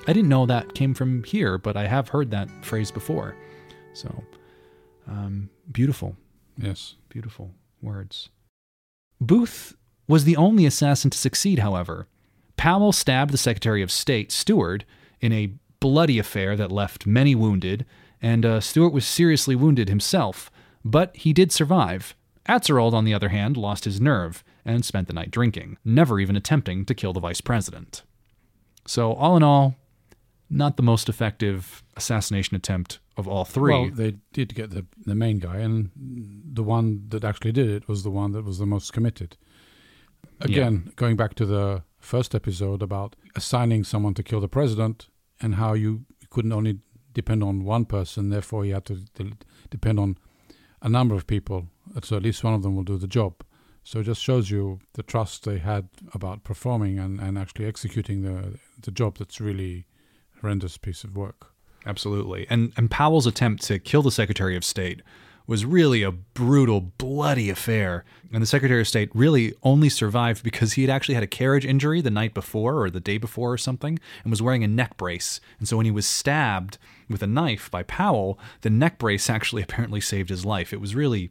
I 0.06 0.12
didn't 0.12 0.28
know 0.28 0.44
that 0.46 0.74
came 0.74 0.92
from 0.94 1.24
here, 1.24 1.56
but 1.56 1.76
I 1.76 1.86
have 1.86 2.08
heard 2.08 2.30
that 2.30 2.50
phrase 2.64 2.90
before. 2.90 3.34
So, 3.94 4.22
um, 5.08 5.48
beautiful, 5.72 6.16
Yes. 6.58 6.96
beautiful 7.08 7.52
words. 7.80 8.28
Booth 9.20 9.74
was 10.06 10.24
the 10.24 10.36
only 10.36 10.66
assassin 10.66 11.10
to 11.10 11.18
succeed, 11.18 11.60
however. 11.60 12.06
Powell 12.56 12.92
stabbed 12.92 13.32
the 13.32 13.38
Secretary 13.38 13.82
of 13.82 13.90
State, 13.90 14.30
Seward, 14.30 14.84
in 15.20 15.32
a 15.32 15.52
bloody 15.80 16.18
affair 16.18 16.56
that 16.56 16.72
left 16.72 17.06
many 17.06 17.34
wounded, 17.34 17.84
and 18.22 18.44
uh, 18.46 18.60
Seward 18.60 18.92
was 18.92 19.06
seriously 19.06 19.56
wounded 19.56 19.88
himself, 19.88 20.50
but 20.84 21.14
he 21.16 21.32
did 21.32 21.52
survive. 21.52 22.14
Atzerodt, 22.48 22.92
on 22.92 23.04
the 23.04 23.14
other 23.14 23.30
hand, 23.30 23.56
lost 23.56 23.84
his 23.84 24.00
nerve 24.00 24.44
and 24.64 24.84
spent 24.84 25.08
the 25.08 25.14
night 25.14 25.30
drinking, 25.30 25.78
never 25.84 26.20
even 26.20 26.36
attempting 26.36 26.84
to 26.84 26.94
kill 26.94 27.12
the 27.12 27.20
vice 27.20 27.40
president. 27.40 28.02
So, 28.86 29.14
all 29.14 29.36
in 29.36 29.42
all, 29.42 29.76
not 30.50 30.76
the 30.76 30.82
most 30.82 31.08
effective 31.08 31.82
assassination 31.96 32.54
attempt 32.54 32.98
of 33.16 33.26
all 33.26 33.44
three. 33.44 33.72
Well, 33.72 33.90
they 33.90 34.16
did 34.32 34.54
get 34.54 34.70
the 34.70 34.86
the 35.04 35.14
main 35.14 35.38
guy, 35.38 35.58
and 35.58 35.90
the 35.96 36.62
one 36.62 37.06
that 37.08 37.24
actually 37.24 37.52
did 37.52 37.70
it 37.70 37.88
was 37.88 38.02
the 38.02 38.10
one 38.10 38.32
that 38.32 38.44
was 38.44 38.58
the 38.58 38.66
most 38.66 38.92
committed. 38.92 39.36
Again, 40.44 40.92
going 40.96 41.16
back 41.16 41.34
to 41.34 41.46
the 41.46 41.82
first 41.98 42.34
episode 42.34 42.82
about 42.82 43.16
assigning 43.34 43.84
someone 43.84 44.14
to 44.14 44.22
kill 44.22 44.40
the 44.40 44.48
president 44.48 45.08
and 45.40 45.54
how 45.56 45.72
you 45.72 46.04
couldn't 46.30 46.52
only 46.52 46.80
depend 47.12 47.42
on 47.42 47.64
one 47.64 47.84
person, 47.84 48.30
therefore 48.30 48.64
you 48.64 48.74
had 48.74 48.84
to 48.86 48.96
de- 49.14 49.36
depend 49.70 49.98
on 49.98 50.18
a 50.82 50.88
number 50.88 51.14
of 51.14 51.26
people, 51.26 51.68
so 52.02 52.16
at 52.16 52.22
least 52.22 52.44
one 52.44 52.54
of 52.54 52.62
them 52.62 52.76
will 52.76 52.82
do 52.82 52.98
the 52.98 53.06
job. 53.06 53.42
So 53.84 54.00
it 54.00 54.04
just 54.04 54.22
shows 54.22 54.50
you 54.50 54.80
the 54.94 55.02
trust 55.02 55.44
they 55.44 55.58
had 55.58 55.88
about 56.12 56.44
performing 56.44 56.98
and, 56.98 57.20
and 57.20 57.38
actually 57.38 57.66
executing 57.66 58.22
the 58.22 58.58
the 58.80 58.90
job. 58.90 59.18
That's 59.18 59.40
really 59.40 59.86
horrendous 60.40 60.78
piece 60.78 61.04
of 61.04 61.16
work. 61.16 61.52
Absolutely. 61.86 62.46
And 62.48 62.72
and 62.76 62.90
Powell's 62.90 63.26
attempt 63.26 63.62
to 63.64 63.78
kill 63.78 64.02
the 64.02 64.10
Secretary 64.10 64.56
of 64.56 64.64
State 64.64 65.02
was 65.46 65.64
really 65.64 66.02
a 66.02 66.10
brutal, 66.10 66.80
bloody 66.80 67.50
affair. 67.50 68.04
And 68.32 68.42
the 68.42 68.46
Secretary 68.46 68.80
of 68.80 68.88
State 68.88 69.10
really 69.14 69.54
only 69.62 69.88
survived 69.88 70.42
because 70.42 70.72
he 70.72 70.82
had 70.82 70.90
actually 70.90 71.14
had 71.14 71.24
a 71.24 71.28
carriage 71.28 71.66
injury 71.66 72.00
the 72.00 72.10
night 72.10 72.34
before 72.34 72.82
or 72.82 72.90
the 72.90 73.00
day 73.00 73.18
before 73.18 73.52
or 73.52 73.58
something 73.58 73.98
and 74.22 74.30
was 74.30 74.42
wearing 74.42 74.64
a 74.64 74.68
neck 74.68 74.96
brace. 74.96 75.40
And 75.58 75.68
so 75.68 75.76
when 75.76 75.86
he 75.86 75.92
was 75.92 76.06
stabbed 76.06 76.78
with 77.08 77.22
a 77.22 77.26
knife 77.26 77.70
by 77.70 77.82
Powell, 77.82 78.38
the 78.62 78.70
neck 78.70 78.98
brace 78.98 79.28
actually 79.28 79.62
apparently 79.64 80.00
saved 80.00 80.30
his 80.30 80.44
life. 80.44 80.72
It 80.72 80.80
was 80.80 80.94
really 80.94 81.30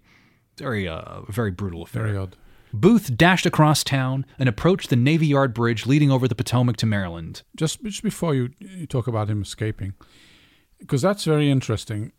very, 0.57 0.87
uh, 0.87 1.21
very 1.29 1.51
brutal 1.51 1.83
affair. 1.83 2.03
Very 2.03 2.17
odd. 2.17 2.35
Booth 2.75 3.15
dashed 3.15 3.45
across 3.45 3.83
town 3.83 4.25
and 4.39 4.49
approached 4.49 4.89
the 4.89 4.95
Navy 4.95 5.27
Yard 5.27 5.53
Bridge 5.53 5.85
leading 5.85 6.11
over 6.11 6.27
the 6.27 6.33
Potomac 6.33 6.75
to 6.77 6.87
Maryland. 6.87 7.43
Just, 7.55 7.83
just 7.83 8.01
before 8.01 8.33
you, 8.33 8.49
you 8.59 8.87
talk 8.87 9.05
about 9.05 9.29
him 9.29 9.43
escaping, 9.43 9.93
because 10.79 11.03
that's 11.03 11.23
very 11.23 11.51
interesting. 11.51 12.13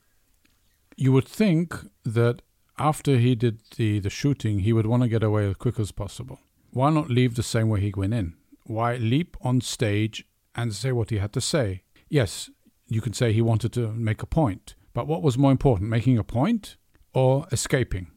You 0.96 1.12
would 1.12 1.26
think 1.26 1.74
that 2.04 2.42
after 2.78 3.18
he 3.18 3.34
did 3.34 3.60
the, 3.76 3.98
the 4.00 4.10
shooting, 4.10 4.60
he 4.60 4.72
would 4.72 4.86
want 4.86 5.02
to 5.02 5.08
get 5.08 5.22
away 5.22 5.48
as 5.48 5.56
quick 5.56 5.78
as 5.78 5.92
possible. 5.92 6.40
Why 6.70 6.90
not 6.90 7.10
leave 7.10 7.34
the 7.34 7.42
same 7.42 7.68
way 7.68 7.80
he 7.80 7.92
went 7.96 8.14
in? 8.14 8.34
Why 8.64 8.96
leap 8.96 9.36
on 9.40 9.60
stage 9.60 10.26
and 10.54 10.74
say 10.74 10.92
what 10.92 11.10
he 11.10 11.18
had 11.18 11.32
to 11.34 11.40
say? 11.40 11.82
Yes, 12.08 12.50
you 12.88 13.00
could 13.00 13.16
say 13.16 13.32
he 13.32 13.42
wanted 13.42 13.72
to 13.74 13.92
make 13.92 14.22
a 14.22 14.26
point, 14.26 14.74
but 14.92 15.06
what 15.06 15.22
was 15.22 15.38
more 15.38 15.50
important, 15.50 15.90
making 15.90 16.18
a 16.18 16.24
point 16.24 16.76
or 17.12 17.46
escaping? 17.52 18.10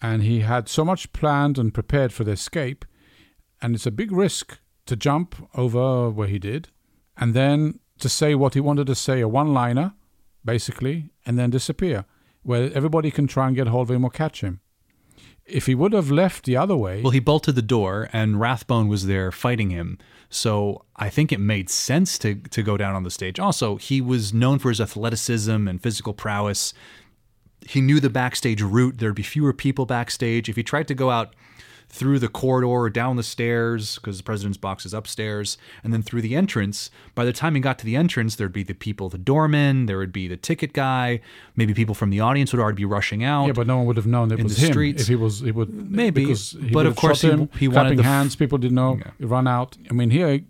And 0.00 0.22
he 0.22 0.40
had 0.40 0.68
so 0.68 0.84
much 0.84 1.12
planned 1.12 1.58
and 1.58 1.72
prepared 1.72 2.12
for 2.12 2.24
the 2.24 2.32
escape, 2.32 2.84
and 3.62 3.74
it's 3.74 3.86
a 3.86 3.90
big 3.90 4.12
risk 4.12 4.58
to 4.86 4.96
jump 4.96 5.34
over 5.54 6.10
where 6.10 6.28
he 6.28 6.38
did, 6.38 6.68
and 7.16 7.32
then 7.32 7.80
to 7.98 8.08
say 8.08 8.34
what 8.34 8.54
he 8.54 8.60
wanted 8.60 8.86
to 8.88 8.94
say, 8.94 9.20
a 9.20 9.28
one 9.28 9.54
liner, 9.54 9.94
basically, 10.44 11.10
and 11.24 11.38
then 11.38 11.50
disappear, 11.50 12.04
where 12.44 12.70
everybody 12.72 13.10
can 13.10 13.26
try 13.26 13.48
and 13.48 13.56
get 13.56 13.66
hold 13.66 13.90
of 13.90 13.96
him 13.96 14.04
or 14.04 14.10
catch 14.10 14.40
him. 14.40 14.60
If 15.44 15.66
he 15.66 15.74
would 15.74 15.92
have 15.92 16.10
left 16.10 16.44
the 16.44 16.56
other 16.56 16.76
way. 16.76 17.02
Well, 17.02 17.10
he 17.10 17.20
bolted 17.20 17.54
the 17.54 17.62
door, 17.62 18.08
and 18.12 18.40
Rathbone 18.40 18.88
was 18.88 19.06
there 19.06 19.30
fighting 19.30 19.70
him. 19.70 19.98
So 20.30 20.84
I 20.96 21.10
think 21.10 21.32
it 21.32 21.40
made 21.40 21.68
sense 21.68 22.18
to, 22.18 22.34
to 22.34 22.62
go 22.62 22.76
down 22.76 22.94
on 22.94 23.02
the 23.02 23.10
stage. 23.10 23.38
Also, 23.38 23.76
he 23.76 24.00
was 24.00 24.32
known 24.32 24.58
for 24.58 24.70
his 24.70 24.80
athleticism 24.80 25.68
and 25.68 25.82
physical 25.82 26.14
prowess. 26.14 26.72
He 27.66 27.80
knew 27.80 28.00
the 28.00 28.10
backstage 28.10 28.62
route. 28.62 28.98
There'd 28.98 29.14
be 29.14 29.22
fewer 29.22 29.52
people 29.52 29.84
backstage. 29.84 30.48
If 30.48 30.56
he 30.56 30.62
tried 30.62 30.88
to 30.88 30.94
go 30.94 31.10
out 31.10 31.34
through 31.94 32.18
the 32.18 32.28
corridor 32.28 32.90
down 32.90 33.14
the 33.16 33.22
stairs 33.22 33.94
because 33.96 34.16
the 34.18 34.24
president's 34.24 34.58
box 34.58 34.84
is 34.84 34.92
upstairs 34.92 35.56
and 35.84 35.92
then 35.92 36.02
through 36.02 36.20
the 36.20 36.34
entrance 36.34 36.90
by 37.14 37.24
the 37.24 37.32
time 37.32 37.54
he 37.54 37.60
got 37.60 37.78
to 37.78 37.84
the 37.84 37.94
entrance 37.94 38.34
there'd 38.34 38.52
be 38.52 38.64
the 38.64 38.74
people 38.74 39.08
the 39.08 39.16
doorman 39.16 39.86
there 39.86 39.96
would 39.98 40.12
be 40.12 40.26
the 40.26 40.36
ticket 40.36 40.72
guy 40.72 41.20
maybe 41.54 41.72
people 41.72 41.94
from 41.94 42.10
the 42.10 42.18
audience 42.18 42.52
would 42.52 42.60
already 42.60 42.76
be 42.78 42.84
rushing 42.84 43.22
out 43.22 43.46
yeah, 43.46 43.52
but 43.52 43.66
no 43.68 43.76
one 43.76 43.86
would 43.86 43.96
have 43.96 44.06
known 44.08 44.32
it 44.32 44.38
in 44.38 44.44
was 44.44 44.56
the 44.56 44.66
him. 44.66 44.72
streets. 44.72 45.02
If 45.02 45.08
he 45.08 45.14
was, 45.14 45.38
he 45.40 45.52
would 45.52 45.72
Maybe, 45.72 46.22
because 46.26 46.50
he 46.60 46.70
but 46.70 46.86
of 46.86 46.96
course 46.96 47.20
shot 47.20 47.28
he- 47.32 47.32
him, 47.42 47.48
he 47.60 47.68
wanted 47.68 47.80
clapping 47.80 47.96
the 47.98 48.02
f- 48.02 48.08
hands. 48.08 48.34
People 48.36 48.58
didn't 48.58 48.74
know. 48.74 48.98
Yeah. 48.98 49.12
Run 49.20 49.46
out. 49.46 49.76
I 49.88 49.92
mean, 49.94 50.10
here, 50.10 50.40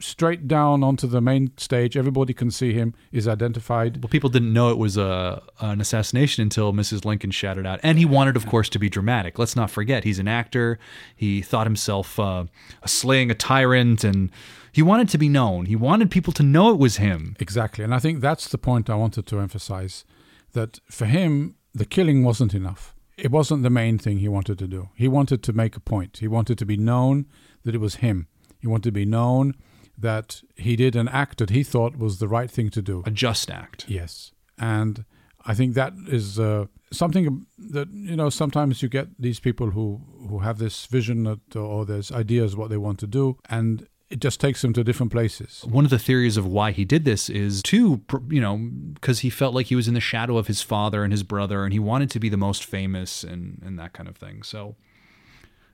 straight 0.00 0.48
down 0.48 0.82
onto 0.82 1.06
the 1.06 1.20
main 1.20 1.52
stage, 1.56 1.96
everybody 1.96 2.32
can 2.34 2.50
see 2.50 2.72
him. 2.72 2.94
Is 3.12 3.28
identified. 3.28 4.02
well 4.02 4.08
people 4.08 4.30
didn't 4.30 4.52
know 4.52 4.70
it 4.70 4.78
was 4.78 4.96
a 4.96 5.42
an 5.60 5.80
assassination 5.80 6.42
until 6.42 6.72
mrs 6.72 7.04
lincoln 7.04 7.30
shouted 7.30 7.66
out 7.66 7.80
and 7.82 7.98
he 7.98 8.04
wanted 8.04 8.36
of 8.36 8.46
course 8.46 8.68
to 8.70 8.78
be 8.78 8.88
dramatic 8.88 9.38
let's 9.38 9.56
not 9.56 9.70
forget 9.70 10.04
he's 10.04 10.18
an 10.18 10.28
actor 10.28 10.78
he 11.14 11.42
thought 11.42 11.66
himself 11.66 12.18
uh, 12.18 12.44
slaying 12.86 13.30
a 13.30 13.34
tyrant 13.34 14.04
and 14.04 14.30
he 14.72 14.82
wanted 14.82 15.08
to 15.08 15.18
be 15.18 15.28
known 15.28 15.66
he 15.66 15.76
wanted 15.76 16.10
people 16.10 16.32
to 16.32 16.42
know 16.42 16.70
it 16.70 16.78
was 16.78 16.96
him 16.96 17.36
Exactly, 17.40 17.84
and 17.84 17.94
I 17.94 17.98
think 17.98 18.20
that's 18.20 18.48
the 18.48 18.58
point 18.58 18.88
I 18.90 18.94
wanted 18.94 19.26
to 19.26 19.40
emphasize. 19.40 20.04
That 20.52 20.78
for 20.90 21.06
him, 21.06 21.56
the 21.74 21.84
killing 21.84 22.24
wasn't 22.24 22.54
enough. 22.54 22.94
It 23.16 23.30
wasn't 23.30 23.62
the 23.62 23.70
main 23.70 23.98
thing 23.98 24.18
he 24.18 24.28
wanted 24.28 24.58
to 24.58 24.66
do. 24.66 24.88
He 24.94 25.08
wanted 25.08 25.42
to 25.44 25.52
make 25.52 25.76
a 25.76 25.80
point. 25.80 26.18
He 26.18 26.28
wanted 26.28 26.58
to 26.58 26.66
be 26.66 26.76
known 26.76 27.26
that 27.64 27.74
it 27.74 27.80
was 27.80 27.96
him. 27.96 28.26
He 28.60 28.66
wanted 28.66 28.84
to 28.84 28.92
be 28.92 29.04
known 29.04 29.54
that 30.00 30.42
he 30.56 30.76
did 30.76 30.96
an 30.96 31.08
act 31.08 31.38
that 31.38 31.50
he 31.50 31.62
thought 31.62 31.96
was 31.96 32.18
the 32.18 32.28
right 32.28 32.50
thing 32.50 32.70
to 32.70 32.82
do. 32.82 33.02
a 33.06 33.10
just 33.10 33.50
act 33.50 33.84
Yes, 33.88 34.32
and 34.58 35.04
I 35.46 35.54
think 35.54 35.74
that 35.74 35.92
is 36.08 36.38
uh, 36.38 36.66
something 36.92 37.46
that 37.58 37.88
you 37.92 38.16
know. 38.16 38.30
Sometimes 38.30 38.82
you 38.82 38.88
get 38.88 39.08
these 39.18 39.40
people 39.40 39.70
who 39.70 40.00
who 40.28 40.40
have 40.40 40.58
this 40.58 40.86
vision 40.86 41.24
that, 41.24 41.56
or 41.56 41.84
there's 41.84 42.12
ideas 42.12 42.56
what 42.56 42.70
they 42.70 42.76
want 42.76 42.98
to 43.00 43.06
do, 43.06 43.38
and 43.48 43.86
it 44.10 44.20
just 44.20 44.40
takes 44.40 44.60
them 44.60 44.72
to 44.72 44.82
different 44.82 45.12
places. 45.12 45.64
one 45.68 45.84
of 45.84 45.90
the 45.90 45.98
theories 45.98 46.36
of 46.36 46.44
why 46.44 46.72
he 46.72 46.84
did 46.84 47.04
this 47.04 47.30
is 47.30 47.62
to 47.62 48.02
you 48.28 48.40
know 48.40 48.58
because 48.94 49.20
he 49.20 49.30
felt 49.30 49.54
like 49.54 49.66
he 49.66 49.76
was 49.76 49.86
in 49.88 49.94
the 49.94 50.00
shadow 50.00 50.36
of 50.36 50.48
his 50.48 50.60
father 50.60 51.04
and 51.04 51.12
his 51.12 51.22
brother 51.22 51.64
and 51.64 51.72
he 51.72 51.78
wanted 51.78 52.10
to 52.10 52.18
be 52.18 52.28
the 52.28 52.36
most 52.36 52.64
famous 52.64 53.22
and 53.22 53.62
and 53.64 53.78
that 53.78 53.92
kind 53.92 54.08
of 54.08 54.16
thing 54.16 54.42
so 54.42 54.74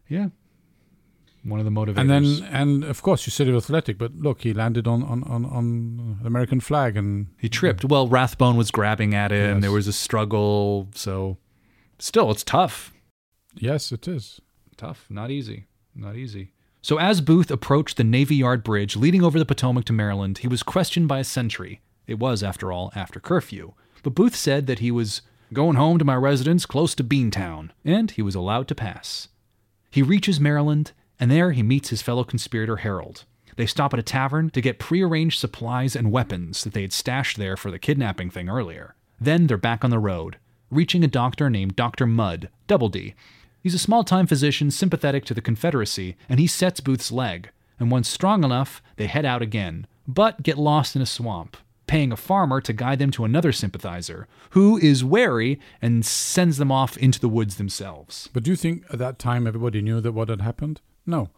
yeah 0.09 0.29
one 1.49 1.61
of 1.61 1.65
the 1.65 1.71
motivators. 1.71 1.99
And 1.99 2.11
then, 2.11 2.49
and 2.51 2.85
of 2.85 3.03
course, 3.03 3.27
you 3.27 3.31
said 3.31 3.47
he 3.47 3.53
was 3.53 3.65
athletic, 3.65 3.99
but 3.99 4.15
look, 4.17 4.43
he 4.43 4.53
landed 4.53 4.87
on 4.87 5.03
on 5.03 5.23
on, 5.25 5.45
on 5.45 6.19
the 6.21 6.27
American 6.27 6.61
flag, 6.61 6.97
and 6.97 7.29
he 7.39 7.49
tripped. 7.49 7.85
Well 7.85 8.09
rathbone 8.09 8.57
was 8.57 8.71
grabbing 8.71 9.15
at 9.15 9.31
him. 9.33 9.57
Yes. 9.57 9.63
there 9.63 9.73
was 9.73 9.87
a 9.87 9.93
struggle. 9.93 10.89
So 10.95 11.39
still 11.99 12.31
it's 12.31 12.45
tough. 12.45 12.93
Yes, 13.55 13.93
it 13.93 14.07
is. 14.07 14.41
tough. 14.77 15.07
Not 15.09 15.31
easy. 15.31 15.67
Not 15.95 16.17
easy. 16.17 16.53
So 16.83 16.99
as 16.99 17.21
booth 17.21 17.51
approached 17.51 17.97
the 17.97 18.05
navy 18.05 18.37
yard 18.37 18.63
bridge 18.63 18.95
leading 18.97 19.25
over 19.25 19.39
the 19.39 19.47
potomac 19.47 19.87
to 19.87 19.93
maryland 19.93 20.39
he 20.39 20.47
was 20.49 20.63
questioned 20.63 21.09
by 21.09 21.19
a 21.21 21.25
sentry. 21.25 21.81
It 22.07 22.19
was 22.19 22.43
after 22.43 22.71
all 22.71 22.93
after 22.95 23.19
curfew. 23.19 23.73
But 24.03 24.15
booth 24.15 24.37
said 24.37 24.67
that 24.67 24.79
he 24.79 24.91
was 24.93 25.23
going 25.53 25.77
home 25.77 25.99
to 25.99 26.05
my 26.05 26.15
residence 26.15 26.67
close 26.67 26.95
to 26.97 27.03
beantown 27.05 27.71
and 27.85 28.11
he 28.11 28.23
was 28.23 28.35
allowed 28.35 28.69
to 28.69 28.75
pass. 28.75 29.29
He 29.91 30.03
reaches 30.03 30.39
maryland 30.39 30.93
and 31.19 31.31
there 31.31 31.53
he 31.53 31.63
meets 31.63 31.91
his 31.91 32.03
fellow 32.03 32.25
conspirator 32.25 32.77
Herold 32.77 33.25
they 33.57 33.67
stop 33.67 33.93
at 33.93 33.99
a 33.99 34.03
tavern 34.03 34.51
to 34.51 34.61
get 34.61 34.79
prearranged 34.79 35.41
supplies 35.41 35.97
and 35.97 36.13
weapons 36.13 36.63
that 36.65 36.75
they 36.75 36.83
had 36.83 36.93
stashed 36.93 37.39
there 37.39 37.57
for 37.57 37.71
the 37.71 37.79
kidnapping 37.79 38.31
thing 38.31 38.49
earlier. 38.49 38.95
Then 39.21 39.47
they're 39.47 39.57
back 39.57 39.83
on 39.83 39.91
the 39.91 39.99
road, 39.99 40.37
reaching 40.71 41.03
a 41.03 41.09
doctor 41.09 41.49
named 41.49 41.75
Dr. 41.75 42.07
Mudd, 42.07 42.51
Double 42.67 42.91
D. 42.91 43.15
He's 43.63 43.75
a 43.75 43.79
small 43.79 44.05
time 44.05 44.27
physician 44.27 44.71
sympathetic 44.71 45.25
to 45.25 45.35
the 45.35 45.41
Confederacy, 45.41 46.17
and 46.29 46.39
he 46.39 46.47
sets 46.47 46.81
Booth's 46.81 47.11
leg. 47.11 47.51
And 47.81 47.91
once 47.91 48.09
strong 48.09 48.45
enough, 48.45 48.83
they 48.97 49.07
head 49.07 49.25
out 49.25 49.43
again, 49.43 49.87
but 50.07 50.43
get 50.43 50.59
lost 50.59 50.95
in 50.95 51.03
a 51.03 51.07
swamp, 51.07 51.57
paying 51.87 52.13
a 52.13 52.17
farmer 52.17 52.61
to 52.61 52.73
guide 52.73 52.99
them 52.99 53.11
to 53.13 53.25
another 53.25 53.53
sympathizer, 53.53 54.29
who 54.51 54.77
is 54.77 55.03
wary 55.03 55.59
and 55.81 56.05
sends 56.05 56.59
them 56.59 56.71
off 56.71 56.97
into 56.99 57.21
the 57.21 57.29
woods 57.29 57.57
themselves. 57.57 58.29
But 58.33 58.45
do 58.45 58.51
you 58.51 58.57
think 58.57 58.85
at 58.91 58.99
that 58.99 59.19
time 59.19 59.47
everybody 59.47 59.83
knew 59.83 60.01
that 60.01 60.13
what 60.13 60.29
had 60.29 60.43
happened? 60.43 60.81
No, 61.07 61.31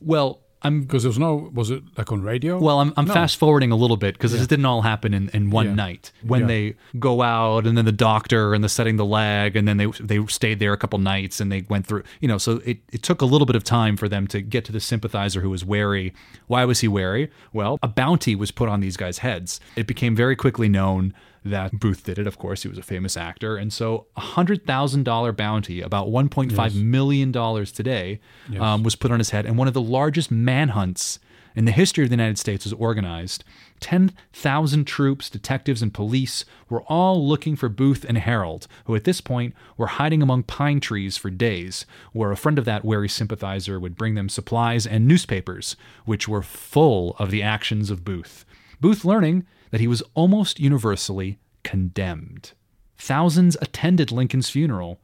Well, 0.00 0.40
I'm 0.66 0.80
because 0.80 1.02
there 1.02 1.10
was 1.10 1.18
no. 1.18 1.50
Was 1.52 1.70
it 1.70 1.82
like 1.98 2.10
on 2.10 2.22
radio? 2.22 2.58
Well, 2.58 2.80
I'm, 2.80 2.94
I'm 2.96 3.04
No. 3.04 3.12
fast 3.12 3.36
forwarding 3.36 3.70
a 3.70 3.76
little 3.76 3.98
bit 3.98 4.14
because 4.14 4.32
Yeah. 4.32 4.38
this 4.38 4.46
didn't 4.46 4.64
all 4.64 4.80
happen 4.80 5.12
in, 5.12 5.28
in 5.34 5.50
one 5.50 5.66
Yeah. 5.66 5.74
night. 5.74 6.10
When 6.22 6.40
Yeah. 6.42 6.46
they 6.46 6.74
go 6.98 7.20
out 7.20 7.66
and 7.66 7.76
then 7.76 7.84
the 7.84 7.92
doctor 7.92 8.54
and 8.54 8.64
the 8.64 8.68
setting 8.70 8.96
the 8.96 9.04
leg 9.04 9.56
and 9.56 9.68
then 9.68 9.76
they 9.76 9.86
they 10.00 10.24
stayed 10.26 10.60
there 10.60 10.72
a 10.72 10.78
couple 10.78 10.98
nights 10.98 11.38
and 11.38 11.52
they 11.52 11.66
went 11.68 11.86
through 11.86 12.02
you 12.22 12.28
know 12.28 12.38
so 12.38 12.62
it, 12.64 12.78
it 12.90 13.02
took 13.02 13.20
a 13.20 13.26
little 13.26 13.44
bit 13.44 13.56
of 13.56 13.62
time 13.64 13.98
for 13.98 14.08
them 14.08 14.26
to 14.28 14.40
get 14.40 14.64
to 14.64 14.72
the 14.72 14.80
sympathizer 14.80 15.42
who 15.42 15.50
was 15.50 15.66
wary. 15.66 16.14
Why 16.46 16.64
was 16.64 16.80
he 16.80 16.88
wary? 16.88 17.30
Well, 17.52 17.78
a 17.82 17.88
bounty 17.88 18.34
was 18.34 18.50
put 18.50 18.70
on 18.70 18.80
these 18.80 18.96
guys' 18.96 19.18
heads. 19.18 19.60
It 19.76 19.86
became 19.86 20.16
very 20.16 20.34
quickly 20.34 20.70
known 20.70 21.12
that 21.44 21.78
Booth 21.78 22.04
did 22.04 22.18
it. 22.18 22.26
Of 22.26 22.38
course, 22.38 22.62
he 22.62 22.68
was 22.68 22.78
a 22.78 22.82
famous 22.82 23.16
actor, 23.16 23.56
and 23.56 23.72
so 23.72 24.06
a 24.16 24.20
hundred 24.20 24.66
thousand 24.66 25.04
dollar 25.04 25.32
bounty, 25.32 25.80
about 25.80 26.10
one 26.10 26.28
point 26.28 26.52
five 26.52 26.74
million 26.74 27.32
dollars 27.32 27.70
today, 27.72 28.20
um, 28.60 28.82
was 28.82 28.96
put 28.96 29.10
on 29.10 29.18
his 29.18 29.30
head, 29.30 29.46
and 29.46 29.58
one 29.58 29.68
of 29.68 29.74
the 29.74 29.80
largest 29.82 30.30
manhunts 30.30 31.18
in 31.56 31.66
the 31.66 31.72
history 31.72 32.02
of 32.02 32.10
the 32.10 32.16
United 32.16 32.38
States 32.38 32.64
was 32.64 32.72
organized. 32.72 33.44
10,000 33.80 34.84
troops, 34.86 35.28
detectives, 35.28 35.82
and 35.82 35.92
police 35.92 36.44
were 36.68 36.82
all 36.84 37.26
looking 37.26 37.54
for 37.54 37.68
Booth 37.68 38.04
and 38.08 38.18
Herold, 38.18 38.66
who 38.86 38.94
at 38.96 39.04
this 39.04 39.20
point 39.20 39.54
were 39.76 39.86
hiding 39.86 40.22
among 40.22 40.44
pine 40.44 40.80
trees 40.80 41.16
for 41.16 41.30
days, 41.30 41.84
where 42.12 42.32
a 42.32 42.36
friend 42.36 42.58
of 42.58 42.64
that 42.64 42.84
wary 42.84 43.08
sympathizer 43.08 43.78
would 43.78 43.96
bring 43.96 44.14
them 44.14 44.28
supplies 44.28 44.86
and 44.86 45.06
newspapers, 45.06 45.76
which 46.06 46.26
were 46.26 46.42
full 46.42 47.14
of 47.18 47.30
the 47.30 47.42
actions 47.42 47.90
of 47.90 48.04
Booth. 48.04 48.44
Booth 48.80 49.04
learning 49.04 49.46
that 49.74 49.80
he 49.80 49.88
was 49.88 50.04
almost 50.14 50.60
universally 50.60 51.36
condemned. 51.64 52.52
Thousands 52.96 53.56
attended 53.60 54.12
Lincoln's 54.12 54.48
funeral, 54.48 55.00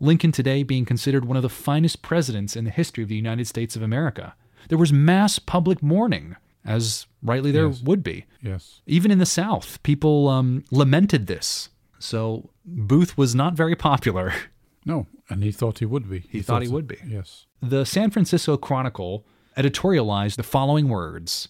Lincoln 0.00 0.32
today 0.32 0.64
being 0.64 0.84
considered 0.84 1.24
one 1.24 1.36
of 1.36 1.44
the 1.44 1.48
finest 1.48 2.02
presidents 2.02 2.56
in 2.56 2.64
the 2.64 2.72
history 2.72 3.04
of 3.04 3.08
the 3.08 3.14
United 3.14 3.46
States 3.46 3.76
of 3.76 3.82
America. 3.82 4.34
There 4.70 4.76
was 4.76 4.92
mass 4.92 5.38
public 5.38 5.84
mourning, 5.84 6.34
as 6.64 7.06
rightly 7.22 7.52
there 7.52 7.68
Yes. 7.68 7.80
would 7.84 8.02
be. 8.02 8.24
yes. 8.42 8.80
Even 8.86 9.12
in 9.12 9.18
the 9.20 9.24
South, 9.24 9.80
people 9.84 10.26
um, 10.26 10.64
lamented 10.72 11.28
this. 11.28 11.68
So 12.00 12.50
Booth 12.64 13.16
was 13.16 13.36
not 13.36 13.54
very 13.54 13.76
popular. 13.76 14.34
No, 14.84 15.06
and 15.30 15.44
he 15.44 15.52
thought 15.52 15.78
he 15.78 15.84
would 15.86 16.10
be. 16.10 16.24
He 16.28 16.42
thought 16.42 16.62
he 16.62 16.68
would 16.68 16.88
be. 16.88 16.96
Yes. 17.06 17.46
The 17.62 17.84
San 17.84 18.10
Francisco 18.10 18.56
Chronicle 18.56 19.24
editorialized 19.56 20.36
the 20.36 20.42
following 20.42 20.88
words 20.88 21.48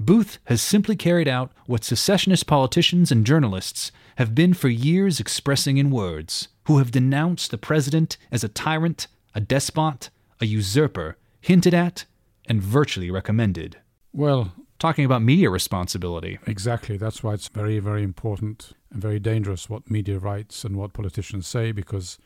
Booth 0.00 0.38
has 0.44 0.62
simply 0.62 0.94
carried 0.96 1.28
out 1.28 1.50
what 1.66 1.84
secessionist 1.84 2.46
politicians 2.46 3.10
and 3.10 3.26
journalists 3.26 3.90
have 4.16 4.34
been 4.34 4.54
for 4.54 4.68
years 4.68 5.18
expressing 5.20 5.76
in 5.76 5.90
words 5.90 6.48
who 6.66 6.78
have 6.78 6.90
denounced 6.92 7.50
the 7.50 7.58
president 7.58 8.16
as 8.30 8.44
a 8.44 8.48
tyrant, 8.48 9.08
a 9.34 9.40
despot, 9.40 10.10
a 10.40 10.46
usurper, 10.46 11.16
hinted 11.40 11.74
at, 11.74 12.04
and 12.46 12.62
virtually 12.62 13.10
recommended. 13.10 13.76
Well, 14.12 14.52
Talking 14.78 15.04
about 15.04 15.22
media 15.22 15.50
responsibility. 15.50 16.38
exactly. 16.46 16.96
That's 16.96 17.20
why 17.20 17.34
it's 17.34 17.48
very, 17.48 17.80
very 17.80 18.04
important 18.04 18.74
and 18.92 19.02
very 19.02 19.18
dangerous 19.18 19.68
what 19.68 19.90
media 19.90 20.20
writes 20.20 20.62
and 20.64 20.76
what 20.76 20.92
politicians 20.92 21.48
say 21.48 21.72
because 21.72 22.16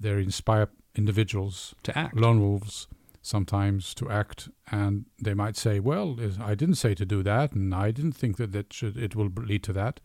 they 0.00 0.10
inspire 0.10 0.68
individuals, 0.96 1.76
To 1.84 1.96
act. 1.96 2.16
lone 2.16 2.40
wolves, 2.40 2.88
sometimes 3.26 3.94
to 3.94 4.10
act, 4.10 4.48
and 4.70 5.06
they 5.22 5.34
might 5.34 5.56
say, 5.56 5.80
"Well, 5.80 6.18
I 6.40 6.54
didn't 6.54 6.76
say 6.76 6.94
to 6.94 7.04
do 7.04 7.22
that, 7.22 7.52
and 7.52 7.74
I 7.74 7.90
didn't 7.90 8.16
think 8.16 8.36
that 8.36 8.52
that 8.52 8.72
should 8.72 8.96
it 8.96 9.16
will 9.16 9.30
lead 9.36 9.62
to 9.64 9.72
that." 9.72 10.00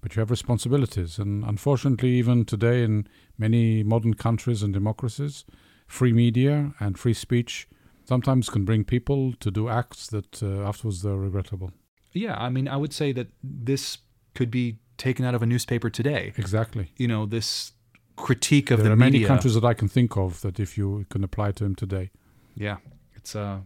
But 0.00 0.14
you 0.14 0.20
have 0.20 0.30
responsibilities, 0.30 1.18
and 1.18 1.44
unfortunately, 1.44 2.10
even 2.10 2.44
today 2.44 2.84
in 2.84 3.08
many 3.36 3.82
modern 3.82 4.14
countries 4.14 4.62
and 4.62 4.72
democracies, 4.72 5.44
free 5.86 6.12
media 6.12 6.72
and 6.78 6.98
free 6.98 7.14
speech 7.14 7.68
sometimes 8.04 8.48
can 8.48 8.64
bring 8.64 8.84
people 8.84 9.34
to 9.40 9.50
do 9.50 9.68
acts 9.68 10.06
that 10.08 10.42
uh, 10.42 10.62
afterwards 10.68 11.02
they're 11.02 11.16
regrettable. 11.16 11.72
Yeah, 12.12 12.36
I 12.36 12.48
mean, 12.48 12.68
I 12.68 12.76
would 12.76 12.92
say 12.92 13.12
that 13.12 13.28
this 13.42 13.98
could 14.34 14.50
be 14.50 14.78
taken 14.96 15.24
out 15.24 15.34
of 15.34 15.42
a 15.42 15.46
newspaper 15.46 15.90
today. 15.90 16.32
Exactly. 16.36 16.92
You 16.96 17.08
know, 17.08 17.26
this 17.26 17.72
critique 18.16 18.70
of 18.70 18.78
there 18.78 18.88
the 18.88 18.92
are 18.92 18.96
many 18.96 19.24
countries 19.24 19.54
that 19.54 19.64
I 19.64 19.74
can 19.74 19.88
think 19.88 20.16
of 20.16 20.40
that 20.40 20.58
if 20.58 20.76
you 20.76 21.06
can 21.10 21.22
apply 21.22 21.52
to 21.52 21.64
them 21.64 21.74
today. 21.74 22.10
Yeah, 22.58 22.78
it's 23.14 23.36
uh, 23.36 23.60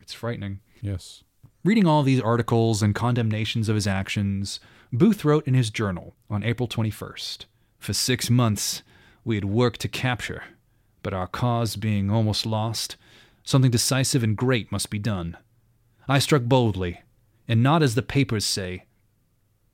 it's 0.00 0.14
frightening. 0.14 0.60
Yes. 0.80 1.22
Reading 1.64 1.86
all 1.86 2.02
these 2.02 2.20
articles 2.20 2.82
and 2.82 2.94
condemnations 2.94 3.68
of 3.68 3.74
his 3.74 3.86
actions, 3.86 4.58
Booth 4.90 5.24
wrote 5.24 5.46
in 5.46 5.52
his 5.52 5.68
journal 5.70 6.14
on 6.30 6.42
April 6.42 6.66
21st 6.66 7.44
For 7.78 7.92
six 7.92 8.30
months, 8.30 8.82
we 9.22 9.34
had 9.34 9.44
worked 9.44 9.80
to 9.80 9.88
capture, 9.88 10.44
but 11.02 11.12
our 11.12 11.26
cause 11.26 11.76
being 11.76 12.10
almost 12.10 12.46
lost, 12.46 12.96
something 13.44 13.70
decisive 13.70 14.22
and 14.22 14.36
great 14.36 14.72
must 14.72 14.88
be 14.88 14.98
done. 14.98 15.36
I 16.08 16.18
struck 16.18 16.44
boldly, 16.44 17.02
and 17.46 17.62
not 17.62 17.82
as 17.82 17.94
the 17.94 18.02
papers 18.02 18.46
say. 18.46 18.86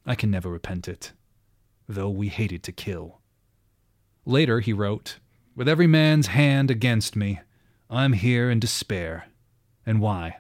I 0.05 0.17
can 0.17 0.33
never 0.33 0.51
repent 0.51 0.89
it, 0.89 1.13
though 1.89 2.11
we 2.11 2.29
hated 2.29 2.65
to 2.65 2.73
kill. 2.73 3.21
Later, 4.27 4.59
he 4.59 4.73
wrote, 4.73 5.19
With 5.55 5.69
every 5.69 5.87
man's 5.87 6.27
hand 6.27 6.73
against 6.73 7.15
me, 7.15 7.41
I'm 7.91 8.15
here 8.15 8.51
in 8.51 8.61
despair. 8.61 9.27
And 9.87 10.01
why? 10.01 10.39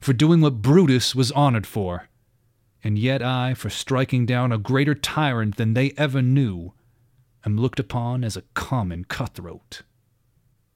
For 0.00 0.12
doing 0.12 0.40
what 0.40 0.62
Brutus 0.62 1.14
was 1.14 1.32
honored 1.32 1.66
for. 1.66 2.08
And 2.82 2.98
yet 2.98 3.22
I, 3.22 3.54
for 3.54 3.70
striking 3.70 4.26
down 4.26 4.52
a 4.52 4.58
greater 4.58 4.94
tyrant 4.94 5.56
than 5.56 5.74
they 5.74 5.92
ever 5.96 6.20
knew, 6.20 6.74
am 7.46 7.56
looked 7.56 7.80
upon 7.80 8.22
as 8.22 8.36
a 8.36 8.42
common 8.54 9.04
cutthroat. 9.04 9.82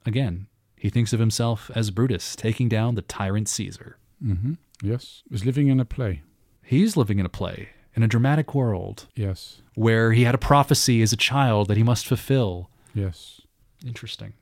Again, 0.07 0.47
he 0.77 0.89
thinks 0.91 1.13
of 1.13 1.21
himself 1.21 1.71
as 1.75 1.91
Brutus 1.91 2.35
taking 2.35 2.69
down 2.69 2.95
the 2.95 3.03
tyrant 3.03 3.49
Caesar. 3.49 3.99
Mm-hmm. 4.25 4.55
Yes. 4.83 5.23
Is 5.31 5.45
living 5.45 5.69
in 5.69 5.81
a 5.81 5.85
play. 5.85 6.23
He's 6.63 6.97
living 6.97 7.19
in 7.19 7.27
a 7.27 7.31
play, 7.31 7.71
in 7.95 8.03
a 8.03 8.09
dramatic 8.09 8.55
world, 8.55 9.07
Yes. 9.15 9.61
where 9.75 10.13
he 10.13 10.25
had 10.25 10.35
a 10.35 10.39
prophecy 10.39 11.03
as 11.03 11.13
a 11.13 11.17
child 11.17 11.69
that 11.69 11.77
he 11.77 11.83
must 11.83 12.07
fulfill. 12.07 12.71
Yes. 12.95 13.41
Interesting. 13.87 14.33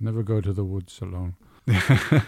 Never 0.00 0.22
go 0.22 0.40
to 0.40 0.52
the 0.52 0.64
woods 0.64 0.98
alone. 1.00 1.36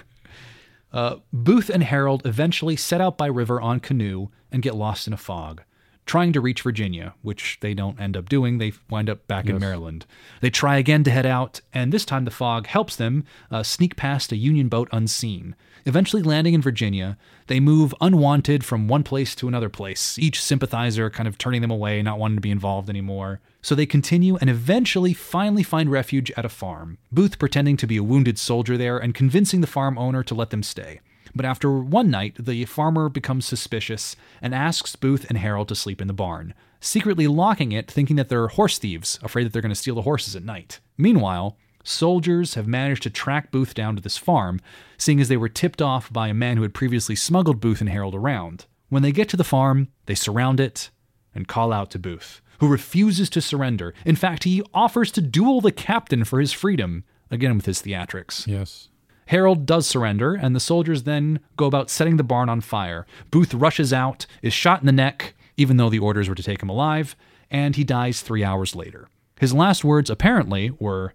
Uh, 0.92 1.16
Booth 1.32 1.70
and 1.70 1.82
Herold 1.82 2.26
eventually 2.26 2.76
set 2.76 3.00
out 3.00 3.16
by 3.16 3.26
river 3.26 3.58
on 3.60 3.80
canoe 3.80 4.28
and 4.50 4.62
get 4.62 4.74
lost 4.74 5.06
in 5.06 5.14
a 5.14 5.16
fog, 5.16 5.62
trying 6.06 6.32
to 6.32 6.40
reach 6.40 6.62
Virginia, 6.62 7.14
which 7.22 7.58
they 7.60 7.74
don't 7.74 8.00
end 8.00 8.16
up 8.16 8.28
doing. 8.28 8.58
They 8.58 8.72
wind 8.90 9.08
up 9.08 9.26
back 9.26 9.46
in 9.46 9.58
Maryland. 9.58 10.04
They 10.40 10.50
try 10.50 10.76
again 10.76 11.04
to 11.04 11.10
head 11.10 11.26
out, 11.26 11.60
and 11.72 11.92
this 11.92 12.04
time 12.04 12.24
the 12.24 12.30
fog 12.30 12.66
helps 12.66 12.96
them 12.96 13.24
uh, 13.50 13.62
sneak 13.62 13.96
past 13.96 14.32
a 14.32 14.36
Union 14.36 14.68
boat 14.68 14.88
unseen. 14.92 15.54
Eventually 15.84 16.22
landing 16.22 16.54
in 16.54 16.62
Virginia, 16.62 17.18
they 17.48 17.60
move 17.60 17.94
unwanted 18.00 18.64
from 18.64 18.88
one 18.88 19.02
place 19.02 19.34
to 19.36 19.48
another 19.48 19.68
place, 19.68 20.18
each 20.18 20.42
sympathizer 20.42 21.10
kind 21.10 21.28
of 21.28 21.38
turning 21.38 21.60
them 21.60 21.70
away, 21.70 22.02
not 22.02 22.18
wanting 22.18 22.36
to 22.36 22.42
be 22.42 22.50
involved 22.50 22.88
anymore. 22.88 23.40
So 23.62 23.74
they 23.74 23.86
continue 23.86 24.36
and 24.36 24.50
eventually 24.50 25.12
finally 25.12 25.62
find 25.62 25.90
refuge 25.90 26.30
at 26.36 26.44
a 26.44 26.48
farm, 26.48 26.98
Booth 27.10 27.38
pretending 27.38 27.76
to 27.78 27.86
be 27.86 27.96
a 27.96 28.02
wounded 28.02 28.38
soldier 28.38 28.76
there 28.76 28.98
and 28.98 29.14
convincing 29.14 29.60
the 29.60 29.66
farm 29.66 29.98
owner 29.98 30.22
to 30.24 30.34
let 30.34 30.50
them 30.50 30.62
stay. 30.62 31.00
But 31.34 31.46
after 31.46 31.72
one 31.72 32.10
night, 32.10 32.36
the 32.38 32.64
farmer 32.66 33.08
becomes 33.08 33.46
suspicious 33.46 34.16
and 34.40 34.54
asks 34.54 34.96
Booth 34.96 35.26
and 35.28 35.38
Herold 35.38 35.68
to 35.68 35.74
sleep 35.74 36.00
in 36.00 36.08
the 36.08 36.12
barn, 36.12 36.54
secretly 36.80 37.26
locking 37.26 37.72
it, 37.72 37.90
thinking 37.90 38.16
that 38.16 38.28
they're 38.28 38.48
horse 38.48 38.78
thieves, 38.78 39.18
afraid 39.22 39.44
that 39.44 39.52
they're 39.52 39.62
going 39.62 39.70
to 39.70 39.76
steal 39.76 39.94
the 39.94 40.02
horses 40.02 40.36
at 40.36 40.44
night. 40.44 40.80
Meanwhile, 40.98 41.56
soldiers 41.84 42.54
have 42.54 42.66
managed 42.66 43.02
to 43.04 43.10
track 43.10 43.50
Booth 43.50 43.74
down 43.74 43.96
to 43.96 44.02
this 44.02 44.18
farm, 44.18 44.60
seeing 44.98 45.20
as 45.20 45.28
they 45.28 45.36
were 45.36 45.48
tipped 45.48 45.80
off 45.80 46.12
by 46.12 46.28
a 46.28 46.34
man 46.34 46.56
who 46.56 46.62
had 46.62 46.74
previously 46.74 47.16
smuggled 47.16 47.60
Booth 47.60 47.80
and 47.80 47.90
Herold 47.90 48.14
around. 48.14 48.66
When 48.88 49.02
they 49.02 49.12
get 49.12 49.28
to 49.30 49.36
the 49.36 49.44
farm, 49.44 49.88
they 50.06 50.14
surround 50.14 50.60
it 50.60 50.90
and 51.34 51.48
call 51.48 51.72
out 51.72 51.90
to 51.92 51.98
Booth, 51.98 52.42
who 52.60 52.68
refuses 52.68 53.30
to 53.30 53.40
surrender. 53.40 53.94
In 54.04 54.16
fact, 54.16 54.44
he 54.44 54.62
offers 54.74 55.10
to 55.12 55.22
duel 55.22 55.62
the 55.62 55.72
captain 55.72 56.24
for 56.24 56.40
his 56.40 56.52
freedom, 56.52 57.04
again 57.30 57.56
with 57.56 57.66
his 57.66 57.80
theatrics. 57.80 58.46
Yes. 58.46 58.88
Herold 59.30 59.64
does 59.64 59.86
surrender, 59.86 60.34
and 60.34 60.54
the 60.54 60.60
soldiers 60.60 61.04
then 61.04 61.40
go 61.56 61.66
about 61.66 61.90
setting 61.90 62.16
the 62.16 62.24
barn 62.24 62.48
on 62.48 62.60
fire. 62.60 63.06
Booth 63.30 63.54
rushes 63.54 63.92
out, 63.92 64.26
is 64.42 64.52
shot 64.52 64.80
in 64.80 64.86
the 64.86 64.92
neck, 64.92 65.34
even 65.56 65.76
though 65.76 65.90
the 65.90 65.98
orders 65.98 66.28
were 66.28 66.34
to 66.34 66.42
take 66.42 66.62
him 66.62 66.68
alive, 66.68 67.16
and 67.50 67.76
he 67.76 67.84
dies 67.84 68.20
three 68.20 68.44
hours 68.44 68.74
later. 68.74 69.08
His 69.38 69.54
last 69.54 69.84
words, 69.84 70.10
apparently, 70.10 70.70
were, 70.78 71.14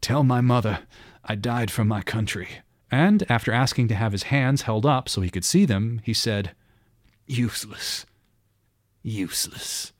Tell 0.00 0.22
my 0.22 0.40
mother 0.40 0.80
I 1.24 1.34
died 1.34 1.70
for 1.70 1.84
my 1.84 2.02
country. 2.02 2.48
And 2.90 3.24
after 3.28 3.52
asking 3.52 3.88
to 3.88 3.94
have 3.94 4.12
his 4.12 4.24
hands 4.24 4.62
held 4.62 4.86
up 4.86 5.08
so 5.08 5.20
he 5.20 5.30
could 5.30 5.44
see 5.44 5.64
them, 5.64 6.00
he 6.04 6.14
said, 6.14 6.52
Useless. 7.26 8.06
Useless. 9.02 9.92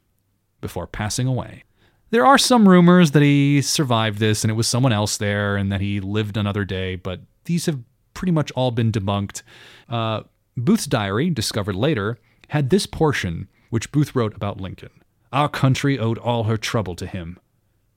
Before 0.61 0.86
passing 0.86 1.26
away. 1.26 1.64
There 2.11 2.24
are 2.24 2.38
some 2.38 2.68
rumors 2.68 3.11
that 3.11 3.22
he 3.22 3.61
survived 3.62 4.18
this 4.18 4.44
and 4.44 4.50
it 4.50 4.54
was 4.54 4.68
someone 4.68 4.92
else 4.92 5.16
there 5.16 5.57
and 5.57 5.72
that 5.72 5.80
he 5.80 6.00
lived 6.00 6.36
another 6.36 6.64
day, 6.64 6.94
but 6.94 7.20
these 7.47 7.66
have 7.66 7.80
pretty 8.14 8.32
much 8.32 8.51
all 8.53 8.70
been 8.70 8.92
debunked. 8.92 9.42
Uh, 9.88 10.22
Booth's 10.57 10.86
diary, 10.86 11.30
discovered 11.30 11.76
later, 11.76 12.18
had 12.49 12.70
this 12.70 12.86
portion 12.86 13.49
which 13.70 13.92
Booth 13.92 14.14
wrote 14.14 14.34
about 14.34 14.61
Lincoln 14.61 14.90
Our 15.32 15.49
country 15.49 15.99
owed 15.99 16.18
all 16.18 16.44
her 16.44 16.57
trouble 16.57 16.94
to 16.97 17.07
him, 17.07 17.38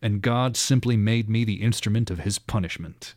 and 0.01 0.21
God 0.21 0.57
simply 0.57 0.97
made 0.97 1.29
me 1.29 1.43
the 1.43 1.61
instrument 1.61 2.09
of 2.09 2.19
his 2.19 2.39
punishment. 2.39 3.15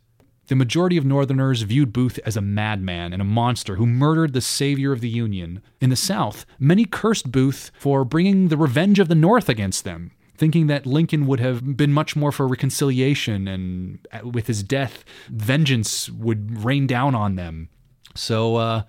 The 0.49 0.57
majority 0.57 0.97
of 0.97 1.05
Northerners 1.05 1.63
viewed 1.63 1.93
Booth 1.93 2.19
as 2.27 2.37
a 2.37 2.43
madman 2.43 3.13
and 3.13 3.23
a 3.23 3.25
monster 3.25 3.77
who 3.77 3.87
murdered 3.87 4.33
the 4.33 4.41
savior 4.41 4.93
of 4.93 5.01
the 5.01 5.09
Union. 5.09 5.63
In 5.81 5.91
the 5.91 5.97
South, 5.97 6.45
many 6.59 6.85
cursed 6.85 7.33
Booth 7.33 7.71
for 7.79 8.05
bringing 8.05 8.49
the 8.49 8.57
revenge 8.57 8.99
of 8.99 9.09
the 9.09 9.15
North 9.15 9.49
against 9.49 9.85
them, 9.85 10.11
thinking 10.43 10.67
that 10.67 10.87
Lincoln 10.87 11.29
would 11.29 11.39
have 11.39 11.77
been 11.77 11.93
much 11.93 12.17
more 12.17 12.33
for 12.33 12.49
reconciliation 12.49 13.47
and 13.47 14.05
uh, 14.11 14.27
with 14.29 14.49
his 14.49 14.65
death, 14.65 15.05
vengeance 15.29 16.11
would 16.11 16.65
rain 16.65 16.85
down 16.85 17.15
on 17.15 17.37
them. 17.37 17.69
So, 18.17 18.57
uh, 18.57 18.83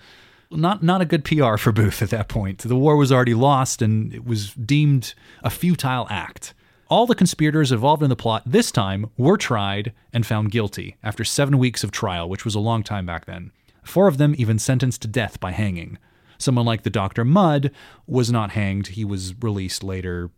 not 0.50 0.82
not 0.82 1.02
a 1.02 1.06
good 1.06 1.24
PR 1.24 1.58
for 1.58 1.72
Booth 1.72 2.02
at 2.02 2.10
that 2.10 2.28
point. 2.28 2.58
The 2.58 2.76
war 2.76 2.98
was 2.98 3.12
already 3.12 3.36
lost, 3.36 3.84
and 3.84 4.12
it 4.16 4.26
was 4.26 4.56
deemed 4.56 5.14
a 5.44 5.52
futile 5.52 6.08
act. 6.10 6.56
All 6.90 7.06
the 7.06 7.14
conspirators 7.14 7.72
involved 7.72 8.02
in 8.02 8.10
the 8.10 8.16
plot 8.16 8.42
this 8.48 8.72
time 8.72 9.12
were 9.16 9.38
tried 9.38 9.94
and 10.12 10.26
found 10.26 10.50
guilty 10.50 10.98
after 11.04 11.24
seven 11.24 11.60
weeks 11.60 11.84
of 11.84 11.92
trial, 11.92 12.28
which 12.28 12.46
was 12.46 12.56
a 12.56 12.60
long 12.60 12.82
time 12.82 13.06
back 13.06 13.26
then. 13.26 13.52
Four 13.84 14.08
of 14.08 14.18
them 14.18 14.34
even 14.40 14.58
sentenced 14.58 15.04
to 15.04 15.08
death 15.08 15.40
by 15.40 15.52
hanging. 15.52 16.00
Someone 16.40 16.66
like 16.66 16.82
the 16.82 16.90
Dr. 16.90 17.24
Mudd 17.24 17.70
was 18.08 18.32
not 18.32 18.52
hanged. 18.52 18.88
He 18.88 19.06
was 19.06 19.36
released 19.40 19.84
later, 19.84 20.32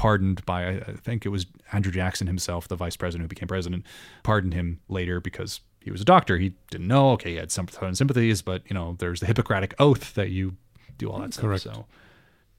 pardoned 0.00 0.42
by, 0.46 0.66
I 0.66 0.94
think 0.94 1.26
it 1.26 1.28
was 1.28 1.44
Andrew 1.74 1.92
Jackson 1.92 2.26
himself, 2.26 2.66
the 2.66 2.74
vice 2.74 2.96
president 2.96 3.24
who 3.24 3.28
became 3.28 3.48
president, 3.48 3.84
pardoned 4.22 4.54
him 4.54 4.80
later 4.88 5.20
because 5.20 5.60
he 5.82 5.90
was 5.90 6.00
a 6.00 6.06
doctor. 6.06 6.38
He 6.38 6.54
didn't 6.70 6.88
know. 6.88 7.10
Okay, 7.10 7.32
he 7.32 7.36
had 7.36 7.52
some 7.52 7.68
sympathies, 7.92 8.40
but 8.40 8.62
you 8.66 8.72
know, 8.72 8.96
there's 8.98 9.20
the 9.20 9.26
Hippocratic 9.26 9.74
oath 9.78 10.14
that 10.14 10.30
you 10.30 10.56
do 10.96 11.10
all 11.10 11.18
that 11.18 11.34
stuff. 11.34 11.60
So, 11.60 11.84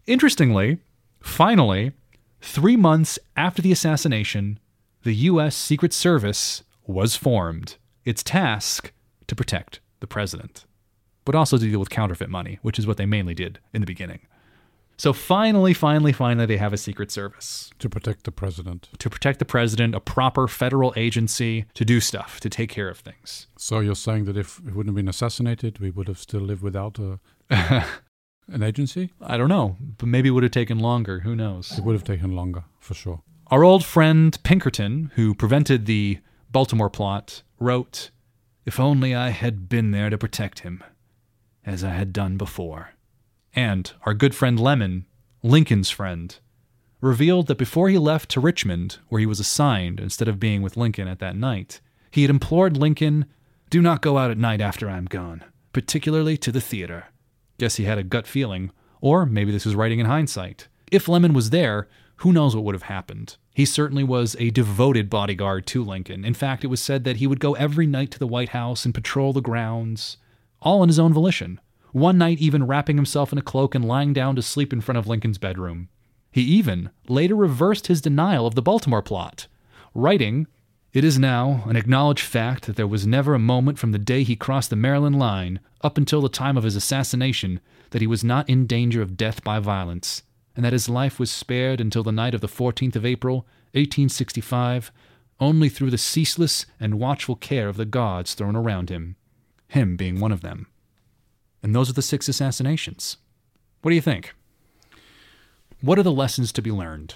interestingly, 0.06 0.78
finally, 1.20 1.94
three 2.42 2.78
months 2.78 3.18
after 3.36 3.60
the 3.60 3.72
assassination, 3.72 4.60
the 5.02 5.16
U.S. 5.16 5.56
Secret 5.56 5.94
Service 5.94 6.62
was 6.86 7.16
formed. 7.16 7.78
Its 8.06 8.22
task 8.22 8.92
to 9.26 9.36
protect 9.36 9.80
the 10.00 10.06
president, 10.06 10.66
but 11.26 11.34
also 11.34 11.58
to 11.58 11.66
deal 11.66 11.80
with 11.80 11.89
counterfeit 11.89 12.30
money, 12.30 12.60
which 12.62 12.78
is 12.78 12.86
what 12.86 12.98
they 12.98 13.08
mainly 13.08 13.34
did 13.34 13.58
in 13.74 13.82
the 13.82 13.88
beginning. 13.88 14.20
So 15.02 15.14
finally, 15.14 15.74
finally, 15.74 16.12
finally, 16.12 16.45
they 16.45 16.58
have 16.58 16.74
a 16.74 16.78
Secret 16.78 17.10
Service 17.10 17.72
To 17.80 17.89
protect 17.89 18.24
the 18.24 18.32
president. 18.32 18.88
to 18.99 19.10
protect 19.10 19.39
the 19.39 19.45
president, 19.45 19.95
a 19.95 19.99
proper 19.99 20.47
federal 20.47 20.93
agency 20.95 21.66
to 21.74 21.84
do 21.84 21.99
stuff, 21.99 22.39
to 22.41 22.52
take 22.52 22.70
care 22.70 22.88
of 22.88 22.99
things. 22.99 23.47
So 23.58 23.80
you're 23.80 23.95
saying 23.95 24.26
that 24.26 24.38
if 24.38 24.62
he 24.64 24.70
wouldn't 24.70 24.89
have 24.89 24.95
been 24.95 25.08
assassinated, 25.08 25.80
we 25.80 25.89
would 25.89 26.08
have 26.08 26.20
still 26.20 26.41
lived 26.41 26.62
without 26.62 26.99
a, 26.99 27.20
an 28.47 28.62
agency? 28.62 29.10
I 29.20 29.38
don't 29.38 29.49
know, 29.49 29.76
but 29.97 30.08
maybe 30.08 30.30
it 30.30 30.34
would 30.34 30.43
have 30.43 30.52
taken 30.52 30.78
longer. 30.78 31.22
Who 31.22 31.36
knows? 31.36 31.80
It 31.80 31.84
would 31.84 31.95
have 31.95 32.04
taken 32.04 32.36
longer, 32.36 32.66
for 32.80 32.93
sure. 32.93 33.24
Our 33.47 33.64
old 33.64 33.84
friend 33.84 34.38
Pinkerton, 34.43 35.10
who 35.16 35.34
prevented 35.34 35.88
the 35.88 36.20
Baltimore 36.52 36.91
plot, 36.91 37.41
wrote, 37.58 38.12
If 38.68 38.80
only 38.80 39.16
I 39.16 39.30
had 39.30 39.68
been 39.68 39.89
there 39.89 40.12
to 40.12 40.18
protect 40.20 40.60
him, 40.60 40.84
as 41.66 41.84
I 41.84 41.89
had 41.89 42.14
done 42.14 42.38
before. 42.38 42.91
And 43.56 43.91
our 44.06 44.14
good 44.14 44.34
friend 44.34 44.60
Lamon, 44.60 45.06
Lincoln's 45.43 45.89
friend, 45.89 46.38
revealed 47.02 47.47
that 47.47 47.58
before 47.58 47.89
he 47.89 47.97
left 47.97 48.30
to 48.30 48.39
Richmond, 48.39 48.99
where 49.10 49.20
he 49.20 49.26
was 49.26 49.39
assigned 49.39 49.99
instead 49.99 50.28
of 50.28 50.39
being 50.39 50.62
with 50.62 50.78
Lincoln 50.78 51.08
at 51.08 51.20
that 51.20 51.36
night, 51.36 51.82
he 52.12 52.22
had 52.22 52.30
implored 52.30 52.78
Lincoln, 52.78 53.26
Do 53.70 53.82
not 53.82 54.02
go 54.02 54.18
out 54.18 54.32
at 54.32 54.38
night 54.38 54.62
after 54.62 54.89
I 54.89 54.97
am 54.97 55.06
gone, 55.06 55.43
particularly 55.74 56.38
to 56.38 56.52
the 56.52 56.62
theater. 56.62 57.08
Guess 57.58 57.76
he 57.76 57.86
had 57.86 57.97
a 57.97 58.04
gut 58.04 58.28
feeling, 58.28 58.72
or 59.02 59.26
maybe 59.26 59.52
this 59.52 59.66
was 59.66 59.76
writing 59.76 59.99
in 59.99 60.06
hindsight. 60.06 60.68
If 60.91 61.08
Lamon 61.08 61.34
was 61.34 61.49
there, 61.49 61.88
who 62.18 62.32
knows 62.32 62.56
what 62.56 62.64
would 62.66 62.76
have 62.76 62.84
happened? 62.84 63.38
He 63.56 63.66
certainly 63.66 64.04
was 64.04 64.36
a 64.39 64.52
devoted 64.52 65.10
bodyguard 65.10 65.66
to 65.68 65.84
Lincoln. 65.84 66.24
In 66.24 66.34
fact, 66.34 66.64
it 66.64 66.68
was 66.68 66.80
said 66.80 67.04
that 67.04 67.18
he 67.18 67.28
would 67.28 67.39
go 67.39 67.54
every 67.54 67.88
night 67.88 68.12
to 68.12 68.20
the 68.20 68.28
White 68.28 68.49
House 68.49 68.86
and 68.86 68.93
patrol 68.93 69.34
the 69.34 69.41
grounds, 69.41 70.18
all 70.62 70.82
on 70.82 70.88
his 70.88 70.99
own 70.99 71.14
volition. 71.14 71.60
One 71.92 72.18
night, 72.18 72.39
even 72.39 72.66
wrapping 72.66 72.96
himself 72.96 73.32
in 73.32 73.38
a 73.38 73.42
cloak 73.42 73.76
and 73.76 73.84
lying 73.84 74.14
down 74.14 74.36
to 74.38 74.42
sleep 74.42 74.72
in 74.72 74.82
front 74.82 74.98
of 74.98 75.08
Lincoln's 75.08 75.38
bedroom. 75.38 75.89
He 76.32 76.42
even 76.42 76.89
later 77.10 77.36
reversed 77.36 77.88
his 77.88 78.02
denial 78.02 78.48
of 78.48 78.56
the 78.56 78.62
Baltimore 78.62 79.02
plot, 79.02 79.48
writing, 79.94 80.48
It 80.94 81.04
is 81.04 81.20
now 81.20 81.64
an 81.68 81.76
acknowledged 81.76 82.24
fact 82.24 82.66
that 82.66 82.78
there 82.78 82.88
was 82.88 83.06
never 83.06 83.34
a 83.34 83.39
moment 83.39 83.78
from 83.78 83.92
the 83.92 84.00
day 84.00 84.24
he 84.24 84.38
crossed 84.38 84.70
the 84.70 84.78
Maryland 84.78 85.20
line 85.20 85.60
up 85.82 85.98
until 85.98 86.22
the 86.22 86.30
time 86.30 86.56
of 86.58 86.64
his 86.64 86.78
assassination 86.78 87.60
that 87.89 88.02
he 88.02 88.08
was 88.08 88.24
not 88.24 88.50
in 88.50 88.66
danger 88.66 89.02
of 89.02 89.18
death 89.18 89.44
by 89.44 89.60
violence, 89.60 90.24
and 90.56 90.64
that 90.64 90.74
his 90.74 90.88
life 90.88 91.20
was 91.20 91.30
spared 91.30 91.82
until 91.82 92.04
the 92.04 92.12
night 92.12 92.34
of 92.34 92.39
the 92.39 92.48
14th 92.48 92.96
of 92.96 93.06
April, 93.06 93.46
1865, 93.74 94.92
only 95.42 95.68
through 95.68 95.89
the 95.89 95.98
ceaseless 95.98 96.66
and 96.80 97.00
watchful 97.00 97.36
care 97.36 97.68
of 97.68 97.76
the 97.76 97.86
gods 97.86 98.34
thrown 98.34 98.56
around 98.56 98.89
him, 98.89 99.18
him 99.68 99.98
being 99.98 100.20
one 100.20 100.32
of 100.32 100.42
them. 100.42 100.68
And 101.64 101.76
those 101.76 101.89
are 101.89 101.93
the 101.93 102.01
six 102.01 102.28
assassinations. 102.28 103.18
What 103.82 103.89
do 103.91 103.95
you 103.95 104.01
think? 104.01 104.34
What 105.82 105.97
are 105.99 106.03
the 106.03 106.12
lessons 106.12 106.51
to 106.53 106.62
be 106.62 106.72
learned? 106.72 107.16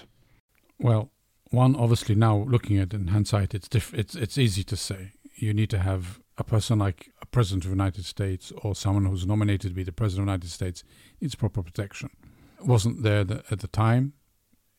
Well, 0.78 1.10
one 1.50 1.76
obviously 1.76 2.14
now 2.14 2.36
looking 2.48 2.78
at 2.78 2.92
it 2.92 2.94
in 3.00 3.08
hindsight, 3.08 3.54
it's 3.54 3.68
diff- 3.68 3.94
it's 3.94 4.14
it's 4.14 4.36
easy 4.38 4.64
to 4.64 4.76
say. 4.76 5.12
You 5.36 5.52
need 5.54 5.70
to 5.70 5.78
have 5.78 6.20
a 6.38 6.44
person 6.44 6.78
like 6.78 7.10
a 7.22 7.26
president 7.26 7.64
of 7.64 7.70
the 7.70 7.74
United 7.76 8.04
States 8.04 8.52
or 8.62 8.74
someone 8.74 9.04
who's 9.06 9.26
nominated 9.26 9.70
to 9.70 9.74
be 9.74 9.82
the 9.84 9.92
president 9.92 10.22
of 10.22 10.26
the 10.26 10.32
United 10.32 10.50
States 10.50 10.84
needs 11.20 11.34
proper 11.34 11.62
protection. 11.62 12.10
wasn't 12.60 13.02
there 13.02 13.22
the, 13.24 13.42
at 13.50 13.60
the 13.60 13.68
time. 13.68 14.12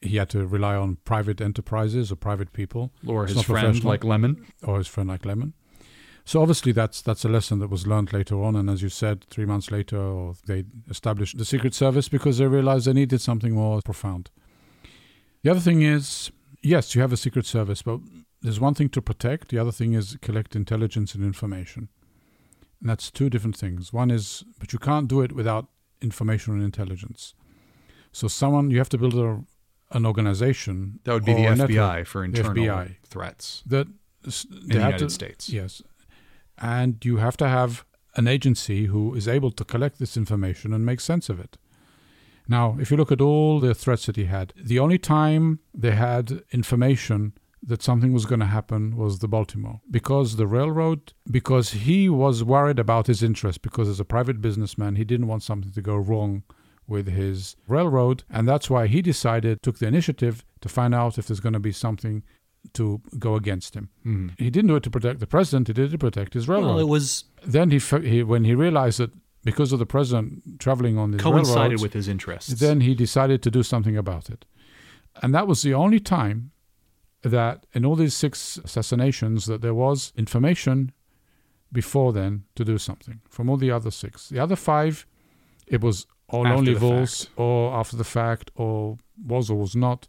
He 0.01 0.17
had 0.17 0.29
to 0.29 0.45
rely 0.45 0.75
on 0.75 0.97
private 1.05 1.41
enterprises 1.41 2.11
or 2.11 2.15
private 2.17 2.53
people, 2.53 2.91
Or 3.07 3.25
his 3.25 3.41
friend 3.41 3.83
like 3.83 4.03
Lamon? 4.03 4.45
or 4.61 4.77
his 4.77 4.87
friend 4.87 5.09
like 5.09 5.25
Lamon. 5.25 5.53
So 6.27 6.41
obviously 6.41 6.73
that's 6.73 7.01
that's 7.01 7.23
a 7.23 7.29
lesson 7.29 7.59
that 7.59 7.69
was 7.69 7.87
learned 7.87 8.11
later 8.11 8.43
on, 8.43 8.57
and 8.57 8.69
as 8.69 8.81
you 8.81 8.89
said, 8.89 9.23
three 9.29 9.45
months 9.45 9.71
later, 9.71 10.33
they 10.45 10.65
established 10.89 11.37
the 11.37 11.45
Secret 11.45 11.73
Service 11.73 12.09
because 12.09 12.37
they 12.37 12.47
realized 12.47 12.85
they 12.85 12.91
needed 12.91 13.21
something 13.21 13.53
more 13.53 13.81
profound. 13.81 14.29
The 15.43 15.49
other 15.49 15.61
thing 15.61 15.83
is, 15.83 16.29
yes, 16.61 16.93
you 16.93 16.99
have 16.99 17.13
a 17.13 17.17
Secret 17.17 17.45
Service, 17.45 17.81
but 17.81 18.01
there's 18.41 18.59
one 18.59 18.73
thing 18.73 18.89
to 18.89 19.01
protect. 19.01 19.47
The 19.47 19.57
other 19.57 19.71
thing 19.71 19.93
is 19.93 20.17
collect 20.21 20.53
intelligence 20.53 21.15
and 21.15 21.23
information, 21.23 21.87
and 22.81 22.89
that's 22.89 23.09
two 23.09 23.29
different 23.29 23.55
things. 23.55 23.93
One 23.93 24.11
is, 24.11 24.43
but 24.59 24.73
you 24.73 24.79
can't 24.79 25.07
do 25.07 25.21
it 25.21 25.31
without 25.31 25.67
information 26.01 26.55
and 26.55 26.61
intelligence. 26.61 27.35
So 28.11 28.27
someone 28.27 28.69
you 28.69 28.79
have 28.79 28.89
to 28.89 28.97
build 28.97 29.15
a, 29.15 29.45
an 29.91 30.05
organization. 30.05 30.99
That 31.05 31.13
would 31.13 31.23
be 31.23 31.35
the 31.35 31.43
FBI 31.43 31.57
network 31.57 32.07
for 32.07 32.25
internal 32.25 32.65
FBI. 32.65 32.95
threats 33.05 33.63
that 33.65 33.87
in 34.25 34.67
the 34.67 34.73
United 34.73 35.09
States. 35.09 35.47
Yes. 35.47 35.81
And 36.57 37.03
you 37.03 37.17
have 37.17 37.37
to 37.37 37.47
have 37.47 37.85
an 38.15 38.27
agency 38.27 38.85
who 38.85 39.13
is 39.13 39.27
able 39.27 39.51
to 39.51 39.63
collect 39.63 39.99
this 39.99 40.17
information 40.17 40.73
and 40.73 40.85
make 40.85 40.99
sense 40.99 41.29
of 41.29 41.39
it. 41.39 41.57
Now, 42.47 42.77
if 42.79 42.89
you 42.89 42.97
look 42.97 43.11
at 43.11 43.21
all 43.21 43.59
the 43.59 43.75
threats 43.75 44.05
that 44.05 44.15
he 44.15 44.25
had, 44.25 44.53
the 44.55 44.79
only 44.79 44.97
time 44.97 45.59
they 45.73 45.91
had 45.91 46.43
information 46.51 47.33
that 47.61 47.83
something 47.83 48.13
was 48.13 48.25
going 48.25 48.39
to 48.39 48.45
happen 48.45 48.95
was 48.95 49.19
the 49.19 49.27
Baltimore. 49.27 49.81
Because 49.91 50.37
the 50.37 50.47
railroad, 50.47 51.13
because 51.29 51.71
he 51.71 52.07
was 52.07 52.43
worried 52.43 52.79
about 52.79 53.07
his 53.07 53.21
interest, 53.21 53.61
because 53.61 53.89
as 53.89 53.99
a 53.99 54.05
private 54.05 54.41
businessman, 54.41 54.95
he 54.95 55.03
didn't 55.03 55.27
want 55.27 55.43
something 55.43 55.71
to 55.73 55.81
go 55.81 55.95
wrong 55.95 56.43
with 56.87 57.07
his 57.07 57.57
railroad. 57.67 58.23
And 58.29 58.47
that's 58.47 58.69
why 58.69 58.87
he 58.87 59.01
decided, 59.01 59.61
took 59.61 59.79
the 59.79 59.87
initiative 59.87 60.45
to 60.61 60.69
find 60.69 60.95
out 60.95 61.17
if 61.17 61.27
there's 61.27 61.41
going 61.41 61.53
to 61.53 61.59
be 61.59 61.73
something 61.73 62.23
to 62.73 63.01
go 63.19 63.35
against 63.35 63.75
him. 63.75 63.89
Mhm. 64.05 64.31
He 64.39 64.49
didn't 64.49 64.67
do 64.67 64.75
it 64.75 64.83
to 64.83 64.89
protect 64.89 65.19
the 65.19 65.27
president. 65.27 65.67
He 65.67 65.73
did 65.73 65.85
it 65.85 65.91
to 65.91 65.97
protect 65.97 66.33
his 66.33 66.47
railroad. 66.47 66.67
Well, 66.75 66.79
it 66.79 66.87
was 66.87 67.25
then 67.45 67.71
he, 67.71 67.79
he, 67.79 68.23
when 68.23 68.43
he 68.43 68.53
realized 68.55 68.99
that 68.99 69.11
because 69.43 69.71
of 69.71 69.79
the 69.79 69.85
president 69.85 70.59
traveling 70.59 70.97
on 70.97 71.11
these 71.11 71.21
coincided 71.21 71.81
with 71.81 71.93
his 71.93 72.07
interests. 72.07 72.59
then 72.59 72.81
he 72.81 72.93
decided 72.95 73.41
to 73.43 73.51
do 73.51 73.63
something 73.63 73.95
about 73.97 74.29
it. 74.29 74.45
And 75.21 75.33
that 75.33 75.47
was 75.47 75.61
the 75.61 75.73
only 75.73 75.99
time 75.99 76.51
that 77.23 77.65
in 77.73 77.85
all 77.85 77.95
these 77.95 78.13
six 78.13 78.57
assassinations 78.63 79.45
that 79.45 79.61
there 79.61 79.73
was 79.73 80.11
information 80.15 80.91
before 81.71 82.13
then 82.13 82.43
to 82.55 82.63
do 82.63 82.77
something 82.77 83.21
from 83.29 83.49
all 83.49 83.57
the 83.57 83.71
other 83.71 83.91
six. 83.91 84.29
The 84.29 84.39
other 84.39 84.55
five, 84.55 85.05
it 85.67 85.81
was 85.81 86.05
all 86.29 86.45
After 86.45 86.73
vols 86.75 87.29
or 87.37 87.73
after 87.73 87.95
the 87.95 88.03
fact 88.03 88.51
or 88.55 88.97
was 89.25 89.49
or 89.49 89.57
was 89.57 89.75
not. 89.75 90.07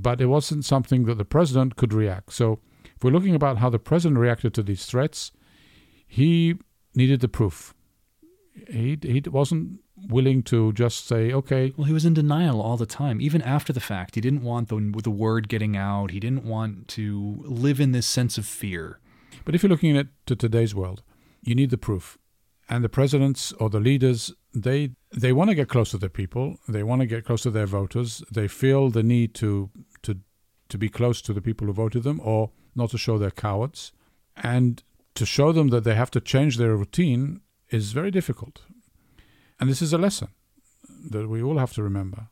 But 0.00 0.20
it 0.20 0.26
wasn't 0.26 0.64
something 0.64 1.04
that 1.06 1.18
the 1.18 1.24
president 1.24 1.76
could 1.76 1.92
react. 1.92 2.32
So 2.32 2.60
if 2.84 3.02
we're 3.02 3.10
looking 3.10 3.34
about 3.34 3.58
how 3.58 3.68
the 3.68 3.78
president 3.78 4.18
reacted 4.18 4.54
to 4.54 4.62
these 4.62 4.86
threats, 4.86 5.32
he 6.06 6.54
needed 6.94 7.20
the 7.20 7.28
proof. 7.28 7.74
He, 8.68 8.98
he 9.02 9.22
wasn't 9.26 9.80
willing 10.08 10.42
to 10.44 10.72
just 10.72 11.06
say, 11.06 11.32
okay, 11.32 11.72
Well, 11.76 11.86
he 11.86 11.92
was 11.92 12.04
in 12.04 12.14
denial 12.14 12.60
all 12.60 12.76
the 12.76 12.86
time, 12.86 13.20
even 13.20 13.42
after 13.42 13.72
the 13.72 13.80
fact. 13.80 14.14
He 14.14 14.20
didn't 14.20 14.42
want 14.42 14.68
the 14.68 15.00
the 15.02 15.10
word 15.10 15.48
getting 15.48 15.76
out. 15.76 16.10
He 16.10 16.20
didn't 16.20 16.44
want 16.44 16.88
to 16.88 17.42
live 17.44 17.80
in 17.80 17.92
this 17.92 18.06
sense 18.06 18.38
of 18.38 18.46
fear. 18.46 19.00
But 19.44 19.54
if 19.54 19.62
you're 19.62 19.70
looking 19.70 19.96
at 19.96 20.08
to 20.26 20.36
today's 20.36 20.74
world, 20.74 21.02
you 21.42 21.54
need 21.54 21.70
the 21.70 21.78
proof. 21.78 22.18
And 22.68 22.84
the 22.84 22.88
presidents 22.88 23.52
or 23.52 23.70
the 23.70 23.80
leaders, 23.80 24.32
they 24.54 24.90
they 25.10 25.32
want 25.32 25.50
to 25.50 25.54
get 25.54 25.68
close 25.68 25.90
to 25.92 25.98
their 25.98 26.10
people. 26.10 26.58
They 26.68 26.82
want 26.82 27.00
to 27.00 27.06
get 27.06 27.24
close 27.24 27.42
to 27.42 27.50
their 27.50 27.66
voters. 27.66 28.22
They 28.30 28.48
feel 28.48 28.90
the 28.90 29.02
need 29.02 29.34
to 29.34 29.70
to 30.68 30.78
be 30.78 30.88
close 30.88 31.22
to 31.22 31.32
the 31.32 31.40
people 31.40 31.66
who 31.66 31.72
voted 31.72 32.02
them, 32.02 32.20
or 32.22 32.50
not 32.74 32.90
to 32.90 32.98
show 32.98 33.18
they're 33.18 33.30
cowards, 33.30 33.92
and 34.36 34.82
to 35.14 35.26
show 35.26 35.52
them 35.52 35.68
that 35.68 35.84
they 35.84 35.94
have 35.94 36.10
to 36.12 36.20
change 36.20 36.56
their 36.56 36.76
routine 36.76 37.40
is 37.70 37.92
very 37.92 38.10
difficult. 38.10 38.62
And 39.58 39.68
this 39.68 39.82
is 39.82 39.92
a 39.92 39.98
lesson 39.98 40.28
that 41.10 41.28
we 41.28 41.42
all 41.42 41.58
have 41.58 41.72
to 41.74 41.82
remember 41.82 42.28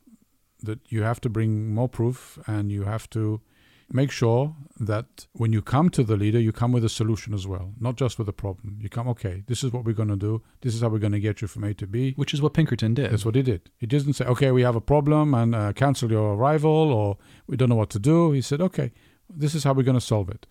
that 0.61 0.79
you 0.89 1.03
have 1.03 1.21
to 1.21 1.29
bring 1.29 1.73
more 1.73 1.89
proof 1.89 2.39
and 2.47 2.71
you 2.71 2.83
have 2.83 3.09
to 3.11 3.41
make 3.89 4.11
sure 4.11 4.55
that 4.79 5.27
when 5.33 5.53
you 5.53 5.61
come 5.61 5.89
to 5.89 6.03
the 6.03 6.17
leader, 6.17 6.39
you 6.39 6.51
come 6.51 6.71
with 6.71 6.83
a 6.83 6.89
solution 6.89 7.33
as 7.33 7.47
well, 7.47 7.73
not 7.79 7.95
just 7.95 8.19
with 8.19 8.27
a 8.27 8.33
problem. 8.33 8.79
You 8.81 8.89
come, 8.89 9.07
okay, 9.09 9.43
this 9.47 9.63
is 9.63 9.71
what 9.71 9.85
we're 9.85 9.93
going 9.93 10.09
to 10.09 10.17
do. 10.17 10.41
This 10.61 10.75
is 10.75 10.81
how 10.81 10.89
we're 10.89 10.99
going 10.99 11.13
to 11.13 11.19
get 11.19 11.41
you 11.41 11.47
from 11.47 11.63
A 11.63 11.73
to 11.75 11.87
B. 11.87 12.13
Which 12.15 12.33
is 12.33 12.41
what 12.41 12.53
Pinkerton 12.53 12.93
did. 12.93 13.11
That's 13.11 13.25
what 13.25 13.35
he 13.35 13.41
did. 13.41 13.69
He 13.77 13.87
didn't 13.87 14.13
say, 14.13 14.25
okay, 14.25 14.51
we 14.51 14.61
have 14.61 14.75
a 14.75 14.81
problem 14.81 15.33
and 15.33 15.55
uh, 15.55 15.73
cancel 15.73 16.11
your 16.11 16.35
arrival 16.35 16.91
or 16.91 17.17
we 17.47 17.57
don't 17.57 17.69
know 17.69 17.75
what 17.75 17.89
to 17.91 17.99
do. 17.99 18.31
He 18.31 18.41
said, 18.41 18.61
okay, 18.61 18.91
this 19.29 19.55
is 19.55 19.63
how 19.63 19.73
we're 19.73 19.83
going 19.83 19.99
to 19.99 20.01
solve 20.01 20.29
it. 20.29 20.45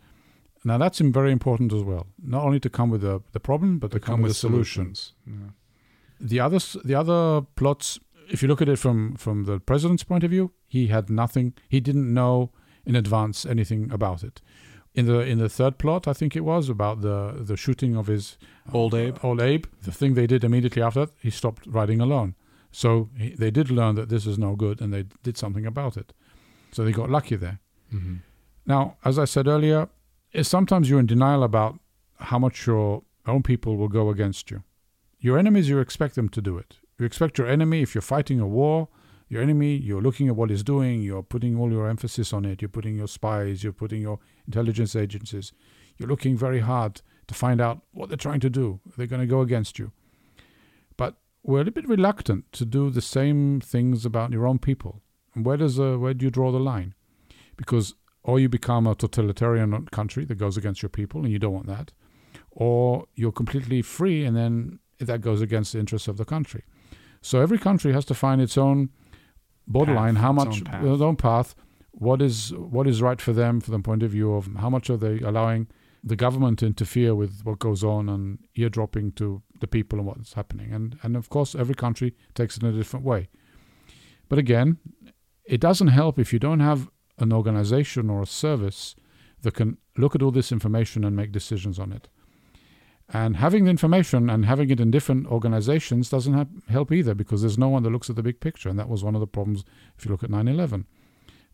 Now, 0.65 0.79
that's 0.79 0.99
very 0.99 1.31
important 1.31 1.73
as 1.73 1.83
well. 1.83 2.07
Not 2.21 2.43
only 2.43 2.59
to 2.61 2.71
come 2.71 2.91
with 2.91 3.03
the, 3.03 3.23
the 3.33 3.41
problem, 3.41 3.79
but 3.79 3.93
to 3.93 4.01
come, 4.01 4.23
with 4.23 4.33
a 4.33 4.35
solution. 4.35 4.95
Yeah. 5.27 5.35
The 6.19 6.41
other, 6.41 6.59
the 6.85 6.95
other 6.95 7.47
plots, 7.55 8.01
if 8.29 8.43
you 8.43 8.49
look 8.49 8.63
at 8.63 8.69
it 8.69 8.79
from, 8.79 9.15
from 9.17 9.45
the 9.45 9.61
president's 9.61 10.03
point 10.03 10.25
of 10.25 10.31
view, 10.31 10.53
he 10.67 10.89
had 10.89 11.09
nothing, 11.09 11.53
he 11.69 11.79
didn't 11.79 12.13
know 12.13 12.51
in 12.87 12.97
advance 12.97 13.45
anything 13.45 13.91
about 13.93 14.23
it. 14.23 14.41
In 14.95 15.07
the 15.07 15.21
in 15.21 15.39
the 15.39 15.49
third 15.49 15.77
plot, 15.79 16.09
I 16.09 16.15
think 16.15 16.35
it 16.37 16.45
was 16.45 16.69
about 16.71 17.03
the 17.03 17.45
the 17.47 17.57
shooting 17.57 17.97
of 17.97 18.07
his 18.07 18.39
Old 18.73 18.95
Abe. 18.95 19.17
Old 19.23 19.41
Abe. 19.41 19.67
The 19.83 19.93
thing 19.93 20.15
they 20.15 20.27
did 20.27 20.45
immediately 20.45 20.83
after 20.83 21.01
that, 21.07 21.15
he 21.23 21.31
stopped 21.31 21.67
riding 21.67 22.01
alone. 22.01 22.35
So 22.71 23.11
he, 23.19 23.31
they 23.31 23.51
did 23.51 23.71
learn 23.71 23.95
that 23.97 24.09
this 24.09 24.27
is 24.27 24.39
no 24.39 24.57
good, 24.57 24.81
and 24.81 24.93
they 24.93 25.05
did 25.23 25.37
something 25.37 25.67
about 25.67 25.97
it. 25.97 26.13
So 26.73 26.85
they 26.85 26.93
got 26.93 27.11
lucky 27.11 27.37
there. 27.37 27.59
Mhm. 27.93 28.21
Now, 28.65 28.97
as 29.05 29.19
I 29.19 29.27
said 29.27 29.47
earlier, 29.47 29.89
sometimes 30.43 30.89
you're 30.89 31.01
in 31.01 31.07
denial 31.07 31.43
about 31.43 31.79
how 32.19 32.39
much 32.39 32.67
your 32.67 33.03
own 33.27 33.43
people 33.43 33.77
will 33.77 33.89
go 33.89 34.09
against 34.11 34.51
you. 34.51 34.63
Your 35.21 35.39
enemies, 35.39 35.69
you 35.69 35.79
expect 35.79 36.15
them 36.15 36.29
to 36.31 36.41
do 36.43 36.59
it. 36.59 36.79
You 36.99 37.07
expect 37.07 37.39
your 37.39 37.49
enemy, 37.49 37.83
if 37.83 37.95
you're 37.95 38.03
fighting 38.03 38.41
a 38.41 38.47
war, 38.47 38.89
your 39.29 39.43
enemy, 39.43 39.77
you're 39.77 40.03
looking 40.03 40.29
at 40.29 40.37
what 40.37 40.51
he's 40.51 40.63
doing, 40.63 41.03
you're 41.03 41.23
putting 41.23 41.59
all 41.59 41.71
your 41.71 41.89
emphasis 41.89 42.33
on 42.33 42.45
it, 42.45 42.63
you're 42.63 42.69
putting 42.69 42.97
your 42.97 43.09
spies, 43.09 43.63
you're 43.65 43.73
putting 43.73 44.03
your 44.03 44.19
intelligence 44.47 44.95
agencies, 44.95 45.53
you're 45.99 46.09
looking 46.09 46.37
very 46.37 46.61
hard 46.61 47.03
to 47.27 47.35
find 47.35 47.61
out 47.61 47.81
what 47.93 48.09
they're 48.09 48.17
trying 48.17 48.41
to 48.41 48.51
do. 48.51 48.81
They're 48.97 49.07
going 49.07 49.21
to 49.21 49.27
go 49.27 49.41
against 49.41 49.79
you. 49.79 49.93
But 50.97 51.17
we're 51.43 51.59
a 51.59 51.65
little 51.65 51.73
bit 51.73 51.89
reluctant 51.89 52.53
to 52.53 52.65
do 52.65 52.91
the 52.91 53.01
same 53.01 53.61
things 53.61 54.07
about 54.07 54.33
your 54.33 54.47
own 54.47 54.59
people. 54.59 55.03
And 55.35 55.45
where 55.45 55.57
does 55.57 55.79
uh, 55.79 55.97
where 55.97 56.15
do 56.15 56.25
you 56.25 56.31
draw 56.31 56.53
the 56.53 56.61
line? 56.61 56.95
because 57.57 57.95
or 58.23 58.41
you 58.41 58.49
become 58.49 58.87
a 58.87 58.95
totalitarian 58.95 59.87
country 59.87 60.25
that 60.25 60.35
goes 60.35 60.57
against 60.57 60.83
your 60.83 60.89
people, 60.89 61.23
and 61.23 61.31
you 61.31 61.39
don't 61.39 61.53
want 61.53 61.67
that, 61.67 61.93
or 62.51 63.07
you're 63.15 63.33
completely 63.33 63.83
free, 63.83 64.25
and 64.25 64.37
then 64.37 64.81
that 64.99 65.21
goes 65.21 65.41
against 65.41 65.73
the 65.73 65.79
interests 65.79 66.09
of 66.09 66.17
the 66.17 66.25
country. 66.25 66.65
So 67.23 67.41
every 67.41 67.59
country 67.59 67.93
has 67.93 68.05
to 68.07 68.15
find 68.15 68.41
its 68.41 68.59
own 68.59 68.91
borderline, 69.67 70.15
Path, 70.15 70.23
how 70.23 70.33
much 70.33 70.63
own 70.73 70.93
its 70.93 71.03
own 71.03 71.17
path, 71.17 71.55
what 71.93 72.21
is 72.23 72.53
what 72.55 72.87
is 72.87 73.03
right 73.03 73.21
for 73.21 73.33
them 73.33 73.61
from 73.61 73.73
the 73.73 73.81
point 73.81 74.03
of 74.03 74.11
view 74.11 74.35
of 74.35 74.49
how 74.57 74.71
much 74.71 74.91
are 74.91 74.97
they 74.97 75.19
allowing 75.21 75.69
the 76.05 76.17
government 76.17 76.59
to 76.61 76.67
interfere 76.67 77.15
with 77.15 77.41
what 77.43 77.59
goes 77.59 77.83
on 77.83 78.09
and 78.09 78.39
eardropping 78.55 79.13
to 79.13 79.43
the 79.61 79.67
people 79.67 79.99
and 79.99 80.07
what's 80.07 80.35
happening. 80.35 80.73
And 80.73 80.99
and 81.03 81.17
of 81.17 81.29
course 81.29 81.55
every 81.55 81.75
country 81.75 82.15
takes 82.35 82.57
it 82.57 82.63
in 82.63 82.69
a 82.69 82.73
different 82.73 83.05
way. 83.05 83.29
But 84.29 84.39
again, 84.39 84.79
it 85.45 85.61
doesn't 85.61 85.89
help 85.89 86.19
if 86.19 86.33
you 86.33 86.39
don't 86.39 86.61
have 86.61 86.91
an 87.19 87.33
organization 87.33 88.11
or 88.11 88.23
a 88.23 88.27
service 88.27 88.95
that 89.43 89.55
can 89.55 89.79
look 89.97 90.15
at 90.15 90.23
all 90.23 90.31
this 90.31 90.53
information 90.53 91.05
and 91.05 91.17
make 91.17 91.33
decisions 91.33 91.79
on 91.79 91.93
it. 91.93 92.09
And 93.13 93.37
having 93.37 93.65
the 93.65 93.71
information 93.71 94.29
and 94.29 94.45
having 94.47 94.69
it 94.71 94.81
in 94.81 94.91
different 94.91 95.29
organizations 95.29 96.11
doesn't 96.11 96.49
help 96.69 96.91
either 96.91 97.15
because 97.15 97.43
there's 97.43 97.57
no 97.59 97.69
one 97.69 97.85
that 97.85 97.91
looks 97.91 98.11
at 98.11 98.17
the 98.17 98.23
big 98.23 98.41
picture. 98.41 98.69
And 98.69 98.79
that 98.79 98.89
was 98.89 99.05
one 99.05 99.15
of 99.15 99.21
the 99.21 99.27
problems 99.29 99.65
if 99.97 100.05
you 100.05 100.11
look 100.11 100.25
at 100.25 100.31
9 100.31 100.49
11 100.49 100.87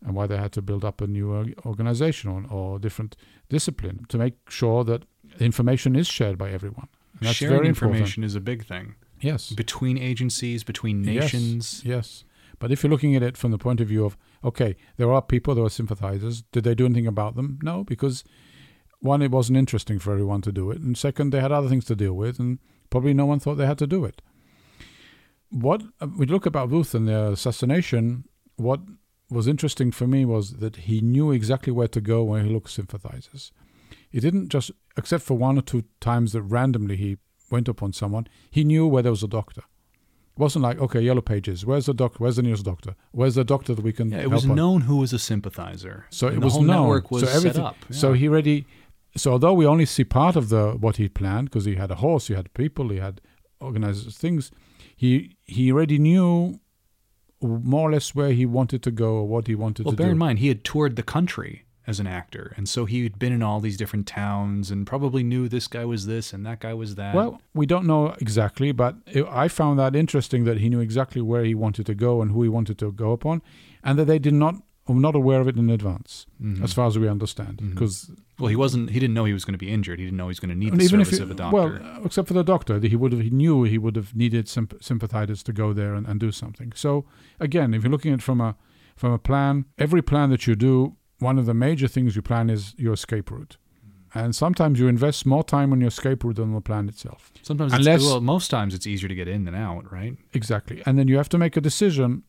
and 0.05 0.15
why 0.15 0.25
they 0.27 0.37
had 0.37 0.51
to 0.53 0.61
build 0.61 0.83
up 0.83 0.99
a 0.99 1.07
new 1.07 1.53
organization 1.65 2.29
or, 2.29 2.43
or 2.49 2.79
different 2.79 3.15
discipline 3.49 4.05
to 4.09 4.17
make 4.17 4.33
sure 4.49 4.83
that 4.83 5.03
information 5.39 5.95
is 5.95 6.07
shared 6.07 6.37
by 6.37 6.49
everyone. 6.49 6.87
And 7.19 7.27
that's 7.27 7.37
Sharing 7.37 7.55
very 7.57 7.67
information 7.67 8.23
important. 8.23 8.25
is 8.25 8.35
a 8.35 8.41
big 8.41 8.65
thing 8.65 8.95
Yes. 9.21 9.51
between 9.51 9.97
agencies, 9.97 10.63
between 10.63 11.01
nations. 11.03 11.83
Yes, 11.85 11.95
yes. 11.95 12.23
But 12.59 12.71
if 12.71 12.81
you're 12.83 12.89
looking 12.91 13.15
at 13.15 13.23
it 13.23 13.37
from 13.37 13.51
the 13.51 13.57
point 13.57 13.79
of 13.79 13.87
view 13.87 14.05
of, 14.05 14.17
okay, 14.43 14.75
there 14.97 15.11
are 15.13 15.21
people, 15.21 15.53
there 15.55 15.63
are 15.65 15.69
sympathizers. 15.69 16.41
Did 16.51 16.63
they 16.63 16.75
do 16.75 16.85
anything 16.85 17.07
about 17.07 17.35
them? 17.35 17.59
No, 17.61 17.83
because 17.83 18.23
one, 19.03 19.21
it 19.21 19.31
wasn't 19.31 19.57
interesting 19.57 19.99
for 19.99 20.11
everyone 20.13 20.41
to 20.41 20.51
do 20.51 20.71
it. 20.71 20.79
And 20.79 20.97
second, 20.97 21.31
they 21.31 21.41
had 21.41 21.51
other 21.51 21.69
things 21.69 21.85
to 21.85 21.95
deal 21.95 22.13
with. 22.13 22.39
And 22.39 22.59
probably 22.89 23.13
no 23.13 23.25
one 23.25 23.39
thought 23.39 23.55
they 23.55 23.65
had 23.65 23.77
to 23.79 23.87
do 23.87 24.05
it. 24.05 24.21
What 25.49 25.83
uh, 26.01 26.07
we 26.17 26.25
look 26.25 26.45
about 26.45 26.69
Booth 26.69 26.95
and 26.95 27.07
the 27.07 27.31
assassination, 27.31 28.25
what 28.55 28.79
was 29.29 29.47
interesting 29.47 29.91
for 29.91 30.07
me 30.07 30.25
was 30.25 30.53
that 30.63 30.75
he 30.87 31.01
knew 31.01 31.31
exactly 31.31 31.73
where 31.73 31.87
to 31.89 32.01
go 32.01 32.23
when 32.23 32.45
he 32.45 32.53
looked 32.53 32.69
sympathizers. 32.69 33.51
He 34.09 34.19
didn't 34.19 34.49
just, 34.49 34.71
except 34.95 35.23
for 35.23 35.37
one 35.37 35.57
or 35.57 35.61
two 35.61 35.83
times 35.99 36.33
that 36.33 36.43
randomly 36.43 36.95
he 36.95 37.17
went 37.49 37.67
upon 37.67 37.93
someone, 37.93 38.27
he 38.49 38.63
knew 38.63 38.87
where 38.87 39.03
there 39.03 39.11
was 39.11 39.23
a 39.23 39.27
doctor. 39.27 39.63
It 40.35 40.39
wasn't 40.39 40.63
like, 40.63 40.79
okay, 40.79 41.01
yellow 41.01 41.21
pages. 41.21 41.65
Where's 41.65 41.85
the 41.85 41.93
doctor? 41.93 42.17
Where's 42.19 42.37
the 42.37 42.41
nearest 42.41 42.65
doctor? 42.65 42.95
Where's 43.11 43.35
the 43.35 43.43
doctor 43.43 43.75
that 43.75 43.83
we 43.83 43.93
can 43.93 44.11
Yeah, 44.11 44.21
it 44.21 44.31
was 44.31 44.49
on? 44.49 44.55
known 44.55 44.81
who 44.81 44.97
was 44.97 45.13
a 45.13 45.19
sympathizer. 45.19 46.05
So 46.09 46.27
and 46.27 46.37
it 46.37 46.43
was 46.43 46.57
known. 46.57 46.67
network 46.67 47.11
was 47.11 47.23
so 47.23 47.29
everything, 47.29 47.53
set 47.53 47.65
up. 47.65 47.77
So 47.91 48.13
he 48.13 48.27
already. 48.27 48.65
So 49.15 49.31
although 49.33 49.53
we 49.53 49.65
only 49.65 49.85
see 49.85 50.03
part 50.03 50.35
of 50.35 50.49
the 50.49 50.71
what 50.71 50.97
he 50.97 51.07
planned, 51.09 51.49
because 51.49 51.65
he 51.65 51.75
had 51.75 51.91
a 51.91 51.95
horse, 51.95 52.27
he 52.27 52.33
had 52.33 52.53
people, 52.53 52.89
he 52.89 52.97
had 52.97 53.21
organized 53.59 54.11
things, 54.17 54.51
he 54.95 55.35
he 55.43 55.71
already 55.71 55.99
knew 55.99 56.59
more 57.41 57.89
or 57.89 57.91
less 57.91 58.15
where 58.15 58.31
he 58.31 58.45
wanted 58.45 58.81
to 58.83 58.91
go 58.91 59.15
or 59.15 59.27
what 59.27 59.47
he 59.47 59.55
wanted 59.55 59.85
Well, 59.85 59.91
to 59.91 59.97
do. 59.97 60.01
Well, 60.03 60.07
bear 60.07 60.11
in 60.13 60.17
mind, 60.17 60.39
he 60.39 60.47
had 60.47 60.63
toured 60.63 60.95
the 60.95 61.03
country 61.03 61.65
as 61.85 61.99
an 61.99 62.07
actor, 62.07 62.53
and 62.55 62.67
so 62.69 62.85
he'd 62.85 63.19
been 63.19 63.33
in 63.33 63.43
all 63.43 63.59
these 63.59 63.75
different 63.75 64.07
towns 64.07 64.71
and 64.71 64.87
probably 64.87 65.21
knew 65.21 65.49
this 65.49 65.67
guy 65.67 65.83
was 65.83 66.05
this 66.05 66.31
and 66.31 66.45
that 66.45 66.61
guy 66.61 66.73
was 66.73 66.95
that. 66.95 67.13
Well, 67.13 67.41
we 67.53 67.65
don't 67.65 67.85
know 67.85 68.15
exactly, 68.21 68.71
but 68.71 68.95
it, 69.05 69.25
I 69.29 69.49
found 69.49 69.77
that 69.79 69.93
interesting 69.95 70.45
that 70.45 70.59
he 70.59 70.69
knew 70.69 70.79
exactly 70.79 71.21
where 71.21 71.43
he 71.43 71.53
wanted 71.53 71.85
to 71.87 71.93
go 71.95 72.21
and 72.21 72.31
who 72.31 72.41
he 72.43 72.49
wanted 72.49 72.77
to 72.79 72.91
go 72.93 73.11
upon, 73.11 73.41
and 73.83 73.99
that 73.99 74.05
they 74.05 74.19
did 74.19 74.33
not 74.33 74.55
were 74.87 74.95
not 74.95 75.15
aware 75.15 75.39
of 75.41 75.47
it 75.47 75.55
in 75.57 75.69
advance, 75.69 76.25
Mhm. 76.41 76.61
as 76.63 76.71
far 76.73 76.87
as 76.87 76.97
we 76.99 77.07
understand. 77.09 77.57
Because 77.71 78.11
well, 78.39 78.49
he 78.49 78.55
wasn't. 78.55 78.89
He 78.89 78.99
didn't 78.99 79.13
know 79.13 79.25
he 79.25 79.33
was 79.33 79.45
going 79.45 79.53
to 79.53 79.57
be 79.59 79.71
injured. 79.71 79.99
He 79.99 80.05
didn't 80.05 80.17
know 80.17 80.25
he 80.25 80.29
was 80.29 80.39
going 80.39 80.49
to 80.49 80.55
need 80.57 80.71
And 80.73 80.81
the 80.81 80.87
service 80.87 81.17
he- 81.17 81.23
of 81.23 81.29
a 81.31 81.35
doctor. 81.35 81.55
Well, 81.55 81.79
uh, 81.97 82.01
except 82.05 82.27
for 82.27 82.33
the 82.33 82.43
doctor, 82.43 82.79
he 82.79 82.95
would 82.95 83.11
have. 83.11 83.21
He 83.21 83.29
knew 83.29 83.63
he 83.63 83.77
would 83.77 83.95
have 83.95 84.15
needed 84.15 84.47
symp- 84.49 84.81
sympathizers 84.83 85.43
to 85.43 85.53
go 85.53 85.71
there 85.73 85.93
and, 85.93 86.07
and 86.07 86.19
do 86.19 86.31
something. 86.31 86.71
So 86.75 87.05
again, 87.39 87.73
if 87.73 87.83
you're 87.83 87.91
looking 87.91 88.11
at 88.13 88.19
it 88.19 88.23
from 88.23 88.41
a 88.41 88.55
from 88.95 89.11
a 89.11 89.19
plan, 89.19 89.65
every 89.77 90.01
plan 90.01 90.29
that 90.31 90.47
you 90.47 90.55
do, 90.55 90.95
one 91.19 91.37
of 91.39 91.45
the 91.45 91.53
major 91.53 91.87
things 91.87 92.15
you 92.15 92.21
plan 92.21 92.49
is 92.49 92.73
your 92.77 92.93
escape 92.93 93.29
route, 93.31 93.57
and 94.15 94.35
sometimes 94.35 94.79
you 94.79 94.87
invest 94.87 95.25
more 95.25 95.43
time 95.43 95.71
on 95.71 95.79
your 95.79 95.89
escape 95.89 96.23
route 96.23 96.35
than 96.37 96.45
on 96.49 96.53
the 96.55 96.61
plan 96.61 96.89
itself. 96.89 97.31
Sometimes, 97.43 97.73
unless- 97.73 98.01
it's, 98.01 98.05
well, 98.11 98.21
most 98.21 98.49
times 98.49 98.73
it's 98.73 98.87
easier 98.87 99.09
to 99.09 99.15
get 99.15 99.27
in 99.27 99.45
than 99.45 99.55
out, 99.55 99.91
right? 99.91 100.17
Exactly, 100.33 100.81
and 100.85 100.97
then 100.97 101.07
you 101.07 101.17
have 101.17 101.29
to 101.29 101.37
make 101.37 101.55
a 101.55 101.61
decision. 101.61 102.23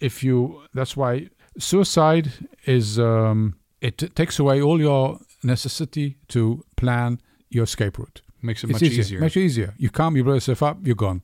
If 0.00 0.24
you, 0.24 0.62
that's 0.72 0.96
why 0.96 1.28
suicide 1.58 2.32
is. 2.64 2.98
Um, 2.98 3.56
it 3.80 3.98
t- 3.98 4.08
takes 4.08 4.38
away 4.38 4.62
all 4.62 4.80
your 4.80 5.18
necessity 5.44 6.18
to 6.28 6.64
plan 6.76 7.20
your 7.50 7.64
escape 7.64 7.98
route. 7.98 8.22
Makes 8.42 8.64
it 8.64 8.70
It's 8.70 8.80
much 8.80 8.90
easier. 8.90 9.20
Much 9.20 9.36
easier. 9.36 9.74
You 9.78 9.90
come, 9.90 10.16
you 10.16 10.24
blow 10.24 10.34
yourself 10.34 10.62
up, 10.62 10.78
you're 10.82 10.94
gone. 10.94 11.22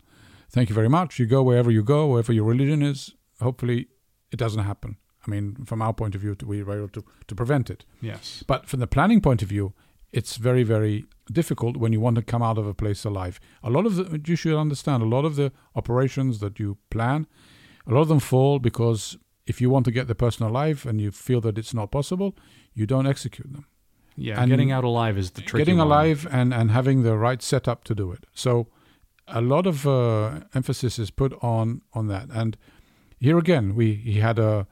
Thank 0.51 0.69
you 0.69 0.75
very 0.75 0.89
much. 0.89 1.19
You 1.19 1.27
go 1.27 1.43
wherever 1.43 1.71
you 1.71 1.83
go, 1.83 2.07
wherever 2.07 2.33
your 2.33 2.45
religion 2.45 2.83
is. 2.83 3.15
Hopefully, 3.41 3.89
it 4.33 4.37
doesn't 4.37 4.65
happen. 4.65 4.97
I 5.27 5.31
mean, 5.31 5.65
from 5.67 5.83
our 5.83 5.93
point 5.93 6.15
of 6.15 6.23
view, 6.23 6.37
we 6.45 6.63
were 6.63 6.79
able 6.79 6.89
to, 6.89 7.05
to 7.29 7.35
prevent 7.35 7.69
it. 7.71 7.85
yes. 8.01 8.43
But 8.47 8.67
from 8.67 8.81
the 8.81 8.87
planning 8.87 9.21
point 9.21 9.43
of 9.43 9.49
view, 9.49 9.75
it's 10.13 10.37
very, 10.37 10.63
very 10.63 11.05
difficult 11.31 11.77
when 11.77 11.93
you 11.93 12.01
want 12.01 12.17
to 12.17 12.23
come 12.23 12.43
out 12.43 12.59
of 12.59 12.67
a 12.67 12.75
place 12.75 13.05
alive. 13.05 13.39
A 13.63 13.71
lot 13.71 13.87
of 13.87 13.97
the, 13.97 14.21
you 14.25 14.35
should 14.35 14.59
understand, 14.59 15.03
a 15.03 15.07
lot 15.07 15.25
of 15.25 15.37
the 15.37 15.53
operations 15.77 16.41
that 16.41 16.59
you 16.59 16.79
plan, 16.91 17.27
a 17.87 17.93
lot 17.93 18.01
of 18.01 18.09
them 18.09 18.19
fall 18.19 18.59
because 18.59 19.19
if 19.47 19.61
you 19.61 19.71
want 19.71 19.85
to 19.85 19.93
get 19.93 20.09
the 20.09 20.15
person 20.15 20.47
alive 20.47 20.87
and 20.87 21.01
you 21.01 21.13
feel 21.13 21.41
that 21.43 21.59
it's 21.59 21.75
not 21.75 21.93
possible, 21.93 22.35
you 22.75 22.87
don't 22.87 23.07
execute 23.07 23.53
them 23.53 23.67
Yeah, 24.17 24.41
And 24.41 24.51
getting 24.51 24.71
out 24.71 24.85
alive 24.85 25.17
is 25.17 25.31
the 25.33 25.41
tricky 25.41 25.59
getting 25.65 25.79
one. 25.79 25.87
alive 25.87 26.27
and, 26.31 26.53
and 26.53 26.71
having 26.71 27.03
the 27.03 27.17
right 27.17 27.43
setup 27.43 27.85
to 27.85 27.95
do 27.95 28.13
it. 28.13 28.27
So 28.35 28.67
a 29.27 29.41
lot 29.41 29.67
of 29.67 29.87
uh, 29.87 30.41
emphasis 30.55 30.99
is 30.99 31.11
put 31.11 31.33
on 31.43 31.83
on 31.93 32.09
that. 32.09 32.29
And 32.33 32.57
here 33.19 33.39
again, 33.39 33.75
we 33.75 33.95
he 33.95 34.21
had 34.21 34.39
a 34.39 34.67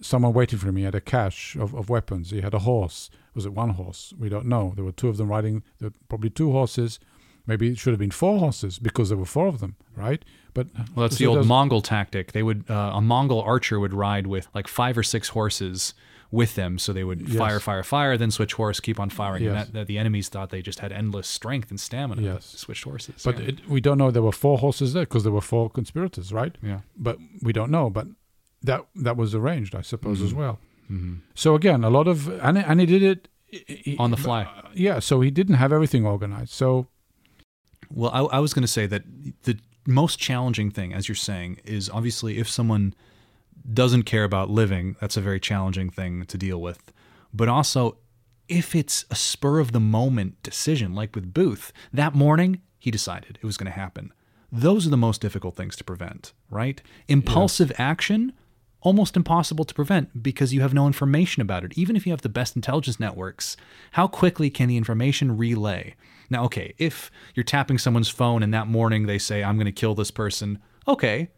someone 0.00 0.32
waiting 0.32 0.58
for 0.58 0.68
him. 0.68 0.76
He 0.76 0.84
had 0.84 0.94
a 0.94 1.00
cache 1.00 1.56
of, 1.56 1.74
of 1.74 1.88
weapons. 1.88 2.30
He 2.30 2.40
had 2.40 2.54
a 2.54 2.60
horse. 2.60 3.10
Was 3.34 3.46
it 3.46 3.52
one 3.52 3.70
horse? 3.70 4.14
We 4.18 4.28
don't 4.28 4.46
know. 4.46 4.72
There 4.74 4.84
were 4.84 4.92
two 4.92 5.08
of 5.08 5.16
them 5.16 5.28
riding. 5.28 5.62
Probably 6.08 6.30
two 6.30 6.52
horses. 6.52 6.98
Maybe 7.46 7.68
it 7.68 7.78
should 7.78 7.92
have 7.92 7.98
been 7.98 8.10
four 8.10 8.38
horses 8.38 8.78
because 8.78 9.08
there 9.08 9.16
were 9.16 9.24
four 9.24 9.46
of 9.46 9.60
them, 9.60 9.76
right? 9.96 10.22
But 10.52 10.66
Well, 10.94 11.08
that's 11.08 11.16
the 11.16 11.26
old 11.26 11.46
Mongol 11.46 11.80
tactic. 11.80 12.32
They 12.32 12.42
would 12.42 12.70
uh, 12.70 12.92
a 12.94 13.00
Mongol 13.00 13.40
archer 13.40 13.80
would 13.80 13.94
ride 13.94 14.26
with 14.26 14.48
like 14.54 14.68
five 14.68 14.98
or 14.98 15.02
six 15.02 15.28
horses 15.30 15.94
with 16.30 16.54
them, 16.56 16.78
so 16.78 16.92
they 16.92 17.04
would 17.04 17.22
Yes. 17.28 17.38
fire, 17.38 17.58
fire, 17.60 17.82
fire, 17.82 18.16
then 18.18 18.30
switch 18.30 18.54
horse, 18.54 18.80
keep 18.80 19.00
on 19.00 19.08
firing. 19.10 19.46
And 19.46 19.56
that, 19.56 19.72
that 19.72 19.86
the 19.86 19.96
enemies 19.98 20.28
thought 20.28 20.50
they 20.50 20.60
just 20.62 20.80
had 20.80 20.92
endless 20.92 21.26
strength 21.26 21.70
and 21.70 21.80
stamina. 21.80 22.20
Yes. 22.20 22.44
switched 22.56 22.84
horses. 22.84 23.22
But 23.24 23.38
yeah. 23.38 23.46
it, 23.48 23.68
we 23.68 23.80
don't 23.80 23.96
know 23.98 24.10
there 24.10 24.22
were 24.22 24.32
four 24.32 24.58
horses 24.58 24.92
there 24.92 25.04
because 25.04 25.22
there 25.24 25.32
were 25.32 25.40
four 25.40 25.70
conspirators, 25.70 26.32
right? 26.32 26.54
yeah. 26.62 26.80
but 26.96 27.18
we 27.42 27.52
don't 27.52 27.70
know. 27.70 27.88
But 27.90 28.08
that 28.62 28.84
that 28.96 29.16
was 29.16 29.34
arranged, 29.34 29.74
I 29.74 29.82
suppose, 29.82 30.20
as 30.20 30.32
Mhm. 30.32 30.36
well. 30.36 30.58
hmm 30.88 31.14
So 31.34 31.54
again, 31.54 31.82
a 31.84 31.90
lot 31.90 32.06
of 32.08 32.28
and 32.42 32.58
and 32.58 32.80
he 32.80 32.86
did 32.86 33.02
it 33.02 33.28
he- 33.50 33.96
On 33.98 34.10
the 34.10 34.16
fly. 34.18 34.46
Yeah, 34.74 34.98
so 34.98 35.22
he 35.22 35.30
didn't 35.30 35.54
have 35.54 35.72
everything 35.72 36.04
organized. 36.04 36.50
So 36.52 36.88
Well, 37.90 38.10
I, 38.12 38.36
I 38.36 38.38
was 38.40 38.52
going 38.52 38.62
to 38.64 38.68
say 38.68 38.86
that 38.86 39.02
the 39.44 39.56
most 39.86 40.18
challenging 40.18 40.70
thing, 40.70 40.92
as 40.92 41.08
you're 41.08 41.14
saying, 41.30 41.60
is 41.64 41.88
obviously 41.88 42.36
if 42.38 42.46
someone 42.50 42.92
doesn't 43.72 44.04
care 44.04 44.24
about 44.24 44.50
living, 44.50 44.96
that's 45.00 45.16
a 45.16 45.20
very 45.20 45.40
challenging 45.40 45.90
thing 45.90 46.24
to 46.26 46.38
deal 46.38 46.60
with. 46.60 46.92
But 47.32 47.48
also, 47.48 47.98
if 48.48 48.74
it's 48.74 49.04
a 49.10 49.14
spur 49.14 49.58
of 49.58 49.72
the 49.72 49.80
moment 49.80 50.42
decision, 50.42 50.94
like 50.94 51.14
with 51.14 51.34
Booth, 51.34 51.72
that 51.92 52.14
morning 52.14 52.62
he 52.78 52.90
decided 52.90 53.38
it 53.42 53.46
was 53.46 53.56
going 53.56 53.70
to 53.70 53.78
happen. 53.78 54.12
Those 54.50 54.86
are 54.86 54.90
the 54.90 54.96
most 54.96 55.20
difficult 55.20 55.56
things 55.56 55.76
to 55.76 55.84
prevent, 55.84 56.32
right? 56.50 56.80
Impulsive 57.08 57.70
action, 57.76 58.32
almost 58.80 59.16
impossible 59.16 59.64
to 59.66 59.74
prevent 59.74 60.22
because 60.22 60.54
you 60.54 60.62
have 60.62 60.72
no 60.72 60.86
information 60.86 61.42
about 61.42 61.64
it. 61.64 61.76
Even 61.76 61.96
if 61.96 62.06
you 62.06 62.12
have 62.12 62.22
the 62.22 62.28
best 62.28 62.56
intelligence 62.56 62.98
networks, 62.98 63.56
how 63.92 64.06
quickly 64.06 64.48
can 64.48 64.68
the 64.68 64.78
information 64.78 65.36
relay? 65.36 65.94
Now, 66.30 66.44
okay, 66.44 66.74
if 66.78 67.10
you're 67.34 67.44
tapping 67.44 67.76
someone's 67.76 68.08
phone 68.08 68.42
and 68.42 68.54
that 68.54 68.66
morning 68.66 69.06
they 69.06 69.18
say, 69.18 69.44
I'm 69.44 69.56
going 69.56 69.66
to 69.66 69.72
kill 69.72 69.94
this 69.94 70.10
person, 70.10 70.58
okay. 70.86 71.28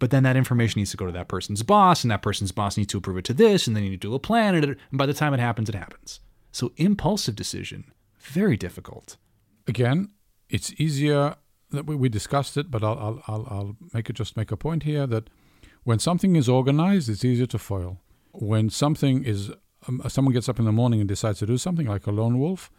But 0.00 0.10
then 0.10 0.24
that 0.24 0.36
information 0.36 0.80
needs 0.80 0.90
to 0.90 0.96
go 0.96 1.06
to 1.06 1.12
that 1.12 1.28
person's 1.28 1.62
boss, 1.62 2.02
and 2.02 2.10
that 2.10 2.22
person's 2.22 2.50
boss 2.50 2.76
needs 2.76 2.90
to 2.92 2.98
approve 2.98 3.18
it 3.18 3.24
to 3.26 3.34
this, 3.34 3.68
and 3.68 3.76
then 3.76 3.84
you 3.84 3.90
need 3.90 4.00
to 4.00 4.08
do 4.08 4.14
a 4.14 4.18
plan, 4.18 4.56
and, 4.56 4.64
it, 4.64 4.78
and 4.90 4.98
by 4.98 5.06
the 5.06 5.14
time 5.14 5.32
it 5.32 5.40
happens, 5.40 5.68
it 5.68 5.74
happens. 5.76 6.18
So, 6.50 6.72
impulsive 6.76 7.36
decision, 7.36 7.92
very 8.18 8.56
difficult. 8.56 9.16
again, 9.68 10.08
it's 10.48 10.72
easier 10.80 11.36
that 11.70 11.86
we, 11.86 11.94
we 11.94 12.08
discussed 12.08 12.56
it, 12.56 12.70
but 12.70 12.82
I'll, 12.82 13.22
I'll 13.28 13.46
I'll 13.48 13.76
make 13.94 14.10
it 14.10 14.14
just 14.14 14.36
make 14.36 14.50
a 14.50 14.56
point 14.56 14.82
here 14.82 15.06
that 15.06 15.30
when 15.84 15.98
something 15.98 16.36
is 16.36 16.48
organized, 16.48 17.08
it's 17.08 17.24
easier 17.24 17.46
to 17.46 17.58
foil. 17.58 18.00
When 18.32 18.70
something 18.70 19.24
is 19.24 19.50
um, 19.86 20.02
someone 20.08 20.34
gets 20.34 20.48
up 20.48 20.58
in 20.58 20.64
the 20.64 20.72
morning 20.72 21.00
and 21.00 21.08
decides 21.08 21.38
to 21.38 21.46
do 21.46 21.56
something 21.56 21.86
like 21.86 22.06
a 22.06 22.10
lone 22.10 22.38
wolf, 22.38 22.70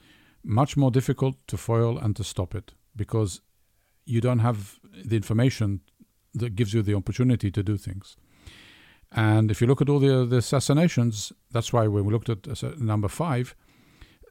much 0.44 0.78
more 0.78 0.92
difficult 0.92 1.36
to 1.48 1.58
foil 1.58 1.98
and 1.98 2.16
to 2.16 2.24
stop 2.24 2.54
it 2.54 2.74
because 2.96 3.42
you 4.06 4.22
don't 4.22 4.40
have 4.40 4.80
the 5.06 5.16
information 5.16 5.82
that 6.34 6.56
gives 6.56 6.74
you 6.74 6.82
the 6.82 6.96
opportunity 6.96 7.52
to 7.52 7.64
do 7.64 7.78
things. 7.78 8.18
And 9.12 9.52
if 9.52 9.60
you 9.60 9.68
look 9.68 9.82
at 9.82 9.90
all 9.90 10.00
the, 10.00 10.26
the 10.26 10.38
assassinations, 10.38 11.34
that's 11.52 11.74
why 11.74 11.88
when 11.88 12.06
we 12.06 12.14
looked 12.14 12.30
at 12.30 12.80
number 12.80 13.10
five, 13.10 13.56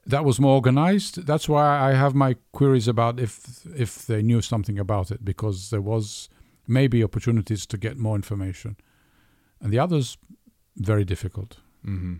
that 0.06 0.24
was 0.24 0.40
more 0.40 0.54
organized. 0.54 1.26
That's 1.26 1.48
why 1.48 1.90
I 1.90 1.92
have 1.94 2.14
my 2.14 2.36
queries 2.52 2.88
about 2.88 3.20
if 3.20 3.66
if 3.76 4.06
they 4.06 4.22
knew 4.22 4.40
something 4.40 4.78
about 4.78 5.10
it, 5.10 5.24
because 5.24 5.70
there 5.70 5.82
was 5.82 6.28
maybe 6.66 7.04
opportunities 7.04 7.66
to 7.66 7.76
get 7.76 7.98
more 7.98 8.16
information, 8.16 8.76
and 9.60 9.72
the 9.72 9.78
others 9.78 10.16
very 10.76 11.04
difficult. 11.04 11.58
Mm-hmm. 11.84 12.14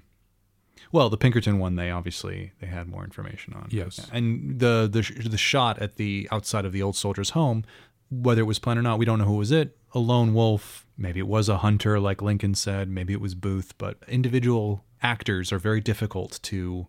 Well, 0.92 1.08
the 1.08 1.16
Pinkerton 1.16 1.58
one, 1.58 1.76
they 1.76 1.90
obviously 1.90 2.52
they 2.60 2.66
had 2.66 2.88
more 2.88 3.04
information 3.04 3.54
on. 3.54 3.68
Yes, 3.70 4.08
and 4.12 4.58
the 4.60 4.88
the 4.90 5.28
the 5.28 5.38
shot 5.38 5.78
at 5.78 5.96
the 5.96 6.28
outside 6.30 6.64
of 6.66 6.72
the 6.72 6.82
old 6.82 6.96
soldier's 6.96 7.30
home, 7.30 7.64
whether 8.10 8.42
it 8.42 8.46
was 8.46 8.58
planned 8.58 8.78
or 8.78 8.82
not, 8.82 8.98
we 8.98 9.04
don't 9.04 9.18
know 9.18 9.24
who 9.24 9.36
was 9.36 9.52
it. 9.52 9.76
A 9.92 9.98
lone 9.98 10.34
wolf, 10.34 10.86
maybe 10.96 11.20
it 11.20 11.26
was 11.26 11.48
a 11.48 11.58
hunter, 11.58 11.98
like 11.98 12.22
Lincoln 12.22 12.54
said, 12.54 12.88
maybe 12.88 13.12
it 13.12 13.20
was 13.20 13.34
Booth, 13.34 13.74
but 13.78 13.98
individual 14.08 14.84
actors 15.02 15.52
are 15.52 15.58
very 15.58 15.80
difficult 15.80 16.38
to 16.42 16.86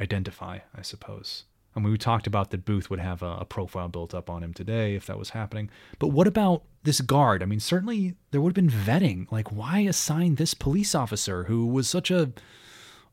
identify, 0.00 0.58
I 0.74 0.82
suppose. 0.82 1.44
I 1.76 1.80
mean, 1.80 1.90
we 1.90 1.98
talked 1.98 2.26
about 2.26 2.50
that 2.50 2.64
Booth 2.64 2.88
would 2.88 3.00
have 3.00 3.22
a, 3.22 3.38
a, 3.40 3.44
profile 3.44 3.88
built 3.88 4.14
up 4.14 4.30
on 4.30 4.42
him 4.44 4.54
today 4.54 4.94
if 4.94 5.06
that 5.06 5.18
was 5.18 5.30
happening. 5.30 5.70
But 5.98 6.08
what 6.08 6.28
about 6.28 6.62
this 6.84 7.00
guard? 7.00 7.42
I 7.42 7.46
mean, 7.46 7.58
certainly 7.58 8.14
there 8.30 8.40
would 8.40 8.56
have 8.56 8.64
been 8.66 8.70
vetting. 8.70 9.30
Like, 9.32 9.50
why 9.50 9.80
assign 9.80 10.36
this 10.36 10.54
police 10.54 10.94
officer 10.94 11.44
who 11.44 11.66
was 11.66 11.88
such 11.88 12.10
a 12.10 12.32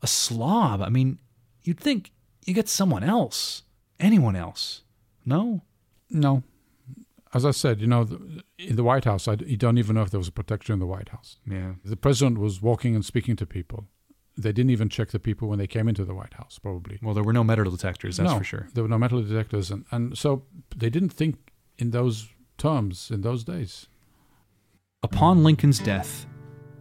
a 0.00 0.06
slob? 0.06 0.80
I 0.80 0.88
mean, 0.88 1.18
you'd 1.62 1.80
think 1.80 2.12
you 2.44 2.54
get 2.54 2.68
someone 2.68 3.02
else, 3.02 3.62
anyone 3.98 4.36
else. 4.36 4.82
No, 5.24 5.62
no. 6.08 6.44
As 7.34 7.46
I 7.46 7.50
said, 7.50 7.80
you 7.80 7.86
know, 7.86 8.06
in 8.58 8.76
the 8.76 8.84
White 8.84 9.04
House, 9.04 9.26
I, 9.26 9.34
you 9.46 9.56
don't 9.56 9.78
even 9.78 9.94
know 9.94 10.02
if 10.02 10.10
there 10.10 10.20
was 10.20 10.28
a 10.28 10.32
protector 10.32 10.72
in 10.72 10.78
the 10.78 10.86
White 10.86 11.08
House. 11.08 11.38
Yeah, 11.46 11.74
the 11.84 11.96
president 11.96 12.38
was 12.38 12.60
walking 12.60 12.94
and 12.94 13.04
speaking 13.04 13.36
to 13.36 13.46
people 13.46 13.86
they 14.36 14.52
didn't 14.52 14.70
even 14.70 14.88
check 14.88 15.10
the 15.10 15.18
people 15.18 15.48
when 15.48 15.58
they 15.58 15.66
came 15.66 15.88
into 15.88 16.04
the 16.04 16.14
White 16.14 16.34
House, 16.34 16.58
probably. 16.58 16.98
Well, 17.02 17.14
there 17.14 17.22
were 17.22 17.32
no 17.32 17.44
metal 17.44 17.70
detectors, 17.70 18.16
that's 18.16 18.30
no, 18.30 18.38
for 18.38 18.44
sure. 18.44 18.68
There 18.72 18.82
were 18.82 18.88
no 18.88 18.98
metal 18.98 19.22
detectors. 19.22 19.70
And, 19.70 19.84
and 19.90 20.16
so 20.16 20.44
they 20.74 20.90
didn't 20.90 21.10
think 21.10 21.36
in 21.78 21.90
those 21.90 22.28
terms 22.58 23.10
in 23.10 23.22
those 23.22 23.44
days. 23.44 23.88
Upon 25.02 25.42
Lincoln's 25.42 25.80
death, 25.80 26.26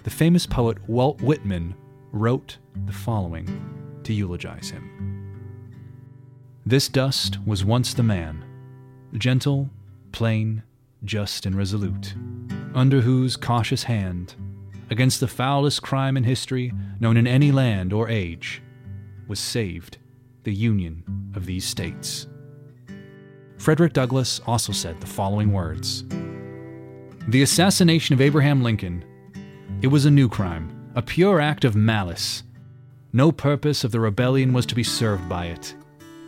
the 0.04 0.10
famous 0.10 0.46
poet 0.46 0.78
Walt 0.88 1.22
Whitman 1.22 1.76
wrote 2.12 2.58
the 2.86 2.94
following 2.94 3.48
to 4.04 4.14
eulogize 4.14 4.70
him 4.70 4.86
This 6.66 6.88
dust 6.88 7.38
was 7.46 7.66
once 7.66 7.94
the 7.94 8.04
man, 8.04 8.44
gentle, 9.14 9.70
plain, 10.12 10.64
just, 11.04 11.46
and 11.46 11.56
resolute, 11.56 12.14
under 12.74 13.02
whose 13.02 13.36
cautious 13.36 13.84
hand 13.84 14.36
against 14.90 15.20
the 15.20 15.28
foulest 15.28 15.82
crime 15.82 16.18
in 16.18 16.24
history 16.24 16.74
known 17.00 17.18
in 17.18 17.26
any 17.26 17.52
land 17.52 17.94
or 17.94 18.10
age, 18.10 18.62
was 19.28 19.40
saved 19.40 19.98
the 20.44 20.54
union 20.54 21.32
of 21.36 21.46
these 21.46 21.66
states. 21.66 22.28
Frederick 23.58 23.94
Douglass 23.94 24.42
also 24.46 24.74
said 24.74 25.00
the 25.00 25.08
following 25.08 25.54
words 25.54 26.04
The 27.28 27.42
assassination 27.42 28.14
of 28.14 28.22
Abraham 28.22 28.62
Lincoln, 28.62 29.06
it 29.82 29.88
was 29.88 30.06
a 30.06 30.12
new 30.12 30.28
crime, 30.28 30.92
a 30.96 31.02
pure 31.02 31.40
act 31.40 31.64
of 31.64 31.76
malice. 31.76 32.44
No 33.14 33.32
purpose 33.32 33.84
of 33.84 33.92
the 33.92 34.00
rebellion 34.00 34.52
was 34.52 34.66
to 34.68 34.76
be 34.76 34.84
served 34.84 35.28
by 35.30 35.46
it. 35.46 35.76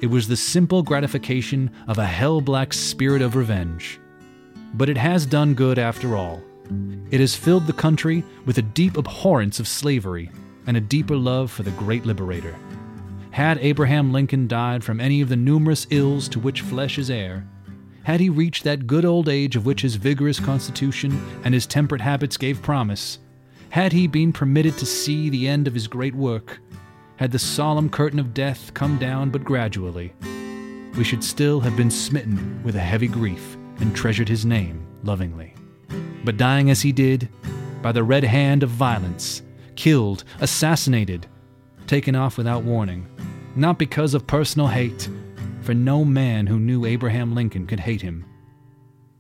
It 0.04 0.10
was 0.10 0.28
the 0.28 0.36
simple 0.36 0.84
gratification 0.84 1.72
of 1.88 1.98
a 1.98 2.06
hell 2.06 2.42
black 2.42 2.74
spirit 2.74 3.22
of 3.22 3.38
revenge. 3.38 4.02
But 4.74 4.90
it 4.90 4.98
has 4.98 5.26
done 5.26 5.54
good 5.54 5.80
after 5.80 6.18
all 6.18 6.44
it 7.10 7.22
has 7.22 7.38
filled 7.38 7.68
the 7.68 7.72
country 7.72 8.22
with 8.46 8.58
a 8.58 8.64
deep 8.64 8.98
abhorrence 8.98 9.62
of 9.62 9.68
slavery 9.68 10.30
and 10.68 10.76
a 10.76 10.82
deeper 10.82 11.16
love 11.16 11.52
for 11.52 11.64
the 11.64 11.72
great 11.72 12.06
liberator. 12.06 12.54
Had 13.32 13.60
Abraham 13.60 14.12
Lincoln 14.12 14.46
died 14.46 14.84
from 14.84 15.00
any 15.00 15.22
of 15.22 15.30
the 15.30 15.38
numerous 15.38 15.88
ills 15.90 16.28
to 16.30 16.40
which 16.40 16.60
flesh 16.60 17.00
is 17.00 17.10
heir, 17.10 17.48
had 18.04 18.20
he 18.20 18.30
reached 18.30 18.66
that 18.66 18.86
good 18.86 19.06
old 19.06 19.30
age 19.30 19.56
of 19.56 19.66
which 19.66 19.84
his 19.84 19.96
vigorous 19.96 20.38
constitution 20.38 21.18
and 21.46 21.54
his 21.54 21.66
temperate 21.66 22.02
habits 22.02 22.36
gave 22.36 22.62
promise, 22.62 23.20
had 23.70 23.94
he 23.94 24.08
been 24.08 24.34
permitted 24.34 24.78
to 24.80 24.86
see 24.86 25.30
the 25.30 25.48
end 25.48 25.66
of 25.66 25.74
his 25.74 25.88
great 25.88 26.14
work, 26.14 26.60
had 27.24 27.32
the 27.32 27.40
solemn 27.40 27.90
curtain 27.90 28.20
of 28.20 28.34
death 28.34 28.74
come 28.74 29.00
down 29.00 29.30
but 29.30 29.46
gradually, 29.46 30.14
we 30.98 31.06
should 31.06 31.24
still 31.24 31.62
have 31.62 31.78
been 31.78 31.90
smitten 31.90 32.62
with 32.64 32.76
a 32.76 32.80
heavy 32.82 33.08
grief 33.08 33.56
and 33.80 33.96
treasured 33.96 34.28
his 34.28 34.46
name 34.46 34.86
lovingly 35.04 35.56
but 36.26 36.36
dying 36.36 36.70
as 36.70 36.82
he 36.82 36.92
did, 36.92 37.30
by 37.82 37.94
the 37.94 38.04
red 38.04 38.26
hand 38.26 38.62
of 38.62 38.70
violence, 38.70 39.42
killed, 39.78 40.26
assassinated, 40.42 41.26
taken 41.88 42.14
off 42.14 42.38
without 42.38 42.64
warning, 42.64 43.08
not 43.56 43.80
because 43.80 44.14
of 44.14 44.28
personal 44.28 44.68
hate, 44.68 45.10
for 45.62 45.74
no 45.74 46.04
man 46.04 46.46
who 46.46 46.60
knew 46.60 46.86
Abraham 46.86 47.34
Lincoln 47.34 47.66
could 47.66 47.80
hate 47.80 48.02
him. 48.02 48.26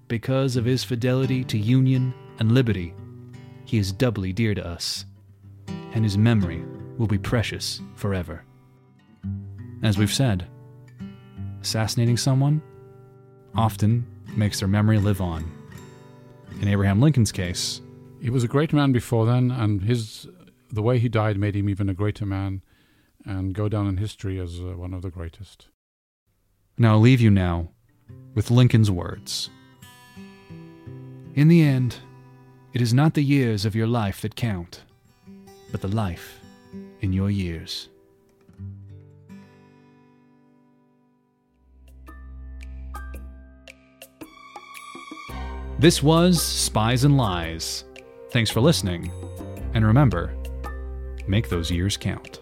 Because 0.09 0.57
of 0.57 0.65
his 0.65 0.83
fidelity 0.83 1.45
to 1.45 1.57
union 1.57 2.13
and 2.39 2.51
liberty, 2.51 2.93
he 3.63 3.77
is 3.77 3.93
doubly 3.93 4.33
dear 4.33 4.53
to 4.53 4.65
us, 4.65 5.05
and 5.93 6.03
his 6.03 6.17
memory 6.17 6.63
will 6.97 7.07
be 7.07 7.17
precious 7.17 7.81
forever. 7.95 8.43
As 9.81 9.97
we've 9.97 10.13
said, 10.13 10.47
assassinating 11.61 12.17
someone 12.17 12.61
often 13.55 14.05
makes 14.35 14.59
their 14.59 14.67
memory 14.67 14.99
live 14.99 15.21
on 15.21 15.49
in 16.61 16.67
Abraham 16.67 17.01
Lincoln's 17.01 17.31
case. 17.31 17.81
He 18.21 18.29
was 18.29 18.43
a 18.43 18.47
great 18.47 18.73
man 18.73 18.91
before 18.91 19.25
then, 19.25 19.51
and 19.51 19.81
his 19.81 20.27
the 20.71 20.81
way 20.81 20.97
he 20.97 21.09
died 21.09 21.37
made 21.37 21.55
him 21.55 21.69
even 21.69 21.89
a 21.89 21.93
greater 21.93 22.25
man 22.25 22.61
and 23.25 23.53
go 23.53 23.69
down 23.69 23.87
in 23.87 23.97
history 23.97 24.39
as 24.39 24.59
uh, 24.59 24.75
one 24.75 24.93
of 24.93 25.01
the 25.01 25.11
greatest. 25.11 25.67
Now 26.77 26.93
I'll 26.93 26.99
leave 26.99 27.21
you 27.21 27.29
now 27.29 27.69
with 28.33 28.49
Lincoln's 28.49 28.89
words. 28.89 29.49
In 31.35 31.47
the 31.47 31.61
end, 31.61 31.97
it 32.73 32.81
is 32.81 32.93
not 32.93 33.13
the 33.13 33.23
years 33.23 33.65
of 33.65 33.75
your 33.75 33.87
life 33.87 34.21
that 34.21 34.35
count, 34.35 34.83
but 35.71 35.81
the 35.81 35.87
life 35.87 36.42
in 37.03 37.13
your 37.13 37.29
years. 37.29 37.89
This 45.79 46.01
was 46.01 46.41
Spies 46.41 47.03
and 47.03 47.17
Lies. 47.17 47.83
Thanks 48.31 48.49
for 48.49 48.61
listening. 48.61 49.11
And 49.73 49.85
remember, 49.85 50.33
make 51.27 51.49
those 51.49 51.69
years 51.69 51.97
count. 51.97 52.39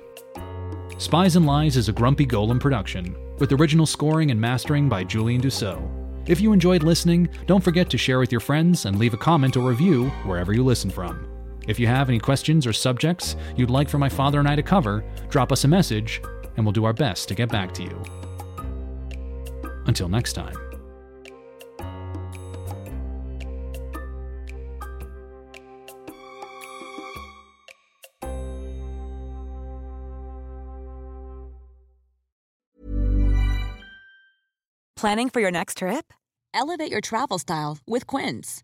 Spies 0.99 1.35
and 1.35 1.47
Lies 1.47 1.75
is 1.75 1.89
a 1.89 1.93
Grumpy 1.93 2.27
Golem 2.27 2.59
production, 2.59 3.15
with 3.39 3.51
original 3.53 3.87
scoring 3.87 4.29
and 4.29 4.39
mastering 4.39 4.87
by 4.87 5.03
Julian 5.03 5.41
Dussault. 5.41 5.81
If 6.27 6.39
you 6.39 6.53
enjoyed 6.53 6.83
listening, 6.83 7.29
don't 7.47 7.63
forget 7.63 7.89
to 7.89 7.97
share 7.97 8.19
with 8.19 8.31
your 8.31 8.41
friends 8.41 8.85
and 8.85 8.99
leave 8.99 9.15
a 9.15 9.17
comment 9.17 9.57
or 9.57 9.67
review 9.67 10.09
wherever 10.23 10.53
you 10.53 10.63
listen 10.63 10.91
from. 10.91 11.30
If 11.67 11.79
you 11.79 11.87
have 11.87 12.09
any 12.09 12.19
questions 12.19 12.65
or 12.65 12.73
subjects 12.73 13.35
you'd 13.55 13.69
like 13.69 13.89
for 13.89 13.97
my 13.97 14.09
father 14.09 14.39
and 14.39 14.47
I 14.47 14.55
to 14.55 14.63
cover, 14.63 15.03
drop 15.29 15.51
us 15.51 15.63
a 15.63 15.67
message, 15.67 16.21
and 16.57 16.65
we'll 16.65 16.73
do 16.73 16.85
our 16.85 16.93
best 16.93 17.27
to 17.29 17.35
get 17.35 17.49
back 17.49 17.73
to 17.75 17.83
you. 17.83 18.03
Until 19.85 20.09
next 20.09 20.33
time. 20.33 20.55
Planning 35.01 35.31
for 35.31 35.39
your 35.41 35.49
next 35.49 35.77
trip? 35.77 36.13
Elevate 36.53 36.91
your 36.91 37.01
travel 37.01 37.39
style 37.39 37.79
with 37.87 38.05
Quince. 38.05 38.63